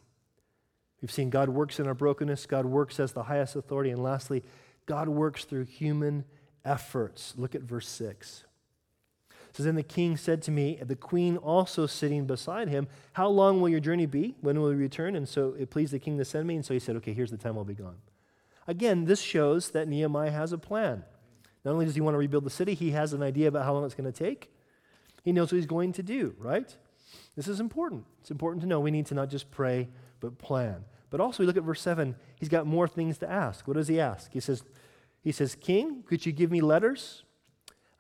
We've 1.04 1.12
seen 1.12 1.30
God 1.30 1.50
works 1.50 1.82
in 1.82 1.86
our 1.86 1.94
brokenness, 1.94 2.46
God 2.46 2.66
works 2.66 2.98
as 2.98 3.12
the 3.12 3.24
highest 3.24 3.58
authority, 3.58 3.90
and 3.90 4.02
lastly, 4.02 4.42
God 4.86 5.10
works 5.10 5.44
through 5.44 5.66
human 5.66 6.24
efforts. 6.64 7.34
Look 7.36 7.56
at 7.56 7.62
verse 7.62 7.90
6. 7.90 8.46
It 9.30 9.36
says, 9.58 9.66
Then 9.66 9.76
the 9.76 9.84
king 9.84 10.16
said 10.16 10.42
to 10.44 10.52
me, 10.52 10.80
the 10.82 10.96
queen 10.96 11.36
also 11.36 11.88
sitting 11.88 12.26
beside 12.26 12.70
him, 12.70 12.88
How 13.12 13.28
long 13.28 13.60
will 13.60 13.68
your 13.68 13.82
journey 13.82 14.06
be? 14.06 14.36
When 14.40 14.62
will 14.62 14.72
you 14.72 14.78
return? 14.78 15.18
And 15.18 15.28
so 15.28 15.54
it 15.60 15.70
pleased 15.70 15.92
the 15.92 16.00
king 16.00 16.18
to 16.20 16.26
send 16.26 16.48
me. 16.48 16.56
And 16.56 16.64
so 16.64 16.74
he 16.74 16.80
said, 16.80 16.96
Okay, 16.96 17.12
here's 17.12 17.32
the 17.32 17.38
time 17.38 17.58
I'll 17.58 17.66
be 17.66 17.74
gone. 17.74 17.98
Again, 18.66 19.04
this 19.04 19.20
shows 19.20 19.72
that 19.72 19.90
Nehemiah 19.90 20.32
has 20.32 20.54
a 20.54 20.58
plan. 20.58 21.04
Not 21.64 21.72
only 21.72 21.86
does 21.86 21.96
he 21.96 22.02
want 22.02 22.14
to 22.14 22.20
rebuild 22.20 22.44
the 22.44 22.50
city, 22.50 22.74
he 22.74 22.92
has 22.92 23.14
an 23.14 23.24
idea 23.24 23.48
about 23.48 23.66
how 23.66 23.74
long 23.74 23.86
it's 23.86 23.96
going 23.96 24.12
to 24.12 24.18
take. 24.18 24.52
He 25.24 25.32
knows 25.32 25.52
what 25.52 25.58
he's 25.58 25.66
going 25.66 25.94
to 25.94 26.04
do, 26.04 26.36
right? 26.38 26.76
This 27.36 27.48
is 27.48 27.60
important. 27.60 28.06
It's 28.22 28.32
important 28.32 28.62
to 28.62 28.68
know 28.68 28.80
we 28.80 28.92
need 28.92 29.06
to 29.08 29.16
not 29.16 29.30
just 29.30 29.50
pray, 29.50 29.90
but 30.20 30.38
plan. 30.38 30.84
But 31.10 31.22
also, 31.22 31.44
we 31.44 31.48
look 31.48 31.58
at 31.58 31.64
verse 31.64 31.82
7, 31.82 32.16
he's 32.40 32.50
got 32.50 32.66
more 32.66 32.88
things 32.88 33.18
to 33.20 33.30
ask. 33.30 33.68
What 33.68 33.76
does 33.76 33.88
he 33.88 34.00
ask? 34.00 34.32
He 34.34 34.40
says, 34.40 34.64
he 35.22 35.32
says 35.32 35.56
King, 35.56 36.04
could 36.06 36.26
you 36.26 36.32
give 36.32 36.52
me 36.52 36.60
letters 36.60 37.24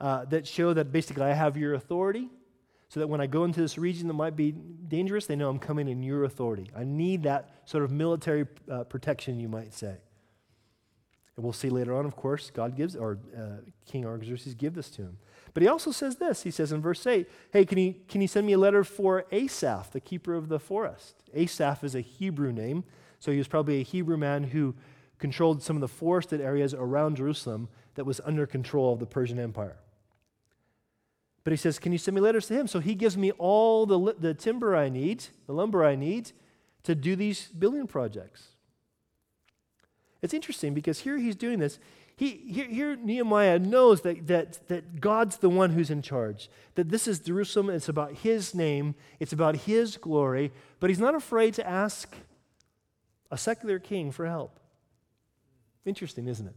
uh, 0.02 0.26
that 0.26 0.48
show 0.48 0.74
that 0.74 0.92
basically 0.92 1.24
I 1.24 1.34
have 1.34 1.56
your 1.56 1.74
authority? 1.74 2.30
So 2.90 3.00
that 3.00 3.08
when 3.08 3.22
I 3.22 3.28
go 3.28 3.44
into 3.44 3.60
this 3.60 3.78
region 3.78 4.08
that 4.08 4.14
might 4.14 4.36
be 4.36 4.52
dangerous, 4.52 5.26
they 5.26 5.36
know 5.36 5.50
I'm 5.50 5.58
coming 5.58 5.88
in 5.88 6.04
your 6.04 6.26
authority. 6.26 6.70
I 6.78 6.84
need 6.84 7.24
that 7.24 7.50
sort 7.66 7.84
of 7.84 7.92
military 7.92 8.46
uh, 8.70 8.84
protection, 8.84 9.40
you 9.40 9.48
might 9.48 9.74
say. 9.74 9.96
And 11.36 11.44
we'll 11.44 11.54
see 11.54 11.70
later 11.70 11.96
on, 11.96 12.06
of 12.06 12.16
course, 12.16 12.52
God 12.52 12.76
gives, 12.76 12.96
or 12.96 13.18
uh, 13.36 13.62
King 13.86 14.06
Artaxerxes 14.06 14.54
give 14.54 14.76
this 14.76 14.90
to 14.92 15.02
him. 15.02 15.18
But 15.54 15.64
he 15.64 15.70
also 15.70 15.92
says 15.92 16.18
this. 16.18 16.44
He 16.44 16.52
says 16.52 16.72
in 16.72 16.82
verse 16.82 17.06
8, 17.06 17.28
Hey, 17.52 17.66
can 17.66 17.78
you, 17.78 17.96
can 18.08 18.22
you 18.22 18.28
send 18.28 18.46
me 18.46 18.54
a 18.54 18.58
letter 18.58 18.84
for 18.84 19.26
Asaph, 19.32 19.92
the 19.92 20.00
keeper 20.00 20.34
of 20.34 20.50
the 20.50 20.60
forest? 20.60 21.24
Asaph 21.34 21.84
is 21.84 21.96
a 21.96 22.02
Hebrew 22.02 22.52
name, 22.52 22.84
so 23.20 23.32
he 23.32 23.38
was 23.38 23.48
probably 23.48 23.80
a 23.80 23.84
Hebrew 23.84 24.18
man 24.18 24.44
who 24.46 24.76
controlled 25.20 25.64
some 25.64 25.78
of 25.78 25.82
the 25.82 25.88
forested 25.88 26.42
areas 26.42 26.74
around 26.74 27.18
Jerusalem 27.18 27.70
that 27.96 28.06
was 28.06 28.20
under 28.26 28.46
control 28.46 28.94
of 28.94 29.00
the 29.00 29.06
Persian 29.06 29.40
Empire. 29.40 29.78
But 31.44 31.52
he 31.52 31.58
says, 31.58 31.80
Can 31.80 31.92
you 31.92 31.98
send 31.98 32.16
me 32.16 32.22
letters 32.22 32.48
to 32.48 32.54
him? 32.54 32.68
So 32.68 32.80
he 32.80 32.96
gives 32.96 33.18
me 33.18 33.32
all 33.32 33.86
the, 33.86 34.16
the 34.18 34.34
timber 34.34 34.76
I 34.76 34.90
need, 34.90 35.26
the 35.46 35.54
lumber 35.54 35.84
I 35.84 35.96
need 35.96 36.32
to 36.84 36.96
do 36.96 37.16
these 37.16 37.48
building 37.48 37.88
projects. 37.88 38.50
It's 40.24 40.34
interesting 40.34 40.74
because 40.74 41.00
here 41.00 41.18
he's 41.18 41.36
doing 41.36 41.60
this. 41.60 41.78
He, 42.16 42.30
here, 42.30 42.68
here, 42.68 42.96
Nehemiah 42.96 43.60
knows 43.60 44.02
that, 44.02 44.26
that, 44.28 44.68
that 44.70 45.02
God's 45.02 45.38
the 45.38 45.50
one 45.50 45.72
who's 45.72 45.90
in 45.90 46.02
charge, 46.02 46.50
that 46.76 46.90
this 46.90 47.08
is 47.08 47.20
Jerusalem, 47.20 47.70
it's 47.70 47.90
about 47.90 48.14
his 48.14 48.56
name, 48.56 48.96
it's 49.20 49.34
about 49.34 49.58
his 49.58 49.98
glory, 49.98 50.54
but 50.80 50.90
he's 50.90 51.00
not 51.00 51.14
afraid 51.14 51.56
to 51.56 51.68
ask 51.68 52.16
a 53.32 53.38
secular 53.38 53.80
king 53.80 54.12
for 54.12 54.26
help. 54.26 54.60
Interesting, 55.86 56.28
isn't 56.28 56.48
it? 56.48 56.56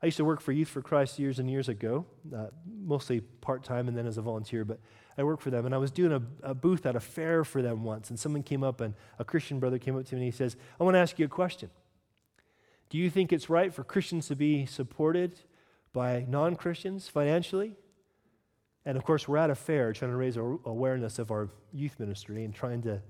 I 0.00 0.06
used 0.06 0.18
to 0.18 0.24
work 0.24 0.40
for 0.40 0.52
Youth 0.52 0.68
for 0.68 0.82
Christ 0.82 1.18
years 1.18 1.38
and 1.40 1.50
years 1.50 1.68
ago, 1.68 2.06
uh, 2.32 2.48
mostly 2.66 3.20
part 3.20 3.64
time 3.64 3.88
and 3.88 3.96
then 3.96 4.06
as 4.06 4.18
a 4.18 4.22
volunteer, 4.22 4.64
but 4.64 4.78
I 5.18 5.24
worked 5.24 5.42
for 5.42 5.50
them. 5.50 5.66
And 5.66 5.74
I 5.74 5.78
was 5.78 5.90
doing 5.90 6.12
a, 6.12 6.50
a, 6.50 6.54
booth 6.54 6.86
at 6.86 6.94
a 6.94 7.00
fair 7.00 7.42
for 7.42 7.62
them 7.62 7.82
once, 7.82 8.10
and 8.10 8.20
someone 8.20 8.42
came 8.42 8.62
up, 8.62 8.80
and 8.80 8.94
a 9.18 9.24
Christian 9.24 9.58
brother 9.58 9.78
came 9.78 9.96
up 9.96 10.04
to 10.04 10.14
me 10.14 10.20
and 10.20 10.32
he 10.32 10.36
says, 10.36 10.56
I 10.78 10.84
want 10.84 10.94
to 10.94 10.98
ask 10.98 11.18
you 11.18 11.24
a 11.24 11.28
question. 11.28 11.70
Do 12.94 13.00
you 13.00 13.10
think 13.10 13.32
it's 13.32 13.50
right 13.50 13.74
for 13.74 13.82
Christians 13.82 14.28
to 14.28 14.36
be 14.36 14.66
supported 14.66 15.40
by 15.92 16.24
non 16.28 16.54
Christians 16.54 17.08
financially? 17.08 17.74
And 18.84 18.96
of 18.96 19.02
course, 19.02 19.26
we're 19.26 19.38
at 19.38 19.50
a 19.50 19.56
fair 19.56 19.92
trying 19.92 20.12
to 20.12 20.16
raise 20.16 20.36
awareness 20.36 21.18
of 21.18 21.32
our 21.32 21.50
youth 21.72 21.98
ministry 21.98 22.44
and 22.44 22.54
trying 22.54 22.82
to, 22.82 23.02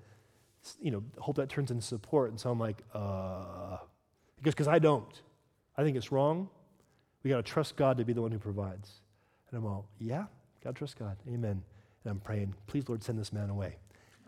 you 0.81 0.91
know, 0.91 1.03
hope 1.19 1.37
that 1.37 1.51
turns 1.51 1.71
into 1.71 1.83
support. 1.83 2.31
And 2.31 2.41
so 2.41 2.49
I'm 2.49 2.59
like, 2.59 2.79
uh, 2.95 3.77
because 4.39 4.55
because 4.55 4.69
I 4.69 4.79
don't. 4.79 5.21
I 5.77 5.83
think 5.83 5.99
it's 5.99 6.11
wrong. 6.11 6.49
We 7.23 7.29
got 7.29 7.37
to 7.37 7.43
trust 7.43 7.77
God 7.77 7.99
to 7.99 8.07
be 8.07 8.15
the 8.15 8.23
one 8.23 8.33
who 8.33 8.39
provides. 8.39 8.91
And 9.51 9.59
I'm 9.59 9.67
all, 9.67 9.91
yeah, 9.99 10.25
to 10.65 10.73
trust 10.73 10.99
God. 10.99 11.19
Amen. 11.29 11.63
And 12.05 12.11
I'm 12.11 12.21
praying, 12.21 12.55
please, 12.69 12.89
Lord, 12.89 13.03
send 13.03 13.19
this 13.19 13.35
man 13.35 13.51
away. 13.51 13.77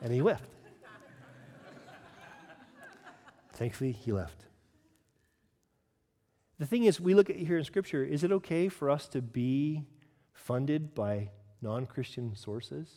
And 0.03 0.13
he 0.13 0.21
left. 0.21 0.51
Thankfully, 3.55 3.93
he 3.93 4.13
left. 4.13 4.46
The 6.59 6.67
thing 6.67 6.85
is, 6.85 7.01
we 7.01 7.15
look 7.15 7.29
at 7.29 7.37
here 7.37 7.59
in 7.59 7.65
Scripture, 7.65 8.03
is 8.03 8.25
it 8.25 8.33
okay 8.33 8.69
for 8.69 8.91
us 8.91 9.09
to 9.09 9.21
be 9.21 9.85
funded 10.33 10.95
by 10.95 11.31
non 11.61 11.87
Christian 11.87 12.35
sources? 12.35 12.89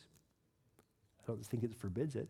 I 1.22 1.28
don't 1.28 1.46
think 1.46 1.64
it 1.64 1.76
forbids 1.76 2.16
it. 2.16 2.30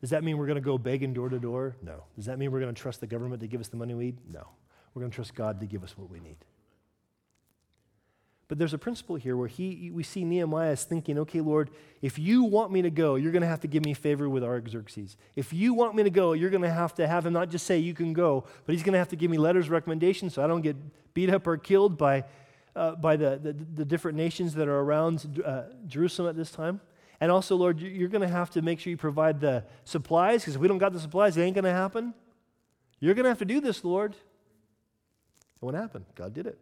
Does 0.00 0.10
that 0.10 0.24
mean 0.24 0.38
we're 0.38 0.46
going 0.46 0.56
to 0.56 0.62
go 0.62 0.78
begging 0.78 1.12
door 1.12 1.28
to 1.28 1.38
door? 1.38 1.76
No. 1.82 2.04
Does 2.16 2.26
that 2.26 2.38
mean 2.38 2.52
we're 2.52 2.60
going 2.60 2.74
to 2.74 2.80
trust 2.80 3.00
the 3.00 3.06
government 3.06 3.40
to 3.40 3.48
give 3.48 3.60
us 3.60 3.68
the 3.68 3.76
money 3.76 3.94
we 3.94 4.06
need? 4.06 4.18
No. 4.30 4.48
We're 4.94 5.00
going 5.00 5.10
to 5.10 5.14
trust 5.14 5.34
God 5.34 5.60
to 5.60 5.66
give 5.66 5.82
us 5.82 5.98
what 5.98 6.08
we 6.08 6.20
need. 6.20 6.36
But 8.48 8.56
there's 8.56 8.72
a 8.72 8.78
principle 8.78 9.16
here 9.16 9.36
where 9.36 9.46
he, 9.46 9.90
we 9.92 10.02
see 10.02 10.24
Nehemiah 10.24 10.72
is 10.72 10.82
thinking, 10.82 11.18
okay, 11.18 11.42
Lord, 11.42 11.68
if 12.00 12.18
you 12.18 12.44
want 12.44 12.72
me 12.72 12.80
to 12.80 12.90
go, 12.90 13.16
you're 13.16 13.30
going 13.30 13.42
to 13.42 13.48
have 13.48 13.60
to 13.60 13.68
give 13.68 13.84
me 13.84 13.92
favor 13.92 14.26
with 14.26 14.42
Artaxerxes. 14.42 15.18
If 15.36 15.52
you 15.52 15.74
want 15.74 15.94
me 15.94 16.02
to 16.02 16.10
go, 16.10 16.32
you're 16.32 16.48
going 16.48 16.62
to 16.62 16.70
have 16.70 16.94
to 16.94 17.06
have 17.06 17.26
him 17.26 17.34
not 17.34 17.50
just 17.50 17.66
say 17.66 17.78
you 17.78 17.92
can 17.92 18.14
go, 18.14 18.46
but 18.64 18.74
he's 18.74 18.82
going 18.82 18.94
to 18.94 18.98
have 18.98 19.10
to 19.10 19.16
give 19.16 19.30
me 19.30 19.36
letters 19.36 19.66
of 19.66 19.72
recommendation 19.72 20.30
so 20.30 20.42
I 20.42 20.46
don't 20.46 20.62
get 20.62 20.76
beat 21.12 21.28
up 21.28 21.46
or 21.46 21.58
killed 21.58 21.98
by, 21.98 22.24
uh, 22.74 22.92
by 22.92 23.16
the, 23.16 23.38
the, 23.42 23.52
the, 23.52 23.84
different 23.84 24.16
nations 24.16 24.54
that 24.54 24.66
are 24.66 24.80
around 24.80 25.42
uh, 25.44 25.64
Jerusalem 25.86 26.30
at 26.30 26.36
this 26.36 26.50
time. 26.50 26.80
And 27.20 27.30
also, 27.30 27.54
Lord, 27.54 27.80
you're 27.80 28.08
going 28.08 28.22
to 28.22 28.28
have 28.28 28.48
to 28.50 28.62
make 28.62 28.80
sure 28.80 28.90
you 28.90 28.96
provide 28.96 29.40
the 29.40 29.64
supplies 29.84 30.42
because 30.42 30.54
if 30.54 30.60
we 30.60 30.68
don't 30.68 30.78
got 30.78 30.94
the 30.94 31.00
supplies, 31.00 31.36
it 31.36 31.42
ain't 31.42 31.54
going 31.54 31.64
to 31.64 31.72
happen. 31.72 32.14
You're 32.98 33.14
going 33.14 33.24
to 33.24 33.30
have 33.30 33.40
to 33.40 33.44
do 33.44 33.60
this, 33.60 33.84
Lord. 33.84 34.12
And 34.12 35.66
what 35.66 35.74
happened? 35.74 36.06
God 36.14 36.32
did 36.32 36.46
it. 36.46 36.58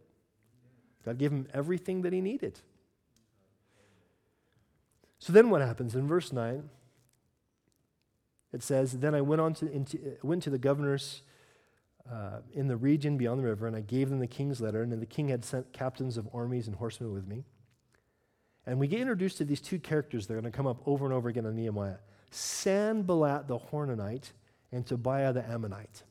God 1.07 1.19
gave 1.19 1.31
him 1.31 1.47
everything 1.55 2.03
that 2.03 2.13
he 2.13 2.21
needed. 2.21 2.61
So 5.21 5.33
then 5.33 5.51
what 5.51 5.63
happens? 5.63 5.95
In 5.95 6.07
verse 6.07 6.33
9, 6.33 6.69
it 8.53 8.63
says, 8.63 8.99
Then 8.99 9.15
I 9.15 9.21
went, 9.21 9.41
on 9.41 9.55
to, 9.55 9.71
into, 9.71 9.99
went 10.23 10.43
to 10.43 10.51
the 10.51 10.59
governors 10.59 11.23
uh, 12.11 12.41
in 12.53 12.67
the 12.67 12.77
region 12.77 13.17
beyond 13.17 13.39
the 13.39 13.45
river, 13.45 13.69
and 13.69 13.77
I 13.77 13.81
gave 13.81 14.11
them 14.11 14.19
the 14.19 14.27
king's 14.27 14.61
letter. 14.61 14.83
And 14.83 14.91
then 14.91 15.01
the 15.01 15.07
king 15.07 15.29
had 15.29 15.45
sent 15.45 15.73
captains 15.73 16.17
of 16.17 16.29
armies 16.35 16.67
and 16.67 16.77
horsemen 16.77 17.13
with 17.13 17.27
me. 17.27 17.45
And 18.67 18.81
we 18.81 18.89
get 18.89 19.01
introduced 19.01 19.39
to 19.39 19.45
these 19.45 19.61
two 19.61 19.79
characters 19.79 20.27
that 20.27 20.35
are 20.35 20.41
going 20.41 20.51
to 20.51 20.57
come 20.57 20.67
up 20.67 20.83
over 20.87 21.05
and 21.05 21.15
over 21.15 21.29
again 21.29 21.47
in 21.47 21.55
Nehemiah 21.55 21.99
Sanballat 22.33 23.47
the 23.47 23.59
Horonite 23.59 24.33
and 24.73 24.85
Tobiah 24.85 25.33
the 25.33 25.49
Ammonite. 25.49 26.03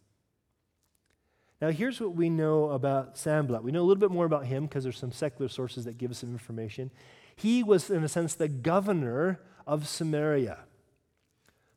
Now, 1.65 1.71
here's 1.71 1.99
what 1.99 2.13
we 2.13 2.29
know 2.29 2.69
about 2.69 3.17
Sanballat. 3.17 3.63
We 3.63 3.71
know 3.71 3.81
a 3.81 3.87
little 3.87 3.99
bit 3.99 4.11
more 4.11 4.27
about 4.27 4.45
him 4.45 4.65
because 4.65 4.83
there's 4.83 4.99
some 4.99 5.11
secular 5.11 5.49
sources 5.49 5.85
that 5.85 5.97
give 5.97 6.11
us 6.11 6.19
some 6.19 6.29
information. 6.29 6.91
He 7.35 7.63
was, 7.63 7.89
in 7.89 8.03
a 8.03 8.07
sense, 8.07 8.35
the 8.35 8.47
governor 8.47 9.39
of 9.65 9.87
Samaria. 9.87 10.59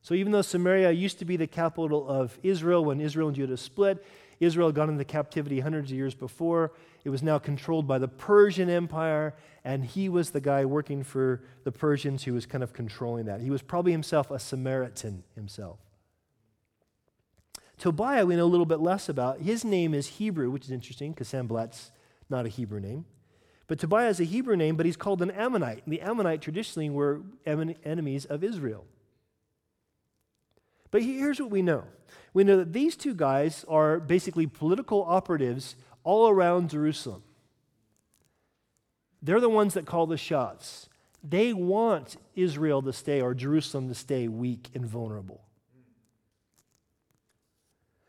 So, 0.02 0.12
even 0.12 0.30
though 0.30 0.42
Samaria 0.42 0.90
used 0.90 1.18
to 1.20 1.24
be 1.24 1.38
the 1.38 1.46
capital 1.46 2.06
of 2.06 2.38
Israel 2.42 2.84
when 2.84 3.00
Israel 3.00 3.28
and 3.28 3.34
Judah 3.34 3.56
split, 3.56 4.04
Israel 4.40 4.72
gone 4.72 4.90
into 4.90 5.06
captivity 5.06 5.60
hundreds 5.60 5.90
of 5.90 5.96
years 5.96 6.14
before. 6.14 6.72
It 7.04 7.08
was 7.08 7.22
now 7.22 7.38
controlled 7.38 7.88
by 7.88 7.98
the 7.98 8.08
Persian 8.08 8.68
Empire, 8.68 9.36
and 9.64 9.86
he 9.86 10.10
was 10.10 10.32
the 10.32 10.40
guy 10.42 10.66
working 10.66 11.02
for 11.02 11.40
the 11.64 11.72
Persians 11.72 12.24
who 12.24 12.34
was 12.34 12.44
kind 12.44 12.62
of 12.62 12.74
controlling 12.74 13.24
that. 13.24 13.40
He 13.40 13.48
was 13.48 13.62
probably 13.62 13.92
himself 13.92 14.30
a 14.30 14.38
Samaritan 14.38 15.24
himself. 15.34 15.78
Tobiah, 17.78 18.26
we 18.26 18.36
know 18.36 18.44
a 18.44 18.46
little 18.46 18.66
bit 18.66 18.80
less 18.80 19.08
about. 19.08 19.40
His 19.40 19.64
name 19.64 19.94
is 19.94 20.06
Hebrew, 20.06 20.50
which 20.50 20.64
is 20.64 20.70
interesting 20.70 21.12
because 21.12 21.28
Sanballat's 21.28 21.92
not 22.28 22.44
a 22.44 22.48
Hebrew 22.48 22.80
name. 22.80 23.04
But 23.68 23.78
Tobiah 23.78 24.08
is 24.08 24.18
a 24.18 24.24
Hebrew 24.24 24.56
name, 24.56 24.76
but 24.76 24.86
he's 24.86 24.96
called 24.96 25.22
an 25.22 25.30
Ammonite. 25.30 25.82
And 25.84 25.92
the 25.92 26.00
Ammonite 26.00 26.40
traditionally 26.40 26.90
were 26.90 27.20
enemies 27.46 28.24
of 28.24 28.42
Israel. 28.42 28.84
But 30.90 31.02
here's 31.02 31.40
what 31.40 31.50
we 31.50 31.62
know 31.62 31.84
we 32.32 32.44
know 32.44 32.56
that 32.56 32.72
these 32.72 32.96
two 32.96 33.14
guys 33.14 33.64
are 33.68 34.00
basically 34.00 34.46
political 34.46 35.04
operatives 35.04 35.76
all 36.02 36.28
around 36.28 36.70
Jerusalem. 36.70 37.22
They're 39.22 39.40
the 39.40 39.48
ones 39.48 39.74
that 39.74 39.86
call 39.86 40.06
the 40.06 40.16
shots. 40.16 40.88
They 41.22 41.52
want 41.52 42.16
Israel 42.36 42.80
to 42.82 42.92
stay 42.92 43.20
or 43.20 43.34
Jerusalem 43.34 43.88
to 43.88 43.94
stay 43.94 44.28
weak 44.28 44.70
and 44.74 44.86
vulnerable. 44.86 45.42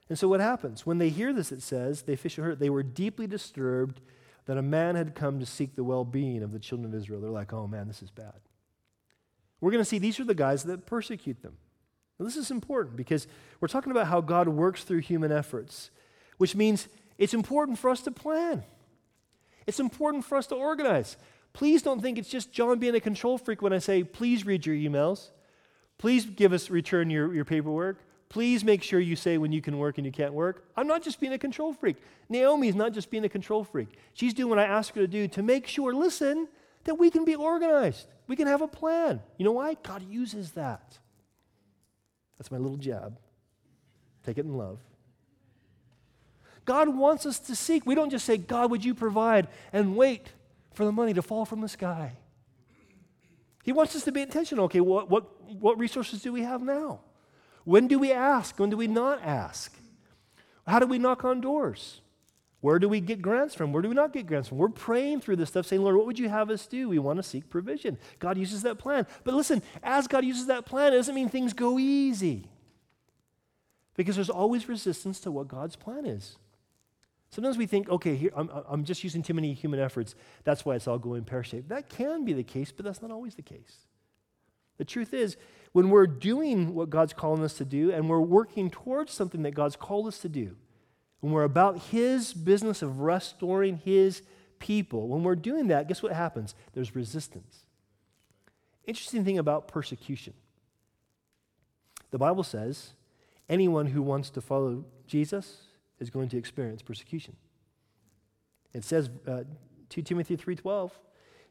And 0.09 0.17
so 0.17 0.27
what 0.27 0.39
happens? 0.39 0.85
When 0.85 0.97
they 0.97 1.09
hear 1.09 1.31
this, 1.31 1.51
it 1.51 1.61
says, 1.61 2.01
they 2.01 2.15
fish 2.15 2.35
hurt. 2.37 2.59
They 2.59 2.71
were 2.71 2.83
deeply 2.83 3.27
disturbed 3.27 4.01
that 4.45 4.57
a 4.57 4.63
man 4.63 4.95
had 4.95 5.13
come 5.13 5.39
to 5.39 5.45
seek 5.45 5.75
the 5.75 5.83
well 5.83 6.03
being 6.03 6.41
of 6.41 6.51
the 6.51 6.59
children 6.59 6.91
of 6.91 6.99
Israel. 6.99 7.21
They're 7.21 7.29
like, 7.29 7.53
oh 7.53 7.67
man, 7.67 7.87
this 7.87 8.01
is 8.01 8.09
bad. 8.09 8.33
We're 9.61 9.71
going 9.71 9.83
to 9.83 9.89
see 9.89 9.99
these 9.99 10.19
are 10.19 10.23
the 10.23 10.33
guys 10.33 10.63
that 10.63 10.87
persecute 10.87 11.43
them. 11.43 11.57
Now, 12.17 12.25
this 12.25 12.35
is 12.35 12.49
important 12.49 12.95
because 12.95 13.27
we're 13.61 13.67
talking 13.67 13.91
about 13.91 14.07
how 14.07 14.21
God 14.21 14.49
works 14.49 14.83
through 14.83 14.99
human 14.99 15.31
efforts, 15.31 15.91
which 16.37 16.55
means 16.55 16.87
it's 17.17 17.33
important 17.33 17.77
for 17.77 17.89
us 17.89 18.01
to 18.01 18.11
plan. 18.11 18.63
It's 19.67 19.79
important 19.79 20.25
for 20.25 20.37
us 20.37 20.47
to 20.47 20.55
organize. 20.55 21.17
Please 21.53 21.81
don't 21.81 22.01
think 22.01 22.17
it's 22.17 22.29
just 22.29 22.51
John 22.51 22.79
being 22.79 22.95
a 22.95 22.99
control 22.99 23.37
freak 23.37 23.61
when 23.61 23.73
I 23.73 23.79
say, 23.79 24.03
please 24.03 24.45
read 24.45 24.65
your 24.65 24.75
emails. 24.75 25.29
Please 25.97 26.25
give 26.25 26.53
us, 26.53 26.69
return 26.69 27.09
your, 27.09 27.33
your 27.33 27.45
paperwork. 27.45 27.97
Please 28.29 28.63
make 28.63 28.83
sure 28.83 28.99
you 28.99 29.15
say 29.15 29.37
when 29.37 29.51
you 29.51 29.61
can 29.61 29.79
work 29.79 29.97
and 29.97 30.05
you 30.05 30.11
can't 30.11 30.33
work. 30.33 30.63
I'm 30.77 30.87
not 30.87 31.01
just 31.01 31.19
being 31.19 31.33
a 31.33 31.37
control 31.37 31.73
freak. 31.73 31.97
Naomi's 32.29 32.75
not 32.75 32.93
just 32.93 33.09
being 33.09 33.25
a 33.25 33.29
control 33.29 33.63
freak. 33.63 33.89
She's 34.13 34.35
doing 34.35 34.49
what 34.49 34.59
I 34.59 34.65
ask 34.65 34.93
her 34.93 35.01
to 35.01 35.07
do 35.07 35.27
to 35.29 35.41
make 35.41 35.65
sure, 35.65 35.93
listen, 35.93 36.47
that 36.83 36.95
we 36.95 37.09
can 37.09 37.25
be 37.25 37.35
organized. 37.35 38.07
We 38.27 38.35
can 38.35 38.47
have 38.47 38.61
a 38.61 38.67
plan. 38.67 39.21
You 39.37 39.45
know 39.45 39.53
why? 39.53 39.75
God 39.81 40.03
uses 40.07 40.51
that. 40.51 40.99
That's 42.37 42.51
my 42.51 42.57
little 42.57 42.77
jab. 42.77 43.17
Take 44.23 44.37
it 44.37 44.45
in 44.45 44.55
love. 44.55 44.79
God 46.65 46.89
wants 46.89 47.25
us 47.25 47.39
to 47.39 47.55
seek. 47.55 47.87
We 47.87 47.95
don't 47.95 48.11
just 48.11 48.25
say, 48.25 48.37
God, 48.37 48.69
would 48.69 48.85
you 48.85 48.93
provide 48.93 49.47
and 49.73 49.95
wait 49.95 50.33
for 50.79 50.85
the 50.85 50.91
money 50.91 51.13
to 51.13 51.21
fall 51.21 51.45
from 51.45 51.61
the 51.61 51.67
sky. 51.67 52.13
He 53.63 53.71
wants 53.71 53.95
us 53.95 54.03
to 54.03 54.11
be 54.11 54.21
intentional. 54.21 54.65
Okay, 54.65 54.79
what, 54.79 55.09
what, 55.09 55.51
what 55.59 55.77
resources 55.77 56.21
do 56.21 56.31
we 56.31 56.43
have 56.43 56.61
now? 56.61 57.01
When 57.69 57.87
do 57.87 57.99
we 57.99 58.11
ask? 58.11 58.57
When 58.57 58.71
do 58.71 58.77
we 58.77 58.87
not 58.87 59.21
ask? 59.21 59.71
How 60.65 60.79
do 60.79 60.87
we 60.87 60.97
knock 60.97 61.23
on 61.23 61.39
doors? 61.39 62.01
Where 62.61 62.79
do 62.79 62.89
we 62.89 62.99
get 62.99 63.21
grants 63.21 63.53
from? 63.53 63.71
Where 63.71 63.83
do 63.83 63.89
we 63.89 63.93
not 63.93 64.11
get 64.11 64.25
grants 64.25 64.49
from? 64.49 64.57
We're 64.57 64.69
praying 64.69 65.21
through 65.21 65.35
this 65.35 65.49
stuff, 65.49 65.67
saying, 65.67 65.83
Lord, 65.83 65.95
what 65.95 66.07
would 66.07 66.17
you 66.17 66.29
have 66.29 66.49
us 66.49 66.65
do? 66.65 66.89
We 66.89 66.97
want 66.97 67.17
to 67.17 67.23
seek 67.23 67.47
provision. 67.47 67.99
God 68.17 68.39
uses 68.39 68.63
that 68.63 68.79
plan. 68.79 69.05
But 69.23 69.35
listen, 69.35 69.61
as 69.83 70.07
God 70.07 70.25
uses 70.25 70.47
that 70.47 70.65
plan, 70.65 70.93
it 70.93 70.95
doesn't 70.95 71.13
mean 71.13 71.29
things 71.29 71.53
go 71.53 71.77
easy. 71.77 72.47
Because 73.95 74.15
there's 74.15 74.31
always 74.31 74.67
resistance 74.67 75.19
to 75.19 75.29
what 75.29 75.47
God's 75.47 75.75
plan 75.75 76.07
is. 76.07 76.37
Sometimes 77.29 77.55
we 77.55 77.67
think, 77.67 77.87
okay, 77.87 78.15
here, 78.15 78.31
I'm, 78.35 78.49
I'm 78.67 78.83
just 78.83 79.03
using 79.03 79.21
too 79.21 79.35
many 79.35 79.53
human 79.53 79.79
efforts. 79.79 80.15
That's 80.43 80.65
why 80.65 80.73
it's 80.73 80.87
all 80.87 80.97
going 80.97 81.23
pear 81.23 81.43
shaped. 81.43 81.69
That 81.69 81.87
can 81.87 82.25
be 82.25 82.33
the 82.33 82.41
case, 82.41 82.71
but 82.71 82.83
that's 82.83 83.03
not 83.03 83.11
always 83.11 83.35
the 83.35 83.43
case. 83.43 83.77
The 84.79 84.85
truth 84.85 85.13
is, 85.13 85.37
when 85.71 85.89
we're 85.89 86.07
doing 86.07 86.73
what 86.73 86.89
God's 86.89 87.13
calling 87.13 87.43
us 87.43 87.53
to 87.55 87.65
do 87.65 87.91
and 87.91 88.09
we're 88.09 88.19
working 88.19 88.69
towards 88.69 89.13
something 89.13 89.43
that 89.43 89.51
God's 89.51 89.75
called 89.75 90.07
us 90.07 90.19
to 90.19 90.29
do, 90.29 90.55
when 91.19 91.33
we're 91.33 91.43
about 91.43 91.79
His 91.89 92.33
business 92.33 92.81
of 92.81 93.01
restoring 93.01 93.77
His 93.77 94.21
people, 94.59 95.07
when 95.07 95.23
we're 95.23 95.35
doing 95.35 95.67
that, 95.67 95.87
guess 95.87 96.01
what 96.01 96.13
happens? 96.13 96.55
There's 96.73 96.95
resistance. 96.95 97.65
Interesting 98.85 99.23
thing 99.23 99.37
about 99.37 99.67
persecution. 99.67 100.33
The 102.11 102.17
Bible 102.17 102.43
says 102.43 102.93
anyone 103.47 103.87
who 103.87 104.01
wants 104.01 104.29
to 104.31 104.41
follow 104.41 104.85
Jesus 105.05 105.63
is 105.99 106.09
going 106.09 106.29
to 106.29 106.37
experience 106.37 106.81
persecution. 106.81 107.35
It 108.73 108.83
says, 108.83 109.09
uh, 109.27 109.43
2 109.89 110.01
Timothy 110.03 110.37
3.12, 110.37 110.91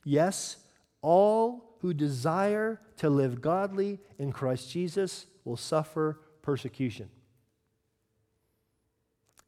yes, 0.05 0.57
all 1.03 1.77
who 1.81 1.95
desire 1.95 2.81
to 2.97 3.09
live 3.09 3.41
godly 3.41 4.01
in 4.19 4.33
Christ 4.33 4.71
Jesus 4.71 5.27
will 5.45 5.57
suffer 5.57 6.21
persecution. 6.43 7.09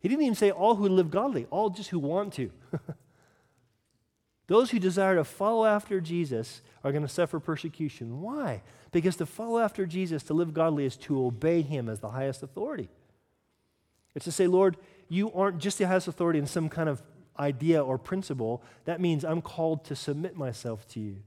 He 0.01 0.09
didn't 0.09 0.22
even 0.22 0.34
say 0.34 0.51
all 0.51 0.76
who 0.76 0.88
live 0.88 1.11
godly, 1.11 1.46
all 1.51 1.70
just 1.70 1.90
who 1.90 1.98
want 1.98 2.32
to. 2.34 2.51
Those 4.46 4.70
who 4.70 4.78
desire 4.78 5.14
to 5.16 5.24
follow 5.24 5.64
after 5.64 6.01
Jesus 6.01 6.62
are 6.82 6.90
going 6.90 7.03
to 7.03 7.09
suffer 7.09 7.38
persecution. 7.38 8.20
Why? 8.20 8.62
Because 8.90 9.16
to 9.16 9.26
follow 9.26 9.61
after 9.61 9.86
Jesus, 9.86 10.22
to 10.24 10.34
live 10.34 10.55
godly, 10.55 10.86
is 10.86 10.96
to 10.96 11.24
obey 11.24 11.62
him 11.62 11.88
as 11.88 12.01
the 12.01 12.11
highest 12.11 12.42
authority. 12.42 12.88
It's 14.14 14.24
to 14.24 14.32
say, 14.32 14.46
Lord, 14.46 14.76
you 15.09 15.30
aren't 15.32 15.59
just 15.59 15.78
the 15.78 15.86
highest 15.86 16.09
authority 16.09 16.38
in 16.38 16.46
some 16.46 16.68
kind 16.68 16.88
of 16.88 17.03
idea 17.38 17.82
or 17.84 17.98
principle. 17.98 18.62
That 18.86 19.01
means 19.01 19.24
I'm 19.24 19.42
called 19.42 19.84
to 19.84 19.94
submit 19.94 20.36
myself 20.36 20.88
to 20.88 21.01
you. 21.01 21.18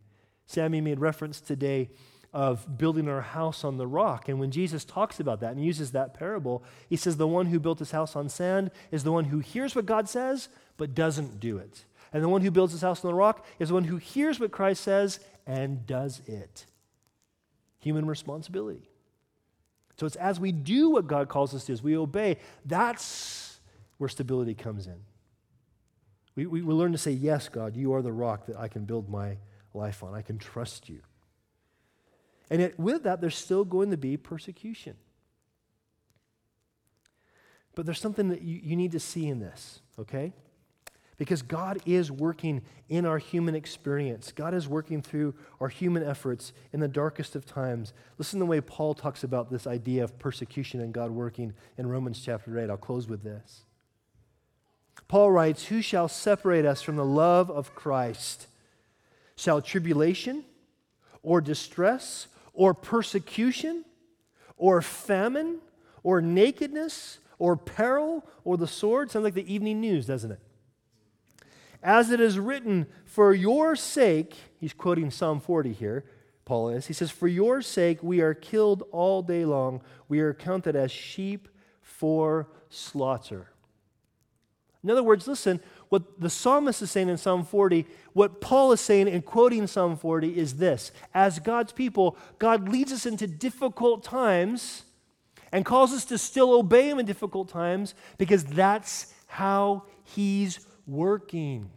Sammy 0.46 0.82
made 0.82 1.00
reference 1.00 1.40
today 1.40 1.90
of 2.34 2.78
building 2.78 3.08
our 3.08 3.22
house 3.22 3.64
on 3.64 3.78
the 3.78 3.86
rock. 3.86 4.28
And 4.28 4.40
when 4.40 4.50
Jesus 4.50 4.84
talks 4.84 5.20
about 5.20 5.40
that 5.42 5.52
and 5.52 5.64
uses 5.64 5.92
that 5.92 6.16
parable, 6.16 6.64
he 6.90 6.96
says 6.96 7.18
the 7.18 7.28
one 7.28 7.46
who 7.48 7.60
built 7.60 7.80
his 7.80 7.92
house 7.92 8.16
on 8.16 8.28
sand 8.28 8.72
is 8.92 9.04
the 9.04 9.12
one 9.12 9.26
who 9.26 9.40
hears 9.40 9.76
what 9.76 9.86
God 9.86 10.10
says 10.10 10.50
but 10.78 10.96
doesn't 10.96 11.40
do 11.40 11.58
it. 11.58 11.86
And 12.12 12.24
the 12.24 12.30
one 12.30 12.42
who 12.42 12.52
builds 12.52 12.74
his 12.74 12.82
house 12.82 13.04
on 13.04 13.10
the 13.10 13.16
rock 13.16 13.46
is 13.60 13.70
the 13.70 13.76
one 13.76 13.84
who 13.84 13.98
hears 13.98 14.40
what 14.40 14.52
Christ 14.52 14.84
says 14.84 15.20
and 15.46 15.86
does 15.86 16.22
it. 16.28 16.66
Human 17.80 18.06
responsibility. 18.06 18.90
So 20.00 20.08
it's 20.08 20.16
as 20.16 20.40
we 20.40 20.52
do 20.52 20.90
what 20.90 21.08
God 21.08 21.30
calls 21.30 21.54
us 21.54 21.66
to, 21.66 21.74
as 21.74 21.84
we 21.84 21.96
obey, 21.96 22.38
that's 22.66 23.60
where 23.98 24.10
stability 24.10 24.56
comes 24.56 24.88
in. 24.88 25.00
We, 26.36 26.48
we, 26.48 26.62
we 26.62 26.74
learn 26.74 26.94
to 26.94 26.98
say, 26.98 27.12
Yes, 27.12 27.48
God, 27.48 27.76
you 27.76 27.94
are 27.94 28.02
the 28.02 28.12
rock 28.12 28.48
that 28.48 28.58
I 28.58 28.68
can 28.68 28.86
build 28.86 29.08
my 29.08 29.38
life 29.74 30.04
on. 30.04 30.14
I 30.14 30.22
can 30.22 30.38
trust 30.38 30.90
you. 30.90 31.02
And 32.50 32.62
yet, 32.62 32.80
with 32.80 33.04
that, 33.04 33.22
there's 33.22 33.36
still 33.38 33.66
going 33.66 33.92
to 33.92 33.98
be 33.98 34.18
persecution. 34.18 34.96
But 37.76 37.86
there's 37.86 38.00
something 38.00 38.30
that 38.30 38.42
you, 38.42 38.60
you 38.62 38.76
need 38.76 38.92
to 38.92 39.00
see 39.00 39.28
in 39.28 39.40
this, 39.40 39.82
okay? 39.98 40.34
Because 41.18 41.42
God 41.42 41.80
is 41.86 42.12
working 42.12 42.62
in 42.90 43.06
our 43.06 43.18
human 43.18 43.56
experience. 43.56 44.32
God 44.32 44.54
is 44.54 44.68
working 44.68 45.02
through 45.02 45.34
our 45.60 45.70
human 45.70 46.04
efforts 46.04 46.54
in 46.72 46.80
the 46.80 46.88
darkest 46.88 47.36
of 47.36 47.46
times. 47.46 47.94
Listen 48.18 48.40
to 48.40 48.46
the 48.46 48.50
way 48.50 48.62
Paul 48.62 48.94
talks 48.94 49.24
about 49.24 49.50
this 49.50 49.66
idea 49.66 50.04
of 50.04 50.20
persecution 50.20 50.82
and 50.82 50.94
God 50.94 51.12
working 51.12 51.54
in 51.78 51.88
Romans 51.88 52.22
chapter 52.24 52.60
8. 52.60 52.70
I'll 52.70 52.78
close 52.78 53.08
with 53.08 53.24
this. 53.24 53.66
Paul 55.08 55.32
writes, 55.32 55.66
Who 55.66 55.82
shall 55.82 56.08
separate 56.08 56.66
us 56.66 56.82
from 56.82 56.96
the 56.96 57.06
love 57.06 57.50
of 57.50 57.76
Christ? 57.76 58.48
Shall 59.36 59.62
tribulation 59.62 60.44
or 61.22 61.42
distress 61.42 62.28
or 62.54 62.74
persecution 62.74 63.86
or 64.58 64.82
famine 64.82 65.60
or 66.04 66.22
nakedness 66.22 67.20
or 67.40 67.58
peril 67.58 68.26
or 68.44 68.58
the 68.58 68.68
sword? 68.68 69.12
Sounds 69.12 69.24
like 69.24 69.34
the 69.34 69.54
evening 69.54 69.82
news, 69.82 70.06
doesn't 70.06 70.32
it? 70.32 70.40
As 71.82 72.12
it 72.12 72.22
is 72.22 72.40
written, 72.40 72.88
for 73.06 73.34
your 73.34 73.76
sake, 73.76 74.36
he's 74.60 74.74
quoting 74.74 75.12
Psalm 75.12 75.42
40 75.42 75.74
here, 75.74 76.06
Paul 76.46 76.70
is. 76.70 76.88
He 76.88 76.94
says, 76.94 77.12
For 77.12 77.28
your 77.28 77.62
sake 77.62 78.02
we 78.02 78.22
are 78.22 78.34
killed 78.34 78.84
all 78.92 79.22
day 79.22 79.44
long. 79.44 79.82
We 80.08 80.22
are 80.22 80.34
counted 80.34 80.76
as 80.76 80.92
sheep 80.92 81.50
for 81.82 82.48
slaughter. 82.70 83.50
In 84.84 84.90
other 84.90 85.04
words, 85.04 85.28
listen, 85.28 85.62
what 85.94 86.20
the 86.20 86.28
psalmist 86.28 86.82
is 86.82 86.90
saying 86.90 87.08
in 87.08 87.18
Psalm 87.18 87.46
40, 87.46 87.86
what 88.14 88.42
Paul 88.42 88.72
is 88.72 88.82
saying 88.82 89.08
in 89.08 89.22
quoting 89.22 89.68
Psalm 89.68 89.96
40 89.96 90.36
is 90.36 90.56
this 90.56 90.92
As 91.14 91.38
God's 91.38 91.72
people, 91.72 92.18
God 92.40 92.68
leads 92.68 92.92
us 92.92 93.06
into 93.06 93.28
difficult 93.28 94.04
times 94.04 94.86
and 95.52 95.64
calls 95.64 95.94
us 95.94 96.04
to 96.06 96.18
still 96.18 96.52
obey 96.56 96.90
Him 96.90 96.98
in 96.98 97.06
difficult 97.06 97.48
times 97.48 97.94
because 98.18 98.44
that's 98.44 99.14
how 99.28 99.84
He's 100.04 100.66
working. 100.88 101.70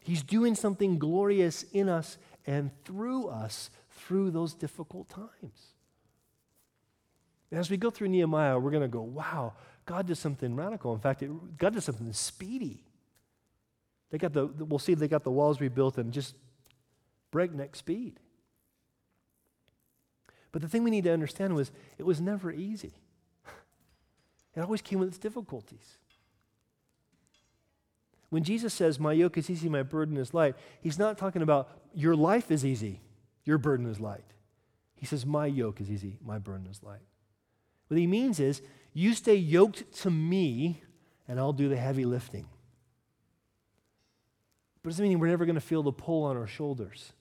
He's 0.00 0.22
doing 0.22 0.54
something 0.54 0.98
glorious 0.98 1.64
in 1.74 1.90
us 1.90 2.16
and 2.46 2.70
through 2.86 3.28
us 3.28 3.68
through 3.90 4.30
those 4.30 4.54
difficult 4.54 5.10
times. 5.10 5.74
As 7.52 7.68
we 7.68 7.76
go 7.76 7.90
through 7.90 8.08
Nehemiah, 8.08 8.58
we're 8.58 8.70
going 8.70 8.80
to 8.80 8.88
go, 8.88 9.02
wow, 9.02 9.52
God 9.88 10.06
did 10.06 10.18
something 10.18 10.54
radical. 10.54 10.92
In 10.92 11.00
fact, 11.00 11.22
it, 11.22 11.30
God 11.56 11.72
did 11.72 11.82
something 11.82 12.12
speedy. 12.12 12.84
They 14.10 14.18
got 14.18 14.34
the, 14.34 14.46
we'll 14.46 14.78
see 14.78 14.92
they 14.92 15.08
got 15.08 15.24
the 15.24 15.30
walls 15.30 15.62
rebuilt 15.62 15.96
in 15.96 16.12
just 16.12 16.34
breakneck 17.30 17.74
speed. 17.74 18.20
But 20.52 20.60
the 20.60 20.68
thing 20.68 20.84
we 20.84 20.90
need 20.90 21.04
to 21.04 21.12
understand 21.12 21.54
was 21.54 21.72
it 21.96 22.04
was 22.04 22.20
never 22.20 22.52
easy. 22.52 22.92
It 24.56 24.60
always 24.62 24.82
came 24.82 24.98
with 24.98 25.08
its 25.08 25.18
difficulties. 25.18 25.98
When 28.28 28.42
Jesus 28.42 28.74
says, 28.74 28.98
My 28.98 29.12
yoke 29.12 29.38
is 29.38 29.48
easy, 29.48 29.68
my 29.68 29.84
burden 29.84 30.16
is 30.16 30.34
light, 30.34 30.56
he's 30.80 30.98
not 30.98 31.16
talking 31.16 31.42
about 31.42 31.70
your 31.94 32.16
life 32.16 32.50
is 32.50 32.64
easy, 32.64 33.00
your 33.44 33.56
burden 33.56 33.86
is 33.86 34.00
light. 34.00 34.34
He 34.96 35.06
says, 35.06 35.24
My 35.24 35.46
yoke 35.46 35.80
is 35.80 35.90
easy, 35.90 36.18
my 36.24 36.38
burden 36.38 36.66
is 36.66 36.82
light. 36.82 37.06
What 37.86 37.98
he 37.98 38.06
means 38.06 38.40
is, 38.40 38.60
you 38.92 39.14
stay 39.14 39.34
yoked 39.34 39.92
to 40.02 40.10
me, 40.10 40.82
and 41.26 41.38
I'll 41.38 41.52
do 41.52 41.68
the 41.68 41.76
heavy 41.76 42.04
lifting. 42.04 42.46
But 44.82 44.88
it 44.88 44.92
doesn't 44.92 45.08
mean 45.08 45.18
we're 45.18 45.28
never 45.28 45.44
going 45.44 45.54
to 45.54 45.60
feel 45.60 45.82
the 45.82 45.92
pull 45.92 46.24
on 46.24 46.36
our 46.36 46.46
shoulders. 46.46 47.12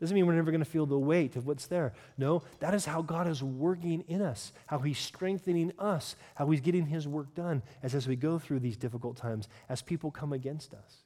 Doesn't 0.00 0.14
mean 0.14 0.26
we're 0.26 0.34
never 0.34 0.50
going 0.50 0.60
to 0.62 0.70
feel 0.70 0.86
the 0.86 0.98
weight 0.98 1.36
of 1.36 1.46
what's 1.46 1.66
there. 1.66 1.94
No, 2.18 2.42
that 2.58 2.74
is 2.74 2.84
how 2.84 3.00
God 3.00 3.26
is 3.26 3.42
working 3.42 4.04
in 4.08 4.20
us, 4.20 4.52
how 4.66 4.78
He's 4.80 4.98
strengthening 4.98 5.72
us, 5.78 6.16
how 6.34 6.50
He's 6.50 6.60
getting 6.60 6.86
His 6.86 7.08
work 7.08 7.34
done 7.34 7.62
as, 7.82 7.94
as 7.94 8.06
we 8.06 8.16
go 8.16 8.38
through 8.38 8.60
these 8.60 8.76
difficult 8.76 9.16
times, 9.16 9.48
as 9.68 9.82
people 9.82 10.10
come 10.10 10.32
against 10.32 10.74
us. 10.74 11.04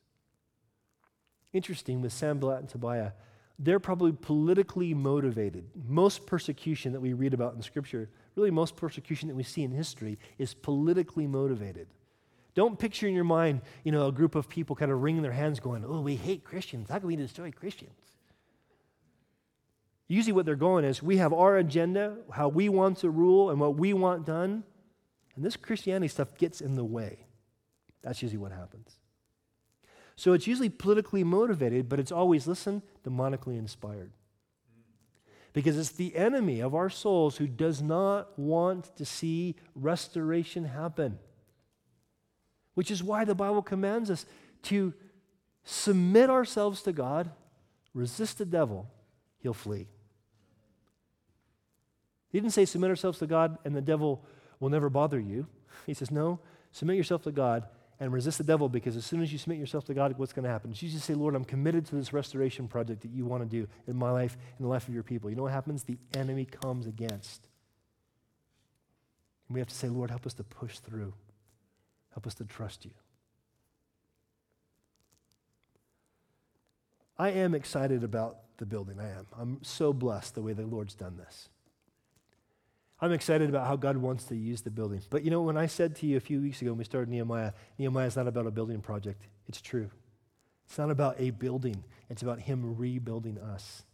Interesting 1.52 2.00
with 2.00 2.12
Sanballat 2.12 2.60
and 2.60 2.68
Tobiah, 2.68 3.12
they're 3.58 3.78
probably 3.78 4.12
politically 4.12 4.94
motivated. 4.94 5.70
Most 5.86 6.26
persecution 6.26 6.92
that 6.92 7.00
we 7.00 7.12
read 7.12 7.34
about 7.34 7.54
in 7.54 7.62
Scripture, 7.62 8.08
really 8.39 8.51
most 8.51 8.76
persecution 8.76 9.28
that 9.28 9.34
we 9.34 9.43
see 9.43 9.64
in 9.64 9.72
history, 9.72 10.18
is 10.39 10.55
politically 10.55 11.26
motivated. 11.26 11.89
Don't 12.55 12.78
picture 12.78 13.07
in 13.07 13.14
your 13.14 13.24
mind, 13.24 13.61
you 13.84 13.93
know, 13.93 14.07
a 14.07 14.12
group 14.12 14.34
of 14.34 14.49
people 14.49 14.74
kind 14.74 14.91
of 14.91 15.03
wringing 15.03 15.22
their 15.22 15.32
hands 15.32 15.61
going, 15.61 15.84
oh, 15.84 16.01
we 16.01 16.16
hate 16.16 16.45
Christians. 16.45 16.89
How 16.89 16.99
can 16.99 17.09
we 17.09 17.16
destroy 17.16 17.51
Christians? 17.51 17.93
Usually, 20.09 20.32
what 20.32 20.47
they're 20.47 20.57
going 20.57 20.84
is 20.84 21.03
we 21.03 21.18
have 21.18 21.34
our 21.34 21.59
agenda, 21.59 22.16
how 22.32 22.49
we 22.49 22.70
want 22.70 22.99
to 22.99 23.11
rule, 23.11 23.51
and 23.51 23.61
what 23.61 23.76
we 23.76 23.93
want 23.93 24.24
done. 24.24 24.64
And 25.36 25.45
this 25.45 25.55
Christianity 25.55 26.09
stuff 26.09 26.36
gets 26.39 26.62
in 26.62 26.76
the 26.76 26.84
way. 26.84 27.26
That's 28.03 28.22
usually 28.22 28.39
what 28.39 28.53
happens. 28.53 28.97
So 30.16 30.32
it's 30.32 30.47
usually 30.47 30.70
politically 30.70 31.22
motivated, 31.22 31.89
but 31.89 32.01
it's 32.01 32.11
always, 32.11 32.49
listen, 32.49 32.82
demonically 33.07 33.59
inspired. 33.59 34.11
Because 35.59 35.76
it's 35.76 35.90
the 35.90 36.14
enemy 36.14 36.61
of 36.61 36.72
our 36.76 36.88
souls 36.88 37.38
who 37.38 37.48
does 37.48 37.82
not 37.82 38.38
want 38.38 38.94
to 38.96 39.04
see 39.04 39.56
restoration 39.74 40.64
happen. 40.64 41.18
Which 42.74 42.92
is 42.92 43.02
why 43.02 43.24
the 43.24 43.34
Bible 43.34 43.62
commands 43.62 44.09
us 44.09 44.24
to 44.62 44.94
submit 45.64 46.30
ourselves 46.30 46.82
to 46.82 46.92
God, 46.92 47.32
resist 47.92 48.38
the 48.38 48.44
devil, 48.44 48.88
he'll 49.40 49.52
flee. 49.52 49.88
He 52.30 52.38
didn't 52.38 52.52
say 52.52 52.64
submit 52.64 52.90
ourselves 52.90 53.18
to 53.18 53.26
God 53.26 53.59
and 53.64 53.74
the 53.74 53.82
devil 53.82 54.24
will 54.61 54.70
never 54.70 54.88
bother 54.88 55.18
you. 55.18 55.48
He 55.86 55.94
says, 55.94 56.12
no, 56.12 56.38
submit 56.70 56.96
yourself 56.96 57.24
to 57.24 57.32
God 57.32 57.64
and 58.01 58.12
resist 58.12 58.38
the 58.38 58.44
devil 58.44 58.68
because 58.68 58.96
as 58.96 59.05
soon 59.05 59.22
as 59.22 59.32
you 59.32 59.38
submit 59.38 59.59
yourself 59.59 59.84
to 59.86 59.94
God, 59.94 60.16
what's 60.18 60.32
going 60.32 60.44
to 60.44 60.51
happen? 60.51 60.70
You 60.70 60.88
just 60.88 61.05
say, 61.05 61.14
Lord, 61.14 61.34
I'm 61.34 61.44
committed 61.44 61.84
to 61.86 61.96
this 61.96 62.12
restoration 62.12 62.68
project 62.68 63.03
that 63.03 63.11
you 63.11 63.26
want 63.26 63.42
to 63.42 63.49
do 63.49 63.66
in 63.86 63.96
my 63.96 64.11
life 64.11 64.36
and 64.57 64.64
the 64.64 64.68
life 64.68 64.86
of 64.86 64.94
your 64.94 65.03
people. 65.03 65.30
You 65.30 65.36
know 65.36 65.42
what 65.42 65.53
happens? 65.53 65.82
The 65.82 65.99
enemy 66.14 66.44
comes 66.44 66.86
against. 66.86 67.49
And 69.49 69.55
we 69.55 69.61
have 69.61 69.68
to 69.68 69.74
say, 69.74 69.88
Lord, 69.88 70.11
help 70.11 70.26
us 70.26 70.34
to 70.34 70.44
push 70.44 70.78
through. 70.78 71.12
Help 72.12 72.26
us 72.26 72.34
to 72.34 72.44
trust 72.44 72.84
you. 72.84 72.92
I 77.18 77.30
am 77.30 77.55
excited 77.55 78.05
about 78.05 78.36
the 78.59 78.66
building. 78.66 79.01
I 79.01 79.09
am. 79.09 79.26
I'm 79.36 79.59
so 79.62 79.92
blessed 79.92 80.36
the 80.36 80.42
way 80.42 80.53
the 80.53 80.66
Lord's 80.66 80.94
done 80.94 81.16
this. 81.16 81.49
I'm 83.01 83.12
excited 83.12 83.49
about 83.49 83.66
how 83.66 83.76
God 83.76 83.96
wants 83.96 84.24
to 84.24 84.36
use 84.36 84.62
the 84.62 84.70
building. 84.70 85.01
But 85.09 85.24
you 85.24 85.30
know, 85.30 85.42
when 85.42 85.57
I 85.57 85.66
said 85.66 85.94
to 85.96 86.07
you 86.07 86.16
a 86.16 86.20
few 86.20 86.40
weeks 86.40 86.61
ago 86.61 86.72
when 86.72 86.78
we 86.78 86.84
started 86.84 87.09
Nehemiah, 87.09 87.53
Nehemiah 87.78 88.07
is 88.07 88.16
not 88.16 88.26
about 88.26 88.46
a 88.46 88.51
building 88.51 88.80
project. 88.80 89.22
It's 89.46 89.61
true. 89.61 89.90
It's 90.66 90.78
not 90.78 90.90
about 90.90 91.16
a 91.18 91.30
building, 91.30 91.82
it's 92.11 92.22
about 92.22 92.40
Him 92.40 92.76
rebuilding 92.76 93.38
us. 93.38 93.84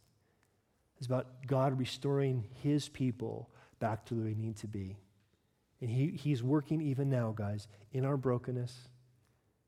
It's 0.97 1.07
about 1.07 1.47
God 1.47 1.79
restoring 1.79 2.45
His 2.63 2.89
people 2.89 3.51
back 3.79 4.07
to 4.07 4.15
where 4.15 4.25
they 4.25 4.35
need 4.35 4.57
to 4.59 4.67
be. 4.67 4.97
And 5.81 5.91
he, 5.91 6.09
He's 6.09 6.43
working 6.43 6.81
even 6.81 7.11
now, 7.11 7.33
guys, 7.37 7.69
in 7.93 8.05
our 8.05 8.17
brokenness. 8.17 8.89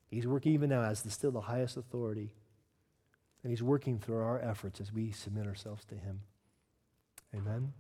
He's 0.09 0.27
working 0.27 0.53
even 0.53 0.71
now 0.71 0.83
as 0.83 1.03
the, 1.03 1.11
still 1.11 1.31
the 1.31 1.43
highest 1.43 1.77
authority. 1.77 2.33
And 3.43 3.51
He's 3.51 3.63
working 3.63 3.99
through 3.99 4.23
our 4.23 4.41
efforts 4.41 4.81
as 4.81 4.93
we 4.93 5.13
submit 5.13 5.47
ourselves 5.47 5.85
to 5.87 5.95
Him. 5.95 6.23
Amen. 7.35 7.73